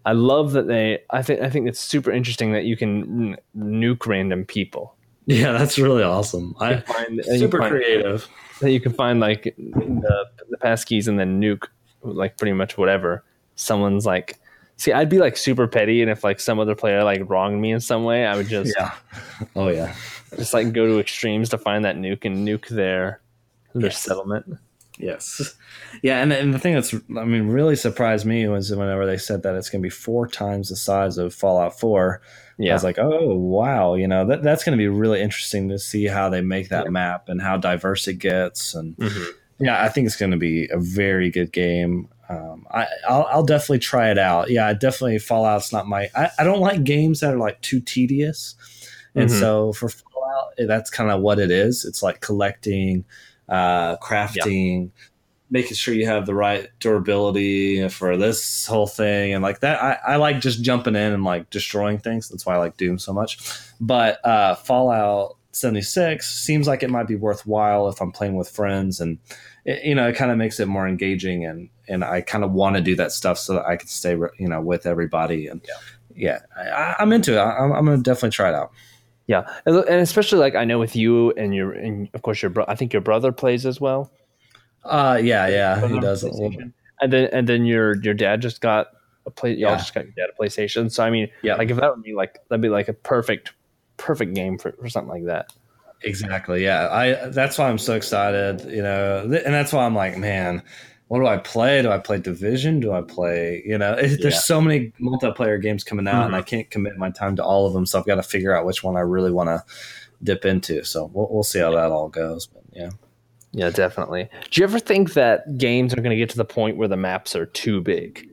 I 0.05 0.13
love 0.13 0.53
that 0.53 0.67
they. 0.67 0.99
I 1.09 1.21
think 1.21 1.41
I 1.41 1.49
think 1.49 1.67
it's 1.67 1.81
super 1.81 2.11
interesting 2.11 2.53
that 2.53 2.63
you 2.63 2.77
can 2.77 3.35
n- 3.35 3.37
nuke 3.57 4.07
random 4.07 4.45
people. 4.45 4.95
Yeah, 5.27 5.51
that's 5.51 5.77
really 5.77 6.03
awesome. 6.03 6.55
I 6.59 6.77
find 6.77 7.23
super 7.25 7.59
find, 7.59 7.71
creative. 7.71 8.27
That 8.61 8.71
you 8.71 8.79
can 8.79 8.93
find 8.93 9.19
like 9.19 9.43
the 9.43 10.25
the 10.49 10.57
passkeys 10.57 11.07
and 11.07 11.19
then 11.19 11.41
nuke 11.41 11.67
like 12.01 12.37
pretty 12.37 12.53
much 12.53 12.77
whatever. 12.77 13.25
Someone's 13.55 14.05
like, 14.05 14.39
see, 14.77 14.93
I'd 14.93 15.09
be 15.09 15.19
like 15.19 15.35
super 15.35 15.67
petty, 15.67 16.01
and 16.01 16.09
if 16.09 16.23
like 16.23 16.39
some 16.39 16.59
other 16.59 16.75
player 16.75 17.03
like 17.03 17.29
wronged 17.29 17.61
me 17.61 17.73
in 17.73 17.81
some 17.81 18.05
way, 18.05 18.25
I 18.25 18.37
would 18.37 18.47
just 18.47 18.73
yeah, 18.79 18.93
oh 19.55 19.67
yeah, 19.67 19.93
just 20.37 20.53
like 20.53 20.71
go 20.71 20.87
to 20.87 20.97
extremes 20.97 21.49
to 21.49 21.57
find 21.57 21.83
that 21.83 21.97
nuke 21.97 22.23
and 22.23 22.47
nuke 22.47 22.69
their 22.69 23.19
their 23.73 23.89
yes. 23.89 24.01
settlement. 24.01 24.57
Yes. 24.97 25.55
Yeah, 26.01 26.21
and, 26.21 26.33
and 26.33 26.53
the 26.53 26.59
thing 26.59 26.73
that's 26.73 26.93
I 26.93 27.25
mean 27.25 27.47
really 27.47 27.75
surprised 27.75 28.25
me 28.25 28.47
was 28.47 28.73
whenever 28.73 29.05
they 29.05 29.17
said 29.17 29.43
that 29.43 29.55
it's 29.55 29.69
going 29.69 29.81
to 29.81 29.85
be 29.85 29.91
four 29.91 30.27
times 30.27 30.69
the 30.69 30.75
size 30.75 31.17
of 31.17 31.33
Fallout 31.33 31.79
4. 31.79 32.21
Yeah. 32.57 32.71
I 32.71 32.73
was 32.73 32.83
like, 32.83 32.97
"Oh, 32.97 33.35
wow, 33.35 33.93
you 33.93 34.07
know, 34.07 34.25
that 34.25 34.41
that's 34.41 34.63
going 34.63 34.77
to 34.77 34.81
be 34.81 34.87
really 34.87 35.21
interesting 35.21 35.69
to 35.69 35.77
see 35.77 36.05
how 36.05 36.29
they 36.29 36.41
make 36.41 36.69
that 36.69 36.85
yeah. 36.85 36.91
map 36.91 37.29
and 37.29 37.41
how 37.41 37.57
diverse 37.57 38.07
it 38.07 38.15
gets 38.15 38.73
and 38.73 38.97
mm-hmm. 38.97 39.31
yeah, 39.59 39.83
I 39.83 39.89
think 39.89 40.07
it's 40.07 40.15
going 40.15 40.31
to 40.31 40.37
be 40.37 40.67
a 40.71 40.79
very 40.79 41.29
good 41.29 41.51
game. 41.51 42.09
Um, 42.29 42.65
I, 42.71 42.87
I'll, 43.07 43.27
I'll, 43.29 43.45
definitely 43.45 43.79
try 43.79 44.11
it 44.11 44.17
out. 44.17 44.49
Yeah, 44.49 44.73
definitely 44.73 45.17
Fallout's 45.19 45.71
not 45.71 45.87
my. 45.87 46.09
I, 46.13 46.29
I 46.39 46.43
don't 46.43 46.59
like 46.59 46.83
games 46.83 47.21
that 47.21 47.33
are 47.33 47.37
like 47.37 47.61
too 47.61 47.79
tedious, 47.79 48.55
and 49.15 49.29
mm-hmm. 49.29 49.39
so 49.39 49.71
for 49.71 49.87
Fallout, 49.87 50.53
that's 50.57 50.89
kind 50.89 51.09
of 51.09 51.21
what 51.21 51.39
it 51.39 51.51
is. 51.51 51.85
It's 51.85 52.03
like 52.03 52.19
collecting 52.19 53.05
uh, 53.47 53.95
crafting, 53.97 54.83
yeah. 54.83 55.03
Making 55.49 55.75
sure 55.75 55.93
you 55.93 56.05
have 56.05 56.25
the 56.25 56.35
right 56.35 56.69
durability 56.79 57.87
for 57.89 58.17
this 58.17 58.65
whole 58.65 58.87
thing, 58.87 59.33
and 59.33 59.43
like 59.43 59.61
that. 59.61 59.81
I, 59.81 60.13
I 60.13 60.15
like 60.17 60.41
just 60.41 60.61
jumping 60.61 60.95
in 60.95 61.13
and 61.13 61.23
like 61.23 61.49
destroying 61.49 61.99
things. 61.99 62.29
That's 62.29 62.45
why 62.45 62.55
I 62.55 62.57
like 62.57 62.77
Doom 62.77 62.99
so 62.99 63.13
much. 63.13 63.39
But 63.79 64.23
uh, 64.25 64.55
Fallout 64.55 65.37
76 65.51 66.29
seems 66.29 66.67
like 66.67 66.83
it 66.83 66.89
might 66.89 67.07
be 67.07 67.15
worthwhile 67.15 67.87
if 67.87 68.01
I'm 68.01 68.11
playing 68.11 68.35
with 68.35 68.49
friends, 68.49 68.99
and 68.99 69.19
it, 69.65 69.83
you 69.83 69.95
know, 69.95 70.07
it 70.07 70.15
kind 70.15 70.31
of 70.31 70.37
makes 70.37 70.59
it 70.59 70.67
more 70.67 70.87
engaging, 70.87 71.45
and 71.45 71.69
and 71.87 72.03
I 72.03 72.21
kind 72.21 72.43
of 72.43 72.51
want 72.51 72.75
to 72.75 72.81
do 72.81 72.95
that 72.97 73.11
stuff 73.11 73.37
so 73.37 73.53
that 73.53 73.65
I 73.65 73.77
can 73.77 73.87
stay, 73.87 74.11
you 74.37 74.47
know, 74.47 74.61
with 74.61 74.85
everybody, 74.85 75.47
and 75.47 75.61
yeah, 76.15 76.39
yeah 76.57 76.95
I, 76.97 77.01
am 77.01 77.13
into 77.13 77.33
it. 77.33 77.39
I, 77.39 77.57
I'm 77.57 77.85
gonna 77.85 77.97
definitely 77.97 78.31
try 78.31 78.49
it 78.49 78.55
out. 78.55 78.71
Yeah, 79.27 79.45
and 79.65 79.77
especially 79.89 80.39
like 80.39 80.55
I 80.55 80.63
know 80.63 80.79
with 80.79 80.95
you 80.95 81.31
and 81.31 81.53
your 81.53 81.73
and 81.73 82.09
of 82.13 82.21
course 82.21 82.41
your 82.41 82.49
bro- 82.49 82.65
I 82.67 82.75
think 82.75 82.93
your 82.93 83.01
brother 83.01 83.31
plays 83.31 83.65
as 83.65 83.81
well. 83.81 84.11
Uh 84.87 85.19
yeah, 85.21 85.47
yeah, 85.47 85.87
he 85.87 85.99
does. 85.99 86.23
And 86.23 87.13
then 87.13 87.29
and 87.31 87.47
then 87.47 87.65
your 87.65 87.95
your 88.01 88.13
dad 88.13 88.41
just 88.41 88.61
got 88.61 88.87
a 89.25 89.31
play. 89.31 89.51
Y'all 89.51 89.71
yeah. 89.71 89.77
just 89.77 89.93
got 89.93 90.05
your 90.05 90.13
dad 90.13 90.33
a 90.35 90.41
PlayStation. 90.41 90.91
So 90.91 91.03
I 91.03 91.09
mean, 91.09 91.29
yeah, 91.43 91.55
like 91.55 91.69
if 91.69 91.77
that 91.77 91.95
would 91.95 92.03
be 92.03 92.13
like 92.13 92.39
that'd 92.49 92.61
be 92.61 92.69
like 92.69 92.87
a 92.87 92.93
perfect 92.93 93.53
perfect 93.97 94.33
game 94.33 94.57
for, 94.57 94.71
for 94.73 94.89
something 94.89 95.11
like 95.11 95.25
that. 95.25 95.53
Exactly. 96.03 96.63
Yeah. 96.63 96.89
I 96.89 97.29
that's 97.29 97.57
why 97.57 97.69
I'm 97.69 97.77
so 97.77 97.95
excited. 97.95 98.69
You 98.71 98.81
know, 98.81 99.21
and 99.23 99.53
that's 99.53 99.73
why 99.73 99.85
I'm 99.85 99.95
like, 99.95 100.17
man, 100.17 100.63
what 101.07 101.19
do 101.19 101.27
I 101.27 101.37
play? 101.37 101.81
Do 101.81 101.89
I 101.89 101.97
play 101.99 102.19
Division? 102.19 102.79
Do 102.79 102.91
I 102.91 103.01
play, 103.01 103.63
you 103.65 103.77
know, 103.77 103.93
it, 103.93 104.21
there's 104.21 104.43
so 104.43 104.59
many 104.59 104.91
multiplayer 104.99 105.61
games 105.61 105.83
coming 105.83 106.07
out 106.07 106.15
mm-hmm. 106.15 106.27
and 106.27 106.35
I 106.35 106.41
can't 106.41 106.69
commit 106.69 106.97
my 106.97 107.09
time 107.11 107.35
to 107.37 107.43
all 107.43 107.65
of 107.65 107.73
them. 107.73 107.85
So 107.85 107.99
I've 107.99 108.05
got 108.05 108.15
to 108.15 108.23
figure 108.23 108.55
out 108.55 108.65
which 108.65 108.83
one 108.83 108.97
I 108.97 109.01
really 109.01 109.31
want 109.31 109.47
to 109.47 109.63
dip 110.21 110.45
into. 110.45 110.83
So 110.83 111.09
we'll, 111.13 111.27
we'll 111.31 111.43
see 111.43 111.59
how 111.59 111.71
that 111.71 111.91
all 111.91 112.09
goes. 112.09 112.47
But 112.47 112.63
yeah. 112.73 112.89
Yeah, 113.57 113.71
definitely. 113.71 114.29
Do 114.51 114.61
you 114.61 114.65
ever 114.65 114.77
think 114.77 115.13
that 115.13 115.57
games 115.57 115.91
are 115.91 115.97
going 115.97 116.11
to 116.11 116.15
get 116.15 116.29
to 116.29 116.37
the 116.37 116.45
point 116.45 116.77
where 116.77 116.87
the 116.87 116.95
maps 116.95 117.35
are 117.35 117.47
too 117.47 117.81
big? 117.81 118.29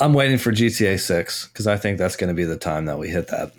I'm 0.00 0.14
waiting 0.14 0.38
for 0.38 0.52
GTA 0.52 0.98
6 0.98 1.48
because 1.48 1.66
I 1.66 1.76
think 1.76 1.98
that's 1.98 2.16
going 2.16 2.28
to 2.28 2.34
be 2.34 2.44
the 2.44 2.56
time 2.56 2.86
that 2.86 2.98
we 2.98 3.10
hit 3.10 3.28
that. 3.28 3.52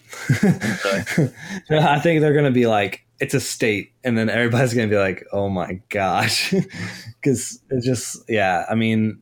I 1.70 2.00
think 2.00 2.22
they're 2.22 2.34
going 2.34 2.46
to 2.46 2.52
be 2.52 2.66
like, 2.66 3.06
it's 3.20 3.36
a 3.36 3.40
state 3.40 3.94
and 4.04 4.18
then 4.18 4.28
everybody's 4.30 4.74
gonna 4.74 4.90
be 4.90 4.98
like 4.98 5.26
oh 5.32 5.48
my 5.48 5.80
gosh 5.88 6.54
because 7.22 7.62
it's 7.70 7.86
just 7.86 8.18
yeah 8.28 8.66
i 8.70 8.76
mean 8.76 9.22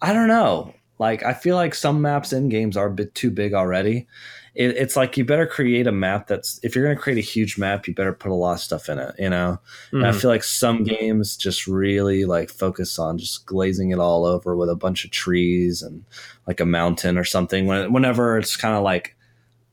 i 0.00 0.12
don't 0.12 0.26
know 0.26 0.74
like 0.98 1.22
i 1.22 1.32
feel 1.32 1.54
like 1.54 1.72
some 1.72 2.02
maps 2.02 2.32
in 2.32 2.48
games 2.48 2.76
are 2.76 2.86
a 2.86 2.90
bit 2.90 3.14
too 3.14 3.30
big 3.30 3.54
already 3.54 4.08
it, 4.54 4.76
it's 4.76 4.96
like 4.96 5.16
you 5.16 5.24
better 5.24 5.46
create 5.46 5.86
a 5.86 5.92
map 5.92 6.26
that's 6.26 6.60
if 6.62 6.74
you're 6.74 6.84
gonna 6.84 6.98
create 6.98 7.18
a 7.18 7.22
huge 7.22 7.58
map 7.58 7.86
you 7.86 7.94
better 7.94 8.12
put 8.12 8.30
a 8.30 8.34
lot 8.34 8.52
of 8.52 8.60
stuff 8.60 8.88
in 8.88 8.98
it 8.98 9.14
you 9.18 9.30
know 9.30 9.58
mm-hmm. 9.92 10.04
i 10.04 10.12
feel 10.12 10.30
like 10.30 10.44
some 10.44 10.84
games 10.84 11.36
just 11.36 11.66
really 11.66 12.24
like 12.24 12.50
focus 12.50 12.98
on 12.98 13.18
just 13.18 13.46
glazing 13.46 13.90
it 13.90 13.98
all 13.98 14.24
over 14.24 14.56
with 14.56 14.68
a 14.68 14.76
bunch 14.76 15.04
of 15.04 15.10
trees 15.10 15.82
and 15.82 16.04
like 16.46 16.60
a 16.60 16.66
mountain 16.66 17.16
or 17.16 17.24
something 17.24 17.66
when, 17.66 17.92
whenever 17.92 18.38
it's 18.38 18.56
kind 18.56 18.74
of 18.74 18.82
like 18.82 19.16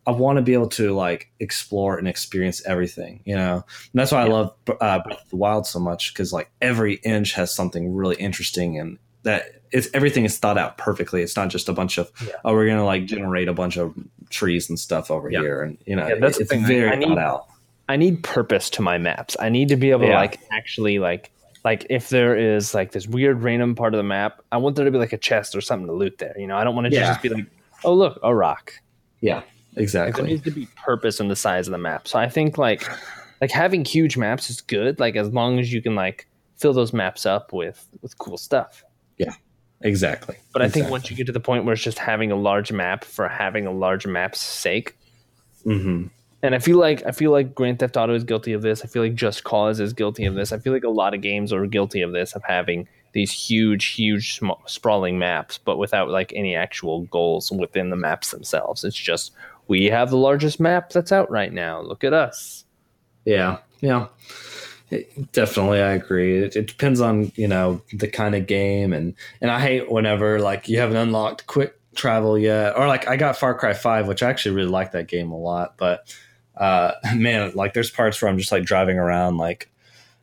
I 0.07 0.11
want 0.11 0.37
to 0.37 0.41
be 0.41 0.53
able 0.53 0.69
to 0.69 0.95
like 0.95 1.29
explore 1.39 1.99
and 1.99 2.07
experience 2.07 2.65
everything, 2.65 3.21
you 3.25 3.35
know. 3.35 3.57
And 3.57 3.63
that's 3.93 4.11
why 4.11 4.25
yeah. 4.25 4.29
I 4.29 4.33
love 4.33 4.53
uh, 4.81 4.99
Breath 5.03 5.21
of 5.21 5.29
the 5.29 5.35
Wild 5.35 5.67
so 5.67 5.77
much 5.77 6.11
because 6.11 6.33
like 6.33 6.49
every 6.61 6.95
inch 7.03 7.33
has 7.33 7.53
something 7.53 7.93
really 7.93 8.15
interesting 8.15 8.79
and 8.79 8.97
that 9.21 9.58
it's 9.71 9.87
everything 9.93 10.25
is 10.25 10.37
thought 10.37 10.57
out 10.57 10.77
perfectly. 10.77 11.21
It's 11.21 11.35
not 11.35 11.49
just 11.49 11.69
a 11.69 11.73
bunch 11.73 11.97
of 11.97 12.11
yeah. 12.25 12.33
oh 12.45 12.53
we're 12.53 12.67
gonna 12.67 12.85
like 12.85 13.05
generate 13.05 13.47
a 13.47 13.53
bunch 13.53 13.77
of 13.77 13.93
trees 14.29 14.69
and 14.69 14.79
stuff 14.79 15.09
over 15.09 15.29
yeah. 15.29 15.41
here 15.41 15.63
and 15.63 15.77
you 15.85 15.95
know 15.95 16.19
that's 16.19 16.39
it's 16.39 16.53
very 16.53 16.89
I 16.89 16.95
need, 16.95 17.07
thought 17.07 17.17
out. 17.17 17.47
I 17.87 17.95
need 17.95 18.23
purpose 18.23 18.69
to 18.71 18.81
my 18.81 18.97
maps. 18.97 19.35
I 19.39 19.49
need 19.49 19.69
to 19.69 19.75
be 19.75 19.91
able 19.91 20.07
to 20.07 20.13
like 20.13 20.39
actually 20.51 20.99
like 20.99 21.31
like 21.65 21.85
if 21.89 22.09
there 22.09 22.37
is 22.37 22.73
like 22.73 22.91
this 22.91 23.07
weird 23.07 23.41
random 23.43 23.75
part 23.75 23.93
of 23.93 23.97
the 23.97 24.03
map, 24.03 24.41
I 24.51 24.57
want 24.57 24.75
there 24.75 24.85
to 24.85 24.91
be 24.91 24.97
like 24.97 25.13
a 25.13 25.17
chest 25.17 25.55
or 25.55 25.61
something 25.61 25.87
to 25.87 25.93
loot 25.93 26.17
there. 26.17 26.35
You 26.37 26.47
know, 26.47 26.57
I 26.57 26.63
don't 26.63 26.75
want 26.75 26.85
to 26.85 26.91
just 26.91 27.21
be 27.21 27.29
like 27.29 27.45
oh 27.83 27.93
look 27.93 28.19
a 28.23 28.33
rock. 28.33 28.73
Yeah 29.21 29.43
exactly. 29.75 30.11
Like, 30.11 30.15
there 30.15 30.25
needs 30.25 30.43
to 30.43 30.51
be 30.51 30.67
purpose 30.75 31.19
in 31.19 31.27
the 31.27 31.35
size 31.35 31.67
of 31.67 31.71
the 31.71 31.77
map. 31.77 32.07
So 32.07 32.19
I 32.19 32.29
think 32.29 32.57
like 32.57 32.87
like 33.41 33.51
having 33.51 33.85
huge 33.85 34.17
maps 34.17 34.49
is 34.49 34.61
good. 34.61 34.99
Like 34.99 35.15
as 35.15 35.29
long 35.29 35.59
as 35.59 35.71
you 35.71 35.81
can 35.81 35.95
like 35.95 36.27
fill 36.57 36.73
those 36.73 36.93
maps 36.93 37.25
up 37.25 37.53
with 37.53 37.87
with 38.01 38.17
cool 38.17 38.37
stuff. 38.37 38.83
Yeah, 39.17 39.33
exactly. 39.81 40.37
But 40.53 40.61
I 40.61 40.65
exactly. 40.65 40.81
think 40.81 40.91
once 40.91 41.09
you 41.09 41.15
get 41.15 41.27
to 41.27 41.31
the 41.31 41.39
point 41.39 41.65
where 41.65 41.73
it's 41.73 41.83
just 41.83 41.99
having 41.99 42.31
a 42.31 42.35
large 42.35 42.71
map 42.71 43.03
for 43.03 43.27
having 43.27 43.65
a 43.65 43.71
large 43.71 44.05
map's 44.05 44.39
sake. 44.39 44.95
Mm-hmm. 45.65 46.07
And 46.41 46.55
I 46.55 46.59
feel 46.59 46.77
like 46.77 47.05
I 47.05 47.11
feel 47.11 47.31
like 47.31 47.53
Grand 47.53 47.79
Theft 47.79 47.97
Auto 47.97 48.13
is 48.13 48.23
guilty 48.23 48.53
of 48.53 48.61
this. 48.61 48.83
I 48.83 48.87
feel 48.87 49.03
like 49.03 49.15
Just 49.15 49.43
Cause 49.43 49.79
is 49.79 49.91
guilty 49.91 50.25
of 50.25 50.35
this. 50.35 50.53
I 50.53 50.57
feel 50.57 50.71
like 50.71 50.85
a 50.85 50.89
lot 50.89 51.13
of 51.13 51.21
games 51.21 51.51
are 51.51 51.65
guilty 51.65 52.01
of 52.01 52.13
this 52.13 52.33
of 52.33 52.43
having 52.43 52.87
these 53.11 53.31
huge, 53.31 53.87
huge, 53.87 54.37
small, 54.37 54.61
sprawling 54.65 55.19
maps, 55.19 55.57
but 55.57 55.77
without 55.77 56.09
like 56.09 56.31
any 56.35 56.55
actual 56.55 57.01
goals 57.05 57.51
within 57.51 57.89
the 57.89 57.95
maps 57.95 58.31
themselves. 58.31 58.83
It's 58.83 58.95
just 58.95 59.33
we 59.67 59.85
have 59.87 60.09
the 60.09 60.17
largest 60.17 60.59
map 60.59 60.91
that's 60.91 61.11
out 61.11 61.29
right 61.29 61.51
now. 61.51 61.81
Look 61.81 62.03
at 62.03 62.13
us. 62.13 62.65
Yeah, 63.25 63.57
yeah, 63.81 64.07
it, 64.89 65.31
definitely. 65.31 65.81
I 65.81 65.91
agree. 65.91 66.43
It, 66.43 66.55
it, 66.55 66.67
depends 66.67 67.01
on 67.01 67.31
you 67.35 67.47
know 67.47 67.81
the 67.93 68.07
kind 68.07 68.35
of 68.35 68.47
game, 68.47 68.93
and 68.93 69.13
and 69.41 69.51
I 69.51 69.59
hate 69.59 69.91
whenever 69.91 70.39
like 70.39 70.67
you 70.67 70.79
haven't 70.79 70.97
unlocked 70.97 71.47
quick 71.47 71.79
travel 71.95 72.37
yet, 72.37 72.77
or 72.77 72.87
like 72.87 73.07
I 73.07 73.17
got 73.17 73.37
Far 73.37 73.53
Cry 73.53 73.73
Five, 73.73 74.07
which 74.07 74.23
I 74.23 74.29
actually 74.29 74.55
really 74.55 74.69
like 74.69 74.91
that 74.91 75.07
game 75.07 75.31
a 75.31 75.37
lot, 75.37 75.75
but 75.77 76.15
uh, 76.57 76.93
man, 77.15 77.51
like 77.55 77.73
there's 77.73 77.91
parts 77.91 78.21
where 78.21 78.29
I'm 78.29 78.37
just 78.37 78.51
like 78.51 78.63
driving 78.63 78.97
around 78.97 79.37
like 79.37 79.69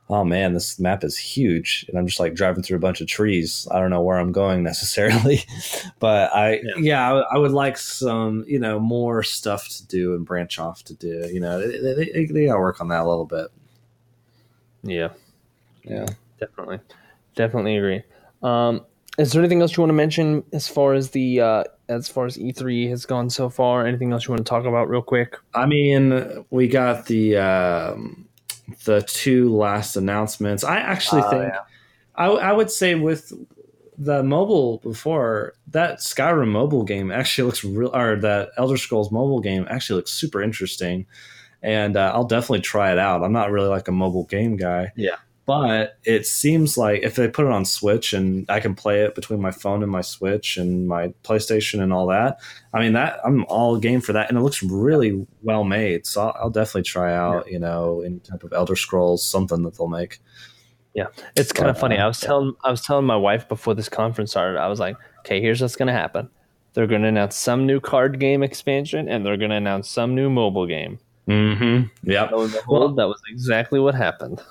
oh 0.09 0.25
man, 0.25 0.53
this 0.53 0.79
map 0.79 1.03
is 1.03 1.19
huge. 1.19 1.85
And 1.89 1.99
I'm 1.99 2.07
just 2.07 2.21
like 2.21 2.35
driving 2.35 2.63
through 2.63 2.77
a 2.77 2.81
bunch 2.81 3.01
of 3.01 3.09
trees. 3.09 3.67
I 3.71 3.81
don't 3.81 3.91
know 3.91 4.03
where 4.03 4.19
I'm 4.19 4.33
going 4.33 4.63
necessarily, 4.63 5.45
but 5.99 6.33
I, 6.35 6.61
yeah, 6.63 6.75
yeah 6.79 7.13
I, 7.13 7.35
I, 7.35 7.39
would 7.39 7.53
like 7.53 7.77
some, 7.77 8.45
you 8.47 8.59
know, 8.59 8.79
more 8.79 9.23
stuff 9.23 9.69
to 9.69 9.87
do 9.87 10.15
and 10.15 10.25
branch 10.25 10.59
off 10.59 10.85
to 10.85 10.95
do, 10.95 11.29
you 11.33 11.41
know, 11.41 11.61
they, 11.61 11.95
they, 11.95 12.27
they 12.27 12.47
gotta 12.47 12.61
work 12.61 12.81
on 12.81 12.89
that 12.89 13.03
a 13.03 13.09
little 13.09 13.25
bit. 13.25 13.49
Yeah. 14.87 15.11
Yeah. 15.85 16.07
Definitely. 16.39 16.81
Definitely 17.35 17.77
agree. 17.77 18.03
Um, 18.43 18.85
is 19.19 19.33
there 19.33 19.41
anything 19.41 19.63
else 19.63 19.77
you 19.77 19.83
want 19.83 19.91
to 19.91 19.95
mention 19.95 20.45
as 20.53 20.69
far 20.69 20.93
as 20.93 21.11
the 21.11 21.41
uh, 21.41 21.65
as 21.89 22.09
far 22.09 22.27
as 22.27 22.37
E3 22.37 22.91
has 22.91 23.07
gone 23.07 23.31
so 23.31 23.49
far? 23.49 23.87
Anything 23.87 24.13
else 24.13 24.27
you 24.27 24.33
want 24.33 24.45
to 24.45 24.49
talk 24.49 24.65
about 24.65 24.89
real 24.89 25.03
quick? 25.03 25.37
I 25.55 25.67
mean, 25.67 26.45
we 26.51 26.69
got 26.69 27.07
the 27.07 27.37
um, 27.39 28.29
the 28.85 29.03
two 29.03 29.55
last 29.55 29.97
announcements. 29.97 30.65
I 30.65 30.79
actually 30.79 31.23
uh, 31.23 31.31
think 31.31 31.43
yeah. 31.45 31.61
I, 32.15 32.27
I 32.27 32.53
would 32.53 32.71
say 32.71 32.95
with 32.95 33.33
the 33.99 34.23
mobile 34.23 34.79
before 34.79 35.55
that 35.69 35.99
Skyrim 35.99 36.49
mobile 36.49 36.85
game 36.85 37.11
actually 37.11 37.47
looks 37.47 37.65
real, 37.65 37.95
or 37.95 38.17
that 38.17 38.51
Elder 38.59 38.77
Scrolls 38.77 39.11
mobile 39.11 39.41
game 39.41 39.67
actually 39.71 39.97
looks 39.97 40.13
super 40.13 40.43
interesting, 40.43 41.07
and 41.63 41.97
uh, 41.97 42.13
I'll 42.15 42.25
definitely 42.25 42.61
try 42.61 42.93
it 42.93 42.99
out. 42.99 43.23
I'm 43.23 43.33
not 43.33 43.51
really 43.51 43.69
like 43.69 43.89
a 43.89 43.93
mobile 43.93 44.25
game 44.25 44.57
guy, 44.57 44.93
yeah, 44.97 45.17
but 45.47 45.99
it 46.05 46.27
seems 46.27 46.77
like 46.77 47.03
if 47.03 47.15
they 47.15 47.29
put 47.29 47.47
it 47.47 47.53
on 47.53 47.65
Switch 47.65 48.13
and 48.13 48.51
I 48.51 48.59
can 48.59 48.75
play 48.75 49.03
it 49.03 49.15
between 49.15 49.41
my 49.41 49.53
phone 49.53 49.85
and 49.85 49.91
my 49.91 50.01
Switch 50.01 50.57
and 50.57 50.89
my 50.89 51.15
PlayStation 51.23 51.81
and 51.81 51.93
all 51.93 52.09
that, 52.09 52.41
I 52.75 52.81
mean 52.81 52.95
that 52.95 53.21
I'm 53.25 53.45
all 53.47 53.79
game 53.79 54.01
for 54.01 54.13
that, 54.13 54.29
and 54.29 54.37
it 54.37 54.43
looks 54.43 54.63
really 54.63 55.27
well 55.43 55.63
made. 55.63 56.05
So 56.05 56.23
I'll, 56.23 56.37
I'll 56.43 56.51
definitely 56.51 56.83
try 56.83 57.15
out, 57.15 57.47
yeah. 57.47 57.53
you 57.53 57.59
know, 57.61 58.03
any 58.05 58.19
type 58.19 58.43
of 58.43 58.53
Elder 58.53 58.75
Scrolls 58.75 59.25
something 59.25 59.63
that 59.63 59.79
they'll 59.79 59.87
make. 59.87 60.21
Yeah, 60.95 61.09
it's 61.37 61.53
kind 61.53 61.69
of 61.69 61.79
funny. 61.79 61.99
Uh, 61.99 62.05
I 62.05 62.07
was 62.09 62.19
telling 62.21 62.55
I 62.65 62.71
was 62.71 62.81
telling 62.81 63.05
my 63.05 63.17
wife 63.17 63.47
before 63.47 63.75
this 63.75 63.89
conference 63.89 64.31
started. 64.31 64.59
I 64.59 64.67
was 64.67 64.81
like, 64.81 64.97
"Okay, 65.21 65.41
here's 65.41 65.61
what's 65.61 65.77
going 65.77 65.89
to 65.89 65.93
happen. 65.93 66.31
They're 66.73 66.87
going 66.87 67.03
to 67.03 67.09
announce 67.09 67.37
some 67.37 67.67
new 67.67 67.81
card 67.81 68.19
game 68.19 68.43
expansion, 68.43 69.07
and 69.09 69.25
they're 69.25 69.37
going 69.37 69.51
to 69.51 69.57
announce 69.57 69.91
some 69.91 70.15
new 70.15 70.31
mobile 70.31 70.67
game." 70.67 70.99
Mm-hmm. 71.29 72.11
Yeah. 72.11 72.31
Well, 72.31 72.89
that 72.95 73.09
was 73.09 73.21
exactly 73.29 73.81
what 73.81 73.95
happened. 73.95 74.43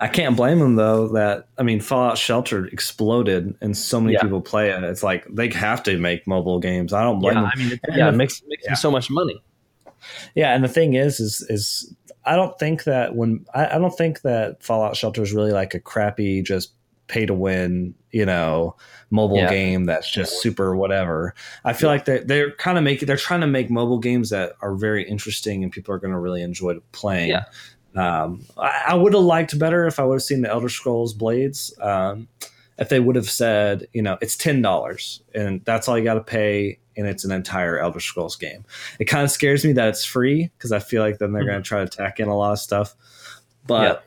I 0.00 0.06
can't 0.06 0.36
blame 0.36 0.60
them 0.60 0.76
though. 0.76 1.08
That 1.08 1.48
I 1.58 1.62
mean, 1.64 1.80
Fallout 1.80 2.18
Shelter 2.18 2.66
exploded, 2.66 3.56
and 3.60 3.76
so 3.76 4.00
many 4.00 4.14
yeah. 4.14 4.22
people 4.22 4.40
play 4.40 4.70
it. 4.70 4.84
It's 4.84 5.02
like 5.02 5.26
they 5.28 5.48
have 5.48 5.82
to 5.84 5.98
make 5.98 6.26
mobile 6.26 6.60
games. 6.60 6.92
I 6.92 7.02
don't 7.02 7.18
blame 7.18 7.34
yeah, 7.34 7.40
them. 7.42 7.50
I 7.52 7.58
mean, 7.58 7.72
it, 7.72 7.80
yeah, 7.96 8.08
it 8.08 8.12
makes 8.12 8.40
makes 8.46 8.64
yeah. 8.64 8.74
so 8.74 8.90
much 8.90 9.10
money. 9.10 9.42
Yeah, 10.34 10.54
and 10.54 10.62
the 10.62 10.68
thing 10.68 10.94
is, 10.94 11.18
is 11.18 11.44
is 11.48 11.94
I 12.24 12.36
don't 12.36 12.56
think 12.58 12.84
that 12.84 13.16
when 13.16 13.44
I, 13.54 13.74
I 13.74 13.78
don't 13.78 13.96
think 13.96 14.22
that 14.22 14.62
Fallout 14.62 14.96
Shelter 14.96 15.22
is 15.22 15.32
really 15.32 15.52
like 15.52 15.74
a 15.74 15.80
crappy 15.80 16.42
just 16.42 16.72
pay 17.08 17.26
to 17.26 17.34
win, 17.34 17.94
you 18.10 18.24
know, 18.24 18.76
mobile 19.10 19.38
yeah. 19.38 19.50
game 19.50 19.84
that's 19.84 20.10
just 20.10 20.40
super 20.40 20.76
whatever. 20.76 21.34
I 21.64 21.72
feel 21.72 21.88
yeah. 21.88 21.94
like 21.94 22.04
they're 22.04 22.24
they're 22.24 22.50
kind 22.52 22.78
of 22.78 22.84
making 22.84 23.06
they're 23.06 23.16
trying 23.16 23.40
to 23.40 23.46
make 23.46 23.70
mobile 23.70 23.98
games 23.98 24.30
that 24.30 24.52
are 24.60 24.74
very 24.74 25.08
interesting 25.08 25.64
and 25.64 25.72
people 25.72 25.94
are 25.94 25.98
going 25.98 26.12
to 26.12 26.18
really 26.18 26.42
enjoy 26.42 26.78
playing. 26.92 27.30
Yeah. 27.30 27.44
Um, 27.96 28.44
I, 28.56 28.84
I 28.88 28.94
would 28.94 29.14
have 29.14 29.22
liked 29.22 29.58
better 29.58 29.86
if 29.86 29.98
I 29.98 30.04
would 30.04 30.16
have 30.16 30.22
seen 30.22 30.42
the 30.42 30.50
Elder 30.50 30.68
Scrolls 30.68 31.14
Blades. 31.14 31.74
Um, 31.80 32.28
if 32.78 32.90
they 32.90 33.00
would 33.00 33.16
have 33.16 33.28
said, 33.28 33.88
you 33.92 34.02
know, 34.02 34.18
it's 34.20 34.36
ten 34.36 34.62
dollars 34.62 35.22
and 35.34 35.64
that's 35.64 35.88
all 35.88 35.98
you 35.98 36.04
got 36.04 36.14
to 36.14 36.20
pay, 36.20 36.78
and 36.96 37.06
it's 37.06 37.24
an 37.24 37.32
entire 37.32 37.78
Elder 37.78 38.00
Scrolls 38.00 38.36
game. 38.36 38.64
It 39.00 39.06
kind 39.06 39.24
of 39.24 39.30
scares 39.30 39.64
me 39.64 39.72
that 39.72 39.88
it's 39.88 40.04
free 40.04 40.50
because 40.56 40.70
I 40.70 40.78
feel 40.78 41.02
like 41.02 41.18
then 41.18 41.32
they're 41.32 41.42
mm-hmm. 41.42 41.50
going 41.50 41.62
to 41.62 41.68
try 41.68 41.84
to 41.84 41.88
tack 41.88 42.20
in 42.20 42.28
a 42.28 42.36
lot 42.36 42.52
of 42.52 42.58
stuff. 42.58 42.94
But. 43.66 44.04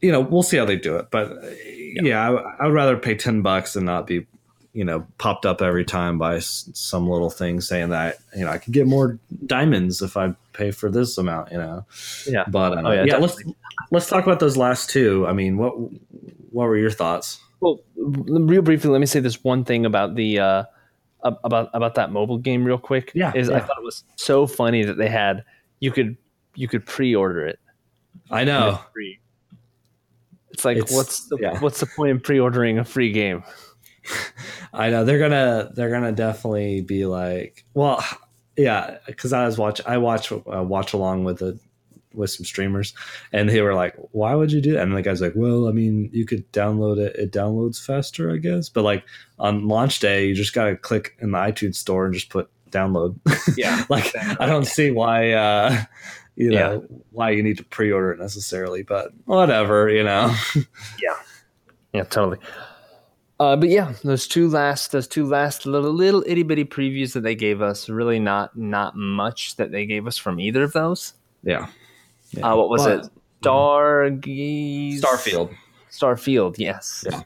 You 0.00 0.12
know, 0.12 0.20
we'll 0.20 0.42
see 0.42 0.56
how 0.56 0.64
they 0.64 0.76
do 0.76 0.96
it. 0.96 1.10
But 1.10 1.30
yeah, 1.94 2.02
yeah 2.02 2.30
I, 2.30 2.64
I 2.64 2.66
would 2.66 2.74
rather 2.74 2.96
pay 2.96 3.14
ten 3.14 3.42
bucks 3.42 3.76
and 3.76 3.86
not 3.86 4.06
be 4.06 4.26
you 4.72 4.84
know 4.84 5.04
popped 5.18 5.44
up 5.44 5.60
every 5.60 5.84
time 5.84 6.16
by 6.18 6.38
some 6.38 7.08
little 7.08 7.30
thing 7.30 7.60
saying 7.60 7.88
that 7.90 8.18
you 8.36 8.44
know 8.44 8.50
I 8.50 8.58
could 8.58 8.72
get 8.72 8.86
more 8.86 9.18
diamonds 9.46 10.00
if 10.00 10.16
I 10.16 10.34
pay 10.52 10.70
for 10.70 10.90
this 10.90 11.18
amount. 11.18 11.52
You 11.52 11.58
know. 11.58 11.86
Yeah. 12.26 12.44
But 12.48 12.78
uh, 12.78 12.82
oh, 12.84 12.92
yeah, 12.92 13.04
yeah 13.04 13.16
let's 13.16 13.42
let's 13.90 14.08
talk 14.08 14.24
about 14.24 14.40
those 14.40 14.56
last 14.56 14.90
two. 14.90 15.26
I 15.26 15.32
mean, 15.32 15.56
what 15.56 15.72
what 16.52 16.64
were 16.64 16.76
your 16.76 16.90
thoughts? 16.90 17.40
Well, 17.60 17.80
real 17.96 18.62
briefly, 18.62 18.90
let 18.90 19.00
me 19.00 19.06
say 19.06 19.20
this 19.20 19.44
one 19.44 19.64
thing 19.64 19.84
about 19.84 20.14
the 20.14 20.38
uh, 20.38 20.64
about 21.22 21.70
about 21.74 21.94
that 21.96 22.10
mobile 22.10 22.38
game, 22.38 22.64
real 22.64 22.78
quick. 22.78 23.12
Yeah. 23.14 23.32
Is 23.34 23.48
yeah. 23.48 23.56
I 23.56 23.60
thought 23.60 23.78
it 23.78 23.84
was 23.84 24.04
so 24.16 24.46
funny 24.46 24.84
that 24.84 24.96
they 24.96 25.08
had 25.08 25.44
you 25.80 25.90
could 25.90 26.16
you 26.54 26.68
could 26.68 26.86
pre-order 26.86 27.46
it. 27.46 27.58
I 28.30 28.44
know. 28.44 28.80
It's 30.50 30.64
like 30.64 30.78
it's, 30.78 30.92
what's 30.92 31.28
the 31.28 31.38
yeah. 31.40 31.58
what's 31.60 31.80
the 31.80 31.86
point 31.86 32.10
in 32.10 32.20
pre-ordering 32.20 32.78
a 32.78 32.84
free 32.84 33.12
game? 33.12 33.42
I 34.72 34.90
know 34.90 35.04
they're 35.04 35.18
gonna 35.18 35.70
they're 35.74 35.90
gonna 35.90 36.12
definitely 36.12 36.80
be 36.80 37.06
like, 37.06 37.64
well, 37.74 38.04
yeah, 38.56 38.98
because 39.06 39.32
I 39.32 39.46
was 39.46 39.58
watch 39.58 39.80
I 39.86 39.98
watch 39.98 40.32
uh, 40.32 40.62
watch 40.62 40.92
along 40.92 41.24
with 41.24 41.38
the 41.38 41.58
with 42.12 42.30
some 42.30 42.44
streamers, 42.44 42.92
and 43.32 43.48
they 43.48 43.60
were 43.62 43.74
like, 43.74 43.94
"Why 44.12 44.34
would 44.34 44.52
you 44.52 44.60
do 44.60 44.72
that?" 44.72 44.82
And 44.82 44.96
the 44.96 45.02
guy's 45.02 45.20
like, 45.20 45.34
"Well, 45.36 45.68
I 45.68 45.72
mean, 45.72 46.10
you 46.12 46.26
could 46.26 46.50
download 46.52 46.98
it; 46.98 47.16
it 47.16 47.32
downloads 47.32 47.84
faster, 47.84 48.32
I 48.32 48.38
guess. 48.38 48.68
But 48.68 48.82
like 48.82 49.04
on 49.38 49.68
launch 49.68 50.00
day, 50.00 50.26
you 50.26 50.34
just 50.34 50.54
gotta 50.54 50.76
click 50.76 51.16
in 51.20 51.30
the 51.30 51.38
iTunes 51.38 51.76
store 51.76 52.06
and 52.06 52.14
just 52.14 52.30
put 52.30 52.50
download. 52.70 53.18
Yeah, 53.56 53.84
like 53.88 54.06
exactly. 54.06 54.36
I 54.40 54.46
don't 54.48 54.66
see 54.66 54.90
why." 54.90 55.32
uh 55.32 55.84
you 56.40 56.50
know 56.50 56.72
yeah. 56.72 56.96
why 57.10 57.30
you 57.30 57.42
need 57.42 57.56
to 57.56 57.64
pre-order 57.64 58.12
it 58.12 58.18
necessarily 58.18 58.82
but 58.82 59.12
whatever 59.26 59.88
you 59.88 60.02
know 60.02 60.34
yeah 61.02 61.16
yeah 61.92 62.04
totally 62.04 62.38
uh, 63.40 63.56
but 63.56 63.70
yeah, 63.70 63.94
those 64.04 64.28
two 64.28 64.50
last, 64.50 64.92
those 64.92 65.08
two 65.08 65.24
last 65.24 65.64
little 65.64 65.94
little 65.94 66.22
itty 66.26 66.42
bitty 66.42 66.66
previews 66.66 67.14
that 67.14 67.22
they 67.22 67.34
gave 67.34 67.62
us, 67.62 67.88
really 67.88 68.20
not 68.20 68.54
not 68.54 68.94
much 68.94 69.56
that 69.56 69.72
they 69.72 69.86
gave 69.86 70.06
us 70.06 70.18
from 70.18 70.38
either 70.38 70.62
of 70.62 70.74
those. 70.74 71.14
Yeah. 71.42 71.68
yeah. 72.32 72.52
Uh, 72.52 72.56
what 72.56 72.68
was 72.68 72.84
but, 72.84 73.06
it? 73.06 73.10
Stargaze. 73.42 75.00
Starfield. 75.00 75.56
Starfield. 75.90 76.56
Yes. 76.58 77.02
Yeah. 77.10 77.22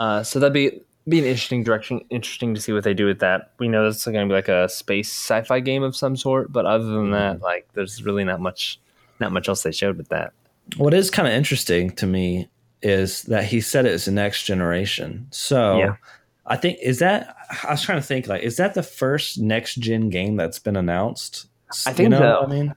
Uh, 0.00 0.22
so 0.22 0.38
that'd 0.38 0.54
be 0.54 0.80
be 1.08 1.18
an 1.18 1.24
interesting 1.24 1.64
direction. 1.64 2.00
Interesting 2.10 2.54
to 2.54 2.60
see 2.60 2.72
what 2.72 2.84
they 2.84 2.94
do 2.94 3.06
with 3.06 3.20
that. 3.20 3.52
We 3.58 3.68
know 3.68 3.86
it's 3.86 4.04
going 4.04 4.14
to 4.14 4.26
be 4.26 4.34
like 4.34 4.48
a 4.48 4.68
space 4.68 5.10
sci-fi 5.10 5.60
game 5.60 5.82
of 5.82 5.96
some 5.96 6.16
sort, 6.16 6.52
but 6.52 6.66
other 6.66 6.84
than 6.84 7.10
that, 7.12 7.36
mm-hmm. 7.36 7.44
like 7.44 7.68
there's 7.74 8.02
really 8.04 8.24
not 8.24 8.40
much, 8.40 8.80
not 9.20 9.32
much 9.32 9.48
else 9.48 9.62
they 9.62 9.72
showed 9.72 9.96
with 9.96 10.08
that. 10.08 10.32
What 10.76 10.94
is 10.94 11.10
kind 11.10 11.26
of 11.26 11.34
interesting 11.34 11.90
to 11.92 12.06
me 12.06 12.48
is 12.82 13.22
that 13.24 13.44
he 13.44 13.60
said 13.60 13.86
it 13.86 13.92
is 13.92 14.04
the 14.04 14.12
next 14.12 14.44
generation. 14.44 15.26
So 15.30 15.78
yeah. 15.78 15.96
I 16.46 16.56
think 16.56 16.78
is 16.82 16.98
that 17.00 17.36
I 17.64 17.70
was 17.70 17.82
trying 17.82 17.98
to 17.98 18.06
think 18.06 18.26
like 18.26 18.42
is 18.42 18.56
that 18.56 18.74
the 18.74 18.82
first 18.82 19.38
next 19.38 19.76
gen 19.76 20.10
game 20.10 20.36
that's 20.36 20.58
been 20.58 20.76
announced? 20.76 21.46
I 21.86 21.92
think 21.92 22.06
you 22.06 22.08
know 22.10 22.18
so. 22.18 22.44
I 22.44 22.46
mean, 22.46 22.74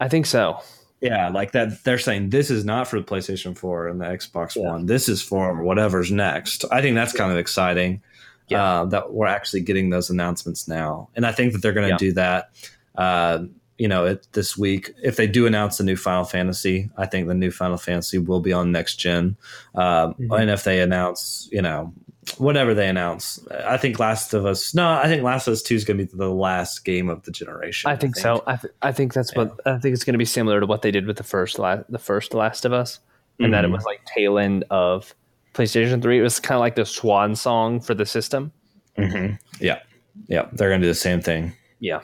I 0.00 0.08
think 0.08 0.26
so. 0.26 0.60
Yeah, 1.00 1.28
like 1.28 1.52
that 1.52 1.84
they're 1.84 1.98
saying 1.98 2.30
this 2.30 2.50
is 2.50 2.64
not 2.64 2.88
for 2.88 2.98
the 2.98 3.04
PlayStation 3.04 3.56
4 3.56 3.88
and 3.88 4.00
the 4.00 4.06
Xbox 4.06 4.56
yeah. 4.56 4.62
One. 4.62 4.86
This 4.86 5.08
is 5.08 5.22
for 5.22 5.62
whatever's 5.62 6.10
next. 6.10 6.64
I 6.70 6.80
think 6.80 6.94
that's 6.94 7.12
kind 7.12 7.30
of 7.30 7.38
exciting. 7.38 8.02
Yeah. 8.48 8.80
Uh, 8.80 8.84
that 8.86 9.12
we're 9.12 9.26
actually 9.26 9.62
getting 9.62 9.90
those 9.90 10.08
announcements 10.08 10.68
now. 10.68 11.08
And 11.16 11.26
I 11.26 11.32
think 11.32 11.52
that 11.52 11.62
they're 11.62 11.72
going 11.72 11.88
to 11.88 11.94
yeah. 11.94 11.98
do 11.98 12.12
that. 12.12 12.50
Uh, 12.94 13.46
you 13.76 13.88
know, 13.88 14.06
it, 14.06 14.26
this 14.32 14.56
week, 14.56 14.94
if 15.02 15.16
they 15.16 15.26
do 15.26 15.46
announce 15.46 15.78
the 15.78 15.84
new 15.84 15.96
Final 15.96 16.24
Fantasy, 16.24 16.88
I 16.96 17.06
think 17.06 17.28
the 17.28 17.34
new 17.34 17.50
Final 17.50 17.76
Fantasy 17.76 18.18
will 18.18 18.40
be 18.40 18.52
on 18.52 18.72
next 18.72 18.96
gen. 18.96 19.36
Um, 19.74 20.14
mm-hmm. 20.14 20.32
And 20.32 20.50
if 20.50 20.64
they 20.64 20.80
announce, 20.80 21.48
you 21.52 21.60
know, 21.60 21.92
whatever 22.38 22.74
they 22.74 22.88
announce, 22.88 23.44
I 23.50 23.76
think 23.76 23.98
Last 23.98 24.34
of 24.34 24.46
Us. 24.46 24.74
No, 24.74 24.90
I 24.90 25.06
think 25.06 25.22
Last 25.22 25.46
of 25.46 25.52
Us 25.52 25.62
Two 25.62 25.74
is 25.74 25.84
going 25.84 25.98
to 25.98 26.04
be 26.04 26.16
the 26.16 26.30
last 26.30 26.84
game 26.84 27.08
of 27.08 27.22
the 27.22 27.30
generation. 27.30 27.90
I 27.90 27.96
think, 27.96 28.18
I 28.18 28.20
think. 28.20 28.22
so. 28.22 28.44
I, 28.46 28.56
th- 28.56 28.74
I 28.82 28.92
think 28.92 29.14
that's 29.14 29.32
yeah. 29.32 29.44
what 29.44 29.60
I 29.66 29.78
think 29.78 29.94
it's 29.94 30.04
going 30.04 30.14
to 30.14 30.18
be 30.18 30.24
similar 30.24 30.60
to 30.60 30.66
what 30.66 30.82
they 30.82 30.90
did 30.90 31.06
with 31.06 31.16
the 31.16 31.24
first 31.24 31.58
la- 31.58 31.82
the 31.88 31.98
first 31.98 32.34
Last 32.34 32.64
of 32.64 32.72
Us, 32.72 33.00
and 33.38 33.46
mm-hmm. 33.46 33.52
that 33.52 33.64
it 33.64 33.68
mm-hmm. 33.68 33.74
was 33.74 33.84
like 33.84 34.00
tail 34.14 34.38
end 34.38 34.64
of 34.70 35.14
PlayStation 35.54 36.02
Three. 36.02 36.18
It 36.18 36.22
was 36.22 36.40
kind 36.40 36.56
of 36.56 36.60
like 36.60 36.74
the 36.74 36.86
swan 36.86 37.36
song 37.36 37.80
for 37.80 37.94
the 37.94 38.06
system. 38.06 38.52
Mm-hmm. 38.98 39.34
Yeah, 39.64 39.80
yeah, 40.28 40.48
they're 40.52 40.68
going 40.68 40.80
to 40.80 40.84
do 40.84 40.90
the 40.90 40.94
same 40.94 41.20
thing. 41.20 41.52
Yeah. 41.80 42.02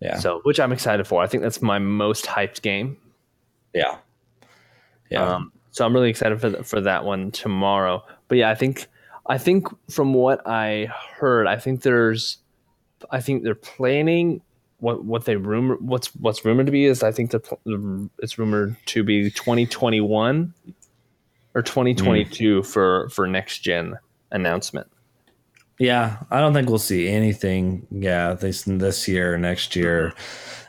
Yeah. 0.00 0.18
So, 0.18 0.40
which 0.44 0.58
I'm 0.58 0.72
excited 0.72 1.06
for. 1.06 1.22
I 1.22 1.26
think 1.26 1.42
that's 1.42 1.60
my 1.60 1.78
most 1.78 2.24
hyped 2.24 2.62
game. 2.62 2.96
Yeah. 3.74 3.98
Yeah. 5.10 5.34
Um, 5.34 5.52
so 5.72 5.84
I'm 5.84 5.94
really 5.94 6.10
excited 6.10 6.40
for 6.40 6.62
for 6.62 6.80
that 6.80 7.04
one 7.04 7.30
tomorrow. 7.30 8.02
But 8.28 8.38
yeah, 8.38 8.50
I 8.50 8.54
think 8.54 8.86
I 9.30 9.38
think 9.38 9.68
from 9.88 10.12
what 10.12 10.44
I 10.44 10.88
heard, 11.16 11.46
I 11.46 11.56
think 11.56 11.82
there's 11.82 12.38
I 13.12 13.20
think 13.20 13.44
they're 13.44 13.54
planning 13.54 14.40
what 14.80 15.04
what 15.04 15.24
they 15.24 15.36
rumor 15.36 15.76
what's 15.76 16.08
what's 16.16 16.44
rumored 16.44 16.66
to 16.66 16.72
be 16.72 16.86
is 16.86 17.04
I 17.04 17.12
think 17.12 17.30
the 17.30 18.10
it's 18.18 18.38
rumored 18.40 18.74
to 18.86 19.04
be 19.04 19.30
2021 19.30 20.52
or 21.54 21.62
2022 21.62 22.60
mm. 22.60 22.66
for 22.66 23.08
for 23.10 23.28
next 23.28 23.60
gen 23.60 23.96
announcement. 24.32 24.88
Yeah, 25.78 26.16
I 26.32 26.40
don't 26.40 26.52
think 26.52 26.68
we'll 26.68 26.78
see 26.78 27.08
anything. 27.08 27.86
Yeah, 27.92 28.34
this 28.34 28.64
this 28.64 29.06
year, 29.06 29.38
next 29.38 29.76
year. 29.76 30.12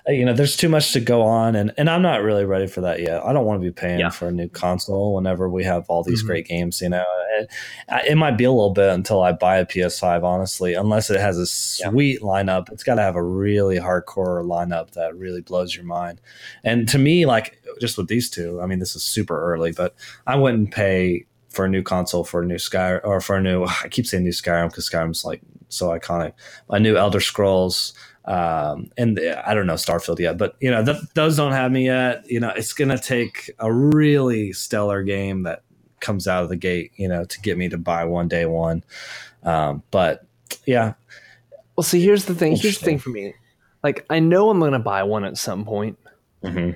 Uh, 0.08 0.12
you 0.12 0.26
know, 0.26 0.34
there's 0.34 0.56
too 0.56 0.70
much 0.70 0.94
to 0.94 1.00
go 1.00 1.22
on, 1.22 1.56
and 1.56 1.72
and 1.78 1.90
I'm 1.90 2.02
not 2.02 2.24
really 2.24 2.46
ready 2.46 2.68
for 2.68 2.82
that 2.82 3.00
yet. 3.00 3.24
I 3.24 3.34
don't 3.34 3.46
want 3.46 3.62
to 3.62 3.68
be 3.68 3.72
paying 3.72 4.00
yeah. 4.00 4.10
for 4.10 4.28
a 4.28 4.32
new 4.32 4.50
console 4.50 5.14
whenever 5.14 5.50
we 5.50 5.64
have 5.64 5.86
all 5.90 6.04
these 6.04 6.20
mm-hmm. 6.20 6.28
great 6.28 6.48
games. 6.48 6.82
You 6.82 6.90
know, 6.90 7.06
it, 7.40 7.50
it, 8.08 8.16
might 8.16 8.38
be 8.38 8.44
a 8.44 8.52
little 8.52 8.74
bit 8.74 8.90
until 8.90 9.22
I 9.22 9.32
buy 9.32 9.58
a 9.58 9.66
PS5, 9.66 10.24
honestly, 10.24 10.74
unless 10.74 11.10
it 11.10 11.20
has 11.20 11.38
a 11.38 11.46
sweet 11.46 12.20
yeah. 12.22 12.28
lineup. 12.28 12.72
It's 12.72 12.84
got 12.84 12.96
to 12.96 13.02
have 13.02 13.16
a 13.16 13.24
really 13.24 13.78
hardcore 13.78 14.44
lineup 14.44 14.92
that 14.92 15.16
really 15.16 15.42
blows 15.42 15.76
your 15.76 15.86
mind. 15.86 16.22
And 16.64 16.88
to 16.90 16.98
me, 16.98 17.26
like 17.26 17.62
just 17.80 17.98
with 17.98 18.08
these 18.08 18.30
two, 18.30 18.62
I 18.62 18.66
mean, 18.66 18.80
this 18.80 18.96
is 18.96 19.04
super 19.04 19.40
early, 19.42 19.72
but 19.72 19.96
I 20.26 20.36
wouldn't 20.36 20.72
pay 20.72 21.26
for 21.50 21.66
a 21.66 21.70
new 21.70 21.84
console 21.84 22.24
for 22.24 22.42
a 22.42 22.46
new 22.46 22.58
Sky 22.58 22.98
or 22.98 23.20
for 23.22 23.36
a 23.36 23.42
new 23.42 23.66
I 23.84 23.88
keep 23.90 24.08
saying 24.08 24.24
new 24.24 24.32
Skyrim 24.32 24.70
because 24.70 24.90
Skyrim's 24.90 25.26
like 25.26 25.42
so 25.70 25.90
iconic. 25.90 26.34
A 26.70 26.80
new 26.80 26.98
Elder 26.98 27.20
Scrolls 27.20 27.94
um, 28.26 28.92
and 28.98 29.20
I 29.46 29.54
don't 29.54 29.68
know 29.68 29.74
Starfield 29.74 30.20
yet, 30.20 30.38
but 30.38 30.56
you 30.60 30.70
know 30.72 30.84
th- 30.84 31.02
those 31.16 31.38
don't 31.38 31.54
have 31.54 31.72
me 31.72 31.86
yet. 31.86 32.30
You 32.30 32.40
know 32.40 32.50
it's 32.50 32.74
gonna 32.74 32.98
take 32.98 33.52
a 33.60 33.72
really 33.72 34.54
stellar 34.54 35.04
game 35.04 35.44
that 35.44 35.64
comes 36.02 36.28
out 36.28 36.44
of 36.44 36.50
the 36.50 36.58
gate, 36.58 36.92
you 36.98 37.08
know, 37.08 37.24
to 37.24 37.40
get 37.42 37.58
me 37.58 37.70
to 37.70 37.78
buy 37.78 38.04
one 38.04 38.28
day 38.28 38.46
one. 38.46 38.84
Um, 39.44 39.84
but 39.92 40.26
yeah. 40.66 40.96
Well, 41.76 41.84
see, 41.84 42.02
here's 42.02 42.26
the 42.26 42.36
thing. 42.36 42.58
Here's 42.58 42.80
the 42.80 42.86
thing 42.86 43.00
for 43.00 43.10
me. 43.10 43.34
Like, 43.84 44.06
I 44.10 44.20
know 44.20 44.50
I'm 44.50 44.60
gonna 44.60 44.80
buy 44.80 45.04
one 45.04 45.24
at 45.24 45.38
some 45.38 45.64
point. 45.64 45.98
Mm-hmm. 46.44 46.72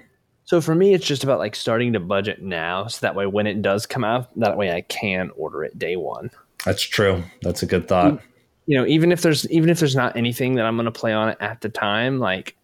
So 0.46 0.62
for 0.62 0.76
me, 0.76 0.94
it's 0.94 1.06
just 1.06 1.24
about 1.24 1.40
like 1.40 1.56
starting 1.56 1.94
to 1.94 2.00
budget 2.00 2.42
now, 2.42 2.88
so 2.88 3.00
that 3.02 3.16
way 3.16 3.26
when 3.26 3.48
it 3.48 3.62
does 3.62 3.86
come 3.86 4.04
out, 4.04 4.30
that 4.40 4.58
way 4.58 4.72
I 4.72 4.82
can 4.82 5.32
order 5.36 5.64
it 5.64 5.78
day 5.78 5.96
one. 5.96 6.32
That's 6.64 6.84
true. 6.84 7.24
That's 7.42 7.64
a 7.64 7.66
good 7.66 7.88
thought. 7.88 8.22
You 8.68 8.78
know, 8.78 8.86
even 8.88 9.12
if 9.12 9.22
there's 9.22 9.50
even 9.52 9.70
if 9.70 9.80
there's 9.80 9.96
not 9.96 10.16
anything 10.18 10.56
that 10.56 10.66
I'm 10.66 10.76
going 10.76 10.86
to 10.86 10.92
play 10.92 11.14
on 11.14 11.30
it 11.30 11.38
at 11.40 11.62
the 11.62 11.70
time, 11.70 12.20
like 12.20 12.56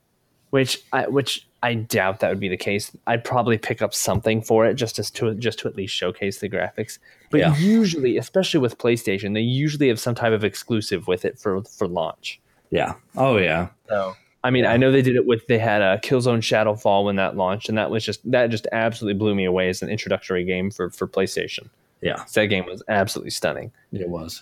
which 0.49 0.80
I 0.91 1.08
which 1.08 1.47
I 1.64 1.76
doubt 1.76 2.22
that 2.22 2.30
would 2.30 2.39
be 2.39 2.49
the 2.49 2.58
case. 2.58 2.91
I'd 3.06 3.24
probably 3.24 3.58
pick 3.58 3.82
up 3.84 3.93
something 3.93 4.41
for 4.41 4.66
it 4.66 4.74
just 4.76 4.97
as 4.97 5.12
to 5.12 5.36
just 5.36 5.60
to 5.60 5.68
at 5.68 5.76
least 5.76 5.93
showcase 5.93 6.39
the 6.39 6.49
graphics. 6.49 6.97
But 7.30 7.39
Yeah. 7.41 7.56
usually, 7.58 8.18
especially 8.18 8.60
with 8.60 8.78
PlayStation, 8.80 9.34
they 9.36 9.41
usually 9.41 9.88
have 9.89 9.99
some 9.99 10.16
type 10.16 10.34
of 10.34 10.43
exclusive 10.43 11.08
with 11.08 11.24
it 11.24 11.38
for 11.38 11.62
for 11.64 11.88
launch. 11.88 12.39
Yeah. 12.72 12.95
Oh 13.16 13.38
yeah. 13.38 13.68
So 13.88 14.16
I 14.43 14.49
mean, 14.49 14.66
I 14.66 14.76
know 14.78 14.91
they 14.91 15.04
did 15.04 15.16
it 15.16 15.28
with 15.28 15.45
they 15.45 15.60
had 15.60 15.84
a 15.84 15.99
Killzone 15.99 16.39
Shadowfall 16.41 17.06
when 17.06 17.18
that 17.18 17.38
launched, 17.38 17.70
and 17.70 17.78
that 17.78 17.91
was 17.91 18.04
just 18.04 18.20
that 18.32 18.47
just 18.49 18.66
absolutely 18.72 19.20
blew 19.20 19.36
me 19.36 19.45
away 19.45 19.70
as 19.70 19.84
an 19.84 19.89
introductory 19.89 20.43
game 20.43 20.72
for 20.72 20.89
for 20.89 21.08
PlayStation. 21.08 21.70
Yeah. 22.02 22.24
That 22.34 22.47
game 22.47 22.66
was 22.66 22.82
absolutely 22.88 23.30
stunning. 23.30 23.72
It 23.93 24.10
was. 24.10 24.41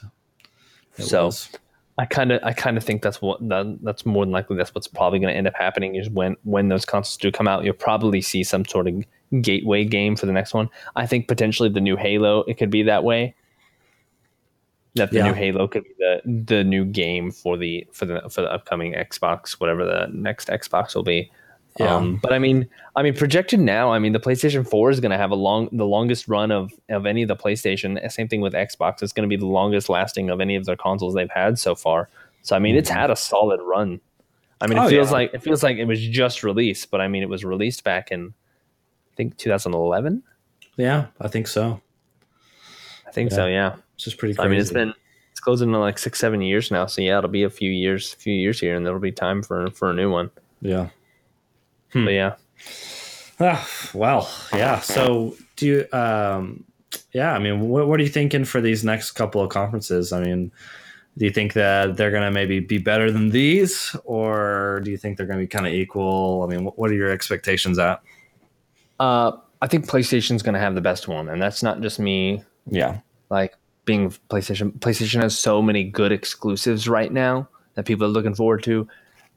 It 0.99 1.03
So- 1.03 1.25
was. 1.25 1.49
I 1.97 2.05
kind 2.05 2.31
of 2.31 2.39
I 2.45 2.53
kind 2.53 2.77
of 2.77 2.83
think 2.85 3.01
that's 3.01 3.21
what 3.21 3.45
that, 3.49 3.77
that's 3.83 4.05
more 4.05 4.23
than 4.25 4.31
likely 4.31 4.55
that's 4.55 4.73
what's 4.73 4.87
probably 4.87 5.19
going 5.19 5.33
to 5.33 5.37
end 5.37 5.47
up 5.47 5.53
happening 5.55 5.95
is 5.95 6.09
when 6.09 6.37
when 6.45 6.69
those 6.69 6.85
consoles 6.85 7.17
do 7.17 7.29
come 7.29 7.45
out, 7.45 7.65
you'll 7.65 7.73
probably 7.73 8.21
see 8.21 8.41
some 8.41 8.63
sort 8.63 8.87
of 8.87 9.03
gateway 9.41 9.83
game 9.83 10.15
for 10.15 10.25
the 10.25 10.31
next 10.31 10.53
one. 10.53 10.69
I 10.95 11.05
think 11.05 11.27
potentially 11.27 11.67
the 11.67 11.81
new 11.81 11.97
Halo 11.97 12.43
it 12.47 12.57
could 12.57 12.69
be 12.69 12.83
that 12.83 13.03
way. 13.03 13.35
That 14.95 15.11
the 15.11 15.17
Yeah. 15.17 15.25
new 15.27 15.33
Halo 15.33 15.67
could 15.67 15.83
be 15.83 15.89
the 15.99 16.21
the 16.45 16.63
new 16.63 16.85
game 16.85 17.31
for 17.31 17.57
the 17.57 17.85
for 17.91 18.05
the 18.05 18.21
for 18.29 18.41
the 18.43 18.51
upcoming 18.53 18.93
Xbox, 18.93 19.59
whatever 19.59 19.83
the 19.85 20.07
next 20.13 20.47
Xbox 20.47 20.95
will 20.95 21.03
be. 21.03 21.29
Yeah. 21.79 21.95
Um, 21.95 22.19
but 22.21 22.33
I 22.33 22.39
mean, 22.39 22.67
I 22.95 23.03
mean, 23.03 23.13
projected 23.15 23.59
now. 23.59 23.91
I 23.91 23.99
mean, 23.99 24.11
the 24.13 24.19
PlayStation 24.19 24.67
Four 24.69 24.89
is 24.89 24.99
going 24.99 25.11
to 25.11 25.17
have 25.17 25.31
a 25.31 25.35
long, 25.35 25.69
the 25.71 25.85
longest 25.85 26.27
run 26.27 26.51
of 26.51 26.71
of 26.89 27.05
any 27.05 27.21
of 27.21 27.27
the 27.27 27.35
PlayStation. 27.35 28.11
Same 28.11 28.27
thing 28.27 28.41
with 28.41 28.53
Xbox. 28.53 29.01
It's 29.03 29.13
going 29.13 29.29
to 29.29 29.33
be 29.33 29.39
the 29.39 29.45
longest 29.47 29.87
lasting 29.89 30.29
of 30.29 30.41
any 30.41 30.55
of 30.55 30.65
their 30.65 30.75
consoles 30.75 31.13
they've 31.13 31.29
had 31.29 31.57
so 31.59 31.75
far. 31.75 32.09
So 32.41 32.55
I 32.55 32.59
mean, 32.59 32.75
it's 32.75 32.89
had 32.89 33.11
a 33.11 33.15
solid 33.15 33.61
run. 33.61 34.01
I 34.61 34.67
mean, 34.67 34.77
it 34.77 34.81
Oh, 34.81 34.89
feels 34.89 35.07
yeah. 35.09 35.13
like 35.13 35.33
it 35.33 35.41
feels 35.43 35.63
like 35.63 35.77
it 35.77 35.85
was 35.85 36.05
just 36.05 36.43
released, 36.43 36.91
but 36.91 36.99
I 37.01 37.07
mean, 37.07 37.23
it 37.23 37.29
was 37.29 37.45
released 37.45 37.83
back 37.85 38.11
in, 38.11 38.33
I 39.13 39.15
think 39.15 39.37
2011. 39.37 40.21
Yeah, 40.75 41.07
I 41.21 41.27
think 41.29 41.47
so. 41.47 41.81
I 43.07 43.11
think 43.11 43.31
so. 43.31 43.45
Yeah. 43.47 43.75
It's 43.95 44.03
just 44.03 44.17
pretty 44.17 44.33
So. 44.33 44.43
I 44.43 44.47
mean, 44.47 44.59
it's 44.59 44.71
been 44.71 44.93
it's 45.31 45.39
closing 45.39 45.71
to 45.71 45.77
like 45.79 45.97
six, 45.97 46.19
seven 46.19 46.41
years 46.41 46.71
now. 46.71 46.85
So 46.87 47.01
yeah, 47.01 47.17
it'll 47.19 47.29
be 47.29 47.43
a 47.43 47.49
few 47.49 47.71
years, 47.71 48.13
a 48.13 48.17
few 48.17 48.33
years 48.33 48.59
here, 48.59 48.75
and 48.75 48.85
there'll 48.85 48.99
be 48.99 49.11
time 49.11 49.41
for 49.43 49.69
for 49.71 49.89
a 49.91 49.93
new 49.93 50.11
one. 50.11 50.29
yeah. 50.61 50.89
Hmm. 51.93 52.05
But 52.05 52.11
yeah. 52.11 52.35
Ah, 53.39 53.69
well, 53.93 54.29
yeah. 54.53 54.79
So 54.81 55.35
do 55.55 55.65
you? 55.65 55.97
Um, 55.97 56.65
yeah. 57.13 57.33
I 57.33 57.39
mean, 57.39 57.61
what, 57.69 57.87
what 57.87 57.99
are 57.99 58.03
you 58.03 58.09
thinking 58.09 58.45
for 58.45 58.61
these 58.61 58.83
next 58.83 59.11
couple 59.11 59.41
of 59.41 59.49
conferences? 59.49 60.11
I 60.11 60.19
mean, 60.21 60.51
do 61.17 61.25
you 61.25 61.31
think 61.31 61.53
that 61.53 61.97
they're 61.97 62.11
going 62.11 62.23
to 62.23 62.31
maybe 62.31 62.59
be 62.59 62.77
better 62.77 63.11
than 63.11 63.29
these, 63.29 63.95
or 64.03 64.81
do 64.83 64.91
you 64.91 64.97
think 64.97 65.17
they're 65.17 65.25
going 65.25 65.39
to 65.39 65.43
be 65.43 65.47
kind 65.47 65.67
of 65.67 65.73
equal? 65.73 66.45
I 66.47 66.53
mean, 66.53 66.65
what, 66.65 66.77
what 66.77 66.91
are 66.91 66.95
your 66.95 67.11
expectations 67.11 67.79
at? 67.79 68.01
Uh, 68.99 69.31
I 69.61 69.67
think 69.67 69.87
PlayStation's 69.87 70.43
going 70.43 70.53
to 70.53 70.59
have 70.59 70.75
the 70.75 70.81
best 70.81 71.07
one, 71.07 71.29
and 71.29 71.41
that's 71.41 71.63
not 71.63 71.81
just 71.81 71.99
me 71.99 72.43
Yeah. 72.69 72.99
like 73.29 73.55
being 73.85 74.11
PlayStation. 74.29 74.71
PlayStation 74.79 75.21
has 75.21 75.37
so 75.37 75.61
many 75.61 75.83
good 75.83 76.11
exclusives 76.11 76.87
right 76.87 77.11
now 77.11 77.47
that 77.75 77.85
people 77.85 78.05
are 78.05 78.09
looking 78.09 78.35
forward 78.35 78.63
to. 78.63 78.87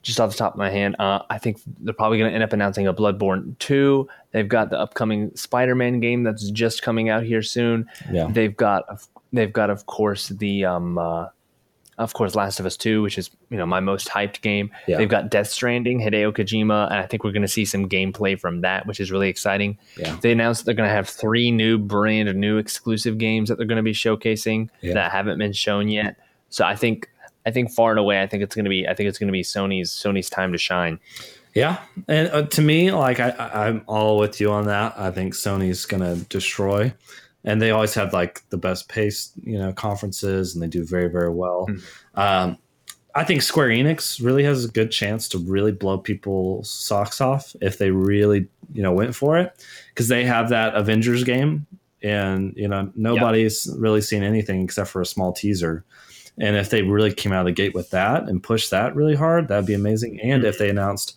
Just 0.03 0.18
off 0.20 0.30
the 0.32 0.36
top 0.36 0.55
of 0.55 0.59
my 0.59 0.68
hand, 0.70 0.96
uh, 0.98 1.20
I 1.30 1.38
think 1.38 1.61
they're 1.80 1.94
probably 1.94 2.18
going 2.18 2.30
to 2.30 2.34
end 2.34 2.42
up 2.42 2.53
announcing 2.53 2.86
a 2.88 2.92
Bloodborne 2.94 3.57
2. 3.61 4.09
They've 4.32 4.48
got 4.48 4.70
the 4.70 4.78
upcoming 4.78 5.30
Spider-Man 5.36 6.00
game 6.00 6.24
that's 6.24 6.50
just 6.50 6.82
coming 6.82 7.09
out 7.09 7.22
here 7.22 7.42
soon. 7.42 7.88
Yeah. 8.11 8.26
They've 8.28 8.57
got, 8.57 8.84
they've 9.32 9.53
got, 9.53 9.70
of 9.70 9.86
course, 9.86 10.28
the, 10.28 10.64
um, 10.64 10.98
uh, 10.98 11.28
of 11.98 12.14
course, 12.14 12.34
Last 12.34 12.59
of 12.59 12.66
Us 12.66 12.76
2, 12.78 13.03
which 13.03 13.16
is 13.18 13.30
you 13.50 13.57
know 13.57 13.66
my 13.66 13.78
most 13.78 14.09
hyped 14.09 14.40
game. 14.40 14.70
Yeah. 14.88 14.96
They've 14.96 15.09
got 15.09 15.30
Death 15.30 15.48
Stranding, 15.48 16.00
Hideo 16.00 16.32
Kojima, 16.32 16.86
and 16.90 16.94
I 16.98 17.07
think 17.07 17.22
we're 17.22 17.32
going 17.32 17.42
to 17.42 17.48
see 17.48 17.64
some 17.66 17.88
gameplay 17.88 18.36
from 18.40 18.62
that, 18.62 18.86
which 18.86 18.98
is 18.98 19.12
really 19.12 19.28
exciting. 19.28 19.78
Yeah. 19.96 20.16
They 20.20 20.32
announced 20.32 20.64
they're 20.64 20.74
going 20.74 20.88
to 20.88 20.94
have 20.94 21.09
three 21.09 21.50
new 21.53 21.78
brand 21.78 22.34
new 22.34 22.57
exclusive 22.57 23.18
games 23.18 23.50
that 23.50 23.59
they're 23.59 23.66
going 23.66 23.76
to 23.76 23.82
be 23.84 23.92
showcasing 23.92 24.70
Yeah. 24.80 24.94
that 24.94 25.12
haven't 25.12 25.38
been 25.38 25.53
shown 25.53 25.88
yet. 25.88 26.16
So 26.48 26.64
I 26.64 26.76
think 26.76 27.09
I 27.45 27.51
think 27.51 27.70
far 27.70 27.90
and 27.90 27.99
away, 27.99 28.22
I 28.22 28.26
think 28.26 28.43
it's 28.43 28.55
going 28.55 28.64
to 28.64 28.70
be 28.70 28.86
I 28.86 28.95
think 28.95 29.09
it's 29.09 29.18
going 29.18 29.28
to 29.28 29.32
be 29.32 29.43
Sony's 29.43 29.90
Sony's 29.90 30.30
time 30.30 30.53
to 30.53 30.59
shine. 30.59 30.99
Yeah, 31.55 31.80
and 32.09 32.28
uh, 32.28 32.43
to 32.47 32.62
me, 32.62 32.93
like 32.93 33.20
I, 33.20 33.34
I'm 33.38 33.82
all 33.86 34.18
with 34.18 34.40
you 34.40 34.51
on 34.51 34.66
that. 34.66 34.95
I 34.97 35.11
think 35.11 35.34
Sony's 35.34 35.84
gonna 35.84 36.16
destroy, 36.16 36.95
and 37.45 37.61
they 37.61 37.70
always 37.70 37.93
have 37.95 38.14
like 38.14 38.49
the 38.49 38.57
best 38.57 38.88
pace, 38.88 39.32
you 39.43 39.59
know, 39.59 39.72
conferences, 39.72 40.55
and 40.55 40.62
they 40.62 40.66
do 40.66 40.82
very, 40.82 41.09
very 41.09 41.30
well. 41.30 41.68
Um, 42.14 42.57
I 43.14 43.24
think 43.24 43.43
Square 43.43 43.68
Enix 43.68 44.24
really 44.24 44.45
has 44.45 44.64
a 44.64 44.68
good 44.68 44.90
chance 44.90 45.28
to 45.28 45.38
really 45.38 45.72
blow 45.72 45.99
people's 45.99 46.70
socks 46.70 47.20
off 47.20 47.55
if 47.61 47.76
they 47.76 47.90
really, 47.90 48.49
you 48.72 48.82
know, 48.82 48.93
went 48.93 49.14
for 49.14 49.36
it, 49.38 49.53
because 49.88 50.09
they 50.09 50.24
have 50.24 50.49
that 50.49 50.74
Avengers 50.74 51.22
game, 51.22 51.66
and 52.03 52.55
you 52.57 52.66
know, 52.66 52.90
nobody's 52.95 53.68
really 53.78 54.01
seen 54.01 54.22
anything 54.22 54.62
except 54.62 54.88
for 54.88 55.03
a 55.03 55.07
small 55.07 55.34
teaser. 55.34 55.84
And 56.39 56.57
if 56.57 56.70
they 56.70 56.83
really 56.83 57.12
came 57.12 57.33
out 57.33 57.41
of 57.41 57.47
the 57.47 57.53
gate 57.53 57.74
with 57.74 57.91
that 57.91 58.28
and 58.28 58.43
pushed 58.43 58.70
that 58.70 58.95
really 58.97 59.14
hard, 59.14 59.49
that'd 59.49 59.66
be 59.66 59.74
amazing. 59.74 60.20
And 60.20 60.45
if 60.45 60.59
they 60.59 60.70
announced 60.70 61.16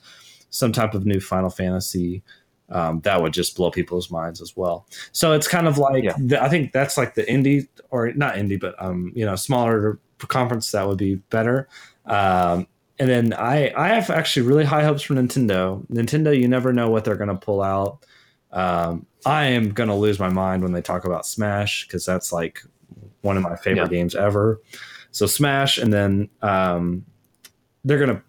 some 0.50 0.72
type 0.72 0.94
of 0.94 1.06
new 1.06 1.20
Final 1.20 1.50
Fantasy, 1.50 2.22
um, 2.70 3.00
that 3.02 3.22
would 3.22 3.32
just 3.34 3.56
blow 3.56 3.72
people's 3.72 4.10
minds 4.12 4.42
as 4.42 4.58
well. 4.58 4.88
So 5.12 5.32
it's 5.34 5.48
kind 5.48 5.68
of 5.68 5.78
like 5.78 6.04
Yeah. 6.04 6.16
the, 6.20 6.42
I 6.44 6.50
think 6.50 6.72
that's 6.74 6.98
like 6.98 7.16
the 7.16 7.24
indie 7.24 7.68
or 7.92 8.12
not 8.14 8.36
indie, 8.36 8.60
but 8.60 8.76
um, 8.84 9.12
you 9.16 9.26
know, 9.26 9.36
smaller 9.36 10.00
conference 10.20 10.72
that 10.72 10.88
would 10.88 10.98
be 10.98 11.16
better. 11.16 11.68
Um, 12.06 12.68
and 13.00 13.10
then 13.10 13.34
I 13.34 13.72
I 13.76 13.90
have 13.90 14.10
actually 14.10 14.48
really 14.48 14.64
high 14.64 14.84
hopes 14.84 15.02
for 15.04 15.14
Nintendo. 15.14 15.86
Nintendo, 15.88 16.38
you 16.38 16.48
never 16.48 16.72
know 16.74 16.90
what 16.90 17.04
they're 17.06 17.18
going 17.18 17.30
to 17.30 17.36
pull 17.36 17.62
out. 17.62 18.00
Um, 18.52 19.06
I 19.26 19.46
am 19.48 19.72
going 19.72 19.90
to 19.90 19.96
lose 19.96 20.18
my 20.20 20.30
mind 20.30 20.64
when 20.64 20.72
they 20.72 20.82
talk 20.82 21.04
about 21.06 21.26
Smash 21.26 21.86
because 21.88 22.06
that's 22.06 22.32
like 22.32 22.64
one 23.22 23.36
of 23.38 23.44
my 23.44 23.56
favorite 23.58 23.92
Yeah. 23.92 23.98
games 23.98 24.16
ever. 24.16 24.62
So 25.16 25.26
Smash, 25.28 25.78
and 25.78 25.94
then 25.94 26.28
um, 26.42 27.06
they're 27.86 27.98
going 27.98 28.18
to 28.18 28.22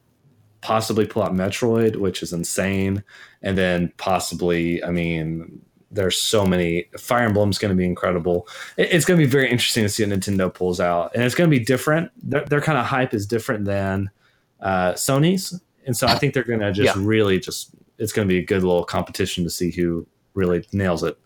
possibly 0.60 1.04
pull 1.04 1.24
out 1.24 1.34
Metroid, 1.34 1.96
which 1.96 2.22
is 2.22 2.32
insane, 2.32 3.02
and 3.42 3.58
then 3.58 3.92
possibly, 3.96 4.84
I 4.84 4.90
mean, 4.92 5.62
there's 5.90 6.16
so 6.16 6.46
many. 6.46 6.84
Fire 6.96 7.26
Emblem's 7.26 7.58
going 7.58 7.70
to 7.70 7.76
be 7.76 7.84
incredible. 7.84 8.46
It- 8.76 8.92
it's 8.92 9.04
going 9.04 9.18
to 9.18 9.26
be 9.26 9.28
very 9.28 9.50
interesting 9.50 9.82
to 9.82 9.88
see 9.88 10.04
what 10.06 10.16
Nintendo 10.16 10.52
pulls 10.54 10.78
out, 10.78 11.10
and 11.12 11.24
it's 11.24 11.34
going 11.34 11.50
to 11.50 11.58
be 11.58 11.64
different. 11.64 12.12
Their, 12.22 12.44
their 12.44 12.60
kind 12.60 12.78
of 12.78 12.86
hype 12.86 13.12
is 13.14 13.26
different 13.26 13.64
than 13.64 14.08
uh, 14.60 14.92
Sony's, 14.92 15.60
and 15.86 15.96
so 15.96 16.06
I 16.06 16.14
think 16.14 16.34
they're 16.34 16.44
going 16.44 16.60
to 16.60 16.72
just 16.72 16.94
Yeah. 16.96 17.02
really 17.04 17.40
just. 17.40 17.70
It's 17.98 18.12
going 18.12 18.28
to 18.28 18.32
be 18.32 18.38
a 18.38 18.44
good 18.46 18.62
little 18.62 18.84
competition 18.84 19.42
to 19.42 19.50
see 19.50 19.72
who 19.72 20.06
really 20.34 20.64
nails 20.72 21.02
it. 21.02 21.18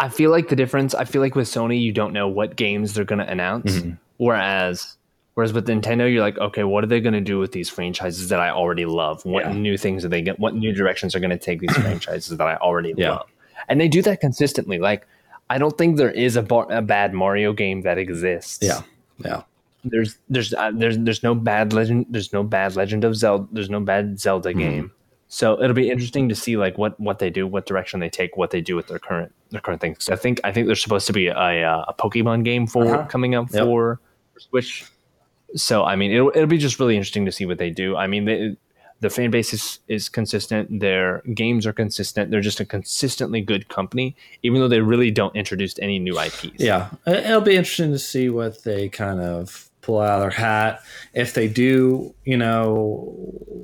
I 0.00 0.08
feel 0.08 0.32
like 0.32 0.48
the 0.48 0.56
difference. 0.56 0.94
I 0.96 1.04
feel 1.04 1.20
like 1.22 1.36
with 1.36 1.46
Sony, 1.46 1.80
you 1.80 1.92
don't 1.92 2.12
know 2.12 2.26
what 2.26 2.56
games 2.56 2.94
they're 2.94 3.04
going 3.04 3.20
to 3.20 3.30
announce, 3.30 3.76
Mhm. 3.78 3.98
Whereas 4.26 4.96
whereas 5.34 5.52
with 5.52 5.66
Nintendo, 5.66 6.12
you're 6.12 6.20
like, 6.22 6.38
okay, 6.38 6.62
what 6.64 6.84
are 6.84 6.86
they 6.86 7.00
going 7.00 7.14
to 7.14 7.20
do 7.20 7.38
with 7.38 7.52
these 7.52 7.68
franchises 7.70 8.28
that 8.28 8.38
I 8.38 8.50
already 8.50 8.84
love? 8.84 9.24
What 9.24 9.46
Yeah. 9.46 9.52
new 9.52 9.76
things 9.78 10.04
are 10.04 10.08
they 10.08 10.20
get? 10.22 10.38
What 10.38 10.54
new 10.54 10.72
directions 10.72 11.14
are 11.14 11.20
going 11.20 11.30
to 11.30 11.38
take 11.38 11.60
these 11.60 11.76
franchises 11.84 12.36
that 12.36 12.46
I 12.46 12.56
already 12.56 12.92
Yeah. 12.96 13.10
love? 13.12 13.28
And 13.68 13.80
they 13.80 13.88
do 13.88 14.02
that 14.02 14.20
consistently. 14.20 14.78
Like, 14.78 15.06
I 15.48 15.56
don't 15.58 15.76
think 15.78 15.96
there 15.96 16.10
is 16.10 16.36
a, 16.36 16.42
bar, 16.42 16.66
a 16.70 16.82
bad 16.82 17.14
Mario 17.14 17.52
game 17.52 17.82
that 17.82 17.96
exists. 17.98 18.62
Yeah, 18.62 18.82
yeah, 19.24 19.42
there's 19.84 20.18
there's 20.28 20.52
uh, 20.54 20.70
there's 20.74 20.98
there's 20.98 21.22
no 21.22 21.34
bad 21.34 21.72
legend 21.72 22.06
there's 22.10 22.32
no 22.32 22.42
bad 22.42 22.76
Legend 22.76 23.04
of 23.04 23.16
Zelda 23.16 23.46
there's 23.52 23.70
no 23.70 23.80
bad 23.80 24.18
Zelda 24.20 24.50
Mm-hmm. 24.50 24.58
game. 24.58 24.92
So 25.28 25.60
it'll 25.62 25.74
be 25.74 25.88
interesting 25.90 26.28
to 26.28 26.34
see 26.34 26.56
like 26.58 26.76
what 26.78 26.98
what 27.00 27.18
they 27.18 27.30
do, 27.30 27.46
what 27.46 27.64
direction 27.66 28.00
they 28.00 28.10
take, 28.10 28.36
what 28.36 28.50
they 28.50 28.60
do 28.60 28.76
with 28.76 28.86
their 28.88 28.98
current 28.98 29.32
their 29.50 29.60
current 29.60 29.80
things. 29.80 30.08
I 30.10 30.16
think 30.16 30.40
I 30.44 30.52
think 30.52 30.66
there's 30.66 30.82
supposed 30.82 31.06
to 31.06 31.12
be 31.12 31.26
a 31.28 31.34
uh, 31.34 31.84
a 31.88 31.94
Pokemon 31.94 32.44
game 32.44 32.66
for 32.66 32.84
Uh-huh. 32.94 33.06
coming 33.08 33.34
up 33.34 33.46
Yep. 33.52 33.62
for 33.64 34.00
Switch. 34.38 34.84
So 35.54 35.84
I 35.84 35.96
mean, 35.96 36.10
it'll 36.12 36.30
it'll 36.34 36.46
be 36.46 36.58
just 36.58 36.78
really 36.80 36.96
interesting 36.96 37.24
to 37.26 37.32
see 37.32 37.46
what 37.46 37.58
they 37.58 37.70
do. 37.70 37.96
I 37.96 38.06
mean, 38.06 38.24
they, 38.24 38.56
the 39.00 39.10
fan 39.10 39.30
base 39.30 39.52
is 39.52 39.80
is 39.88 40.08
consistent. 40.08 40.80
Their 40.80 41.20
games 41.34 41.66
are 41.66 41.72
consistent. 41.72 42.30
They're 42.30 42.40
just 42.40 42.60
a 42.60 42.64
consistently 42.64 43.40
good 43.42 43.68
company, 43.68 44.16
even 44.42 44.60
though 44.60 44.68
they 44.68 44.80
really 44.80 45.10
don't 45.10 45.34
introduce 45.36 45.78
any 45.78 45.98
new 45.98 46.18
IPs. 46.18 46.52
yeah. 46.58 46.88
It- 47.06 47.26
It'll 47.26 47.40
be 47.40 47.56
interesting 47.56 47.92
to 47.92 47.98
see 47.98 48.28
what 48.30 48.62
they 48.64 48.88
kind 48.88 49.20
of 49.20 49.68
pull 49.82 50.00
out 50.00 50.14
of 50.16 50.20
their 50.20 50.30
hat. 50.30 50.80
If 51.12 51.34
they 51.34 51.48
do, 51.48 52.14
you 52.24 52.36
know, 52.36 53.12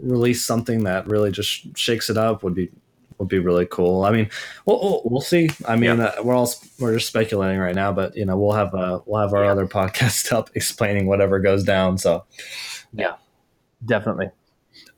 release 0.02 0.44
something 0.44 0.82
that 0.84 1.06
really 1.06 1.30
just 1.30 1.76
shakes 1.78 2.10
it 2.10 2.16
up, 2.18 2.42
would 2.42 2.54
be 2.54 2.70
would 3.18 3.28
be 3.28 3.38
really 3.38 3.66
cool. 3.66 4.04
I 4.04 4.10
mean, 4.10 4.28
we'll 4.66 4.80
we'll, 4.80 5.02
we'll 5.04 5.20
see. 5.20 5.48
I 5.66 5.76
mean, 5.76 6.00
uh, 6.00 6.12
we're 6.22 6.34
all 6.34 6.52
we're 6.78 6.94
just 6.94 7.08
speculating 7.08 7.58
right 7.58 7.74
now, 7.74 7.92
but 7.92 8.16
you 8.16 8.24
know, 8.24 8.36
we'll 8.38 8.52
have 8.52 8.74
uh 8.74 9.00
we'll 9.06 9.20
have 9.20 9.34
our 9.34 9.44
Yeah. 9.44 9.52
other 9.52 9.66
podcast 9.66 10.32
up 10.36 10.50
explaining 10.54 11.06
whatever 11.06 11.38
goes 11.40 11.64
down. 11.64 11.98
So 11.98 12.24
yeah, 12.92 13.16
definitely. 13.84 14.30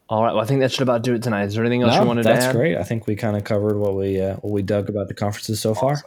All 0.09 0.25
right. 0.25 0.33
Well, 0.35 0.43
I 0.43 0.47
think 0.47 0.61
that 0.61 0.73
should 0.73 0.83
about 0.83 1.03
do 1.03 1.15
it 1.15 1.23
tonight. 1.23 1.45
Is 1.45 1.55
there 1.55 1.65
anything 1.65 1.83
else 1.83 1.95
no, 1.95 2.03
you 2.03 2.07
wanted 2.09 2.25
to 2.25 2.31
add? 2.31 2.41
That's 2.41 2.57
great. 2.57 2.77
I 2.77 2.83
think 2.83 3.07
we 3.07 3.15
kind 3.15 3.37
of 3.37 3.45
covered 3.45 3.77
what 3.77 3.95
we 3.95 4.21
uh, 4.21 4.35
what 4.37 4.53
we 4.53 4.63
dug 4.63 4.89
about 4.89 5.07
the 5.09 5.15
conferences 5.15 5.61
so 5.61 5.71
awesome. 5.71 5.81
far. 5.81 6.03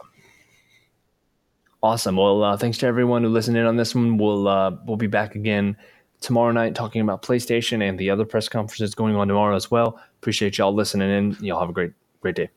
Awesome. 1.82 2.16
Well, 2.16 2.42
uh, 2.42 2.56
thanks 2.56 2.78
to 2.78 2.86
everyone 2.86 3.22
who 3.22 3.28
listened 3.28 3.56
in 3.56 3.66
on 3.66 3.76
this 3.76 3.94
one. 3.94 4.16
We'll 4.16 4.48
uh, 4.48 4.76
we'll 4.86 4.96
be 4.96 5.06
back 5.06 5.34
again 5.34 5.76
tomorrow 6.20 6.52
night 6.52 6.74
talking 6.74 7.02
about 7.02 7.22
PlayStation 7.22 7.86
and 7.86 7.98
the 7.98 8.08
other 8.08 8.24
press 8.24 8.48
conferences 8.48 8.94
going 8.94 9.14
on 9.16 9.28
tomorrow 9.28 9.54
as 9.54 9.70
well. 9.70 10.00
Appreciate 10.20 10.56
y'all 10.56 10.74
listening 10.74 11.10
in. 11.10 11.36
Y'all 11.44 11.60
have 11.60 11.68
a 11.68 11.72
great 11.72 11.92
great 12.24 12.36
day. 12.36 12.48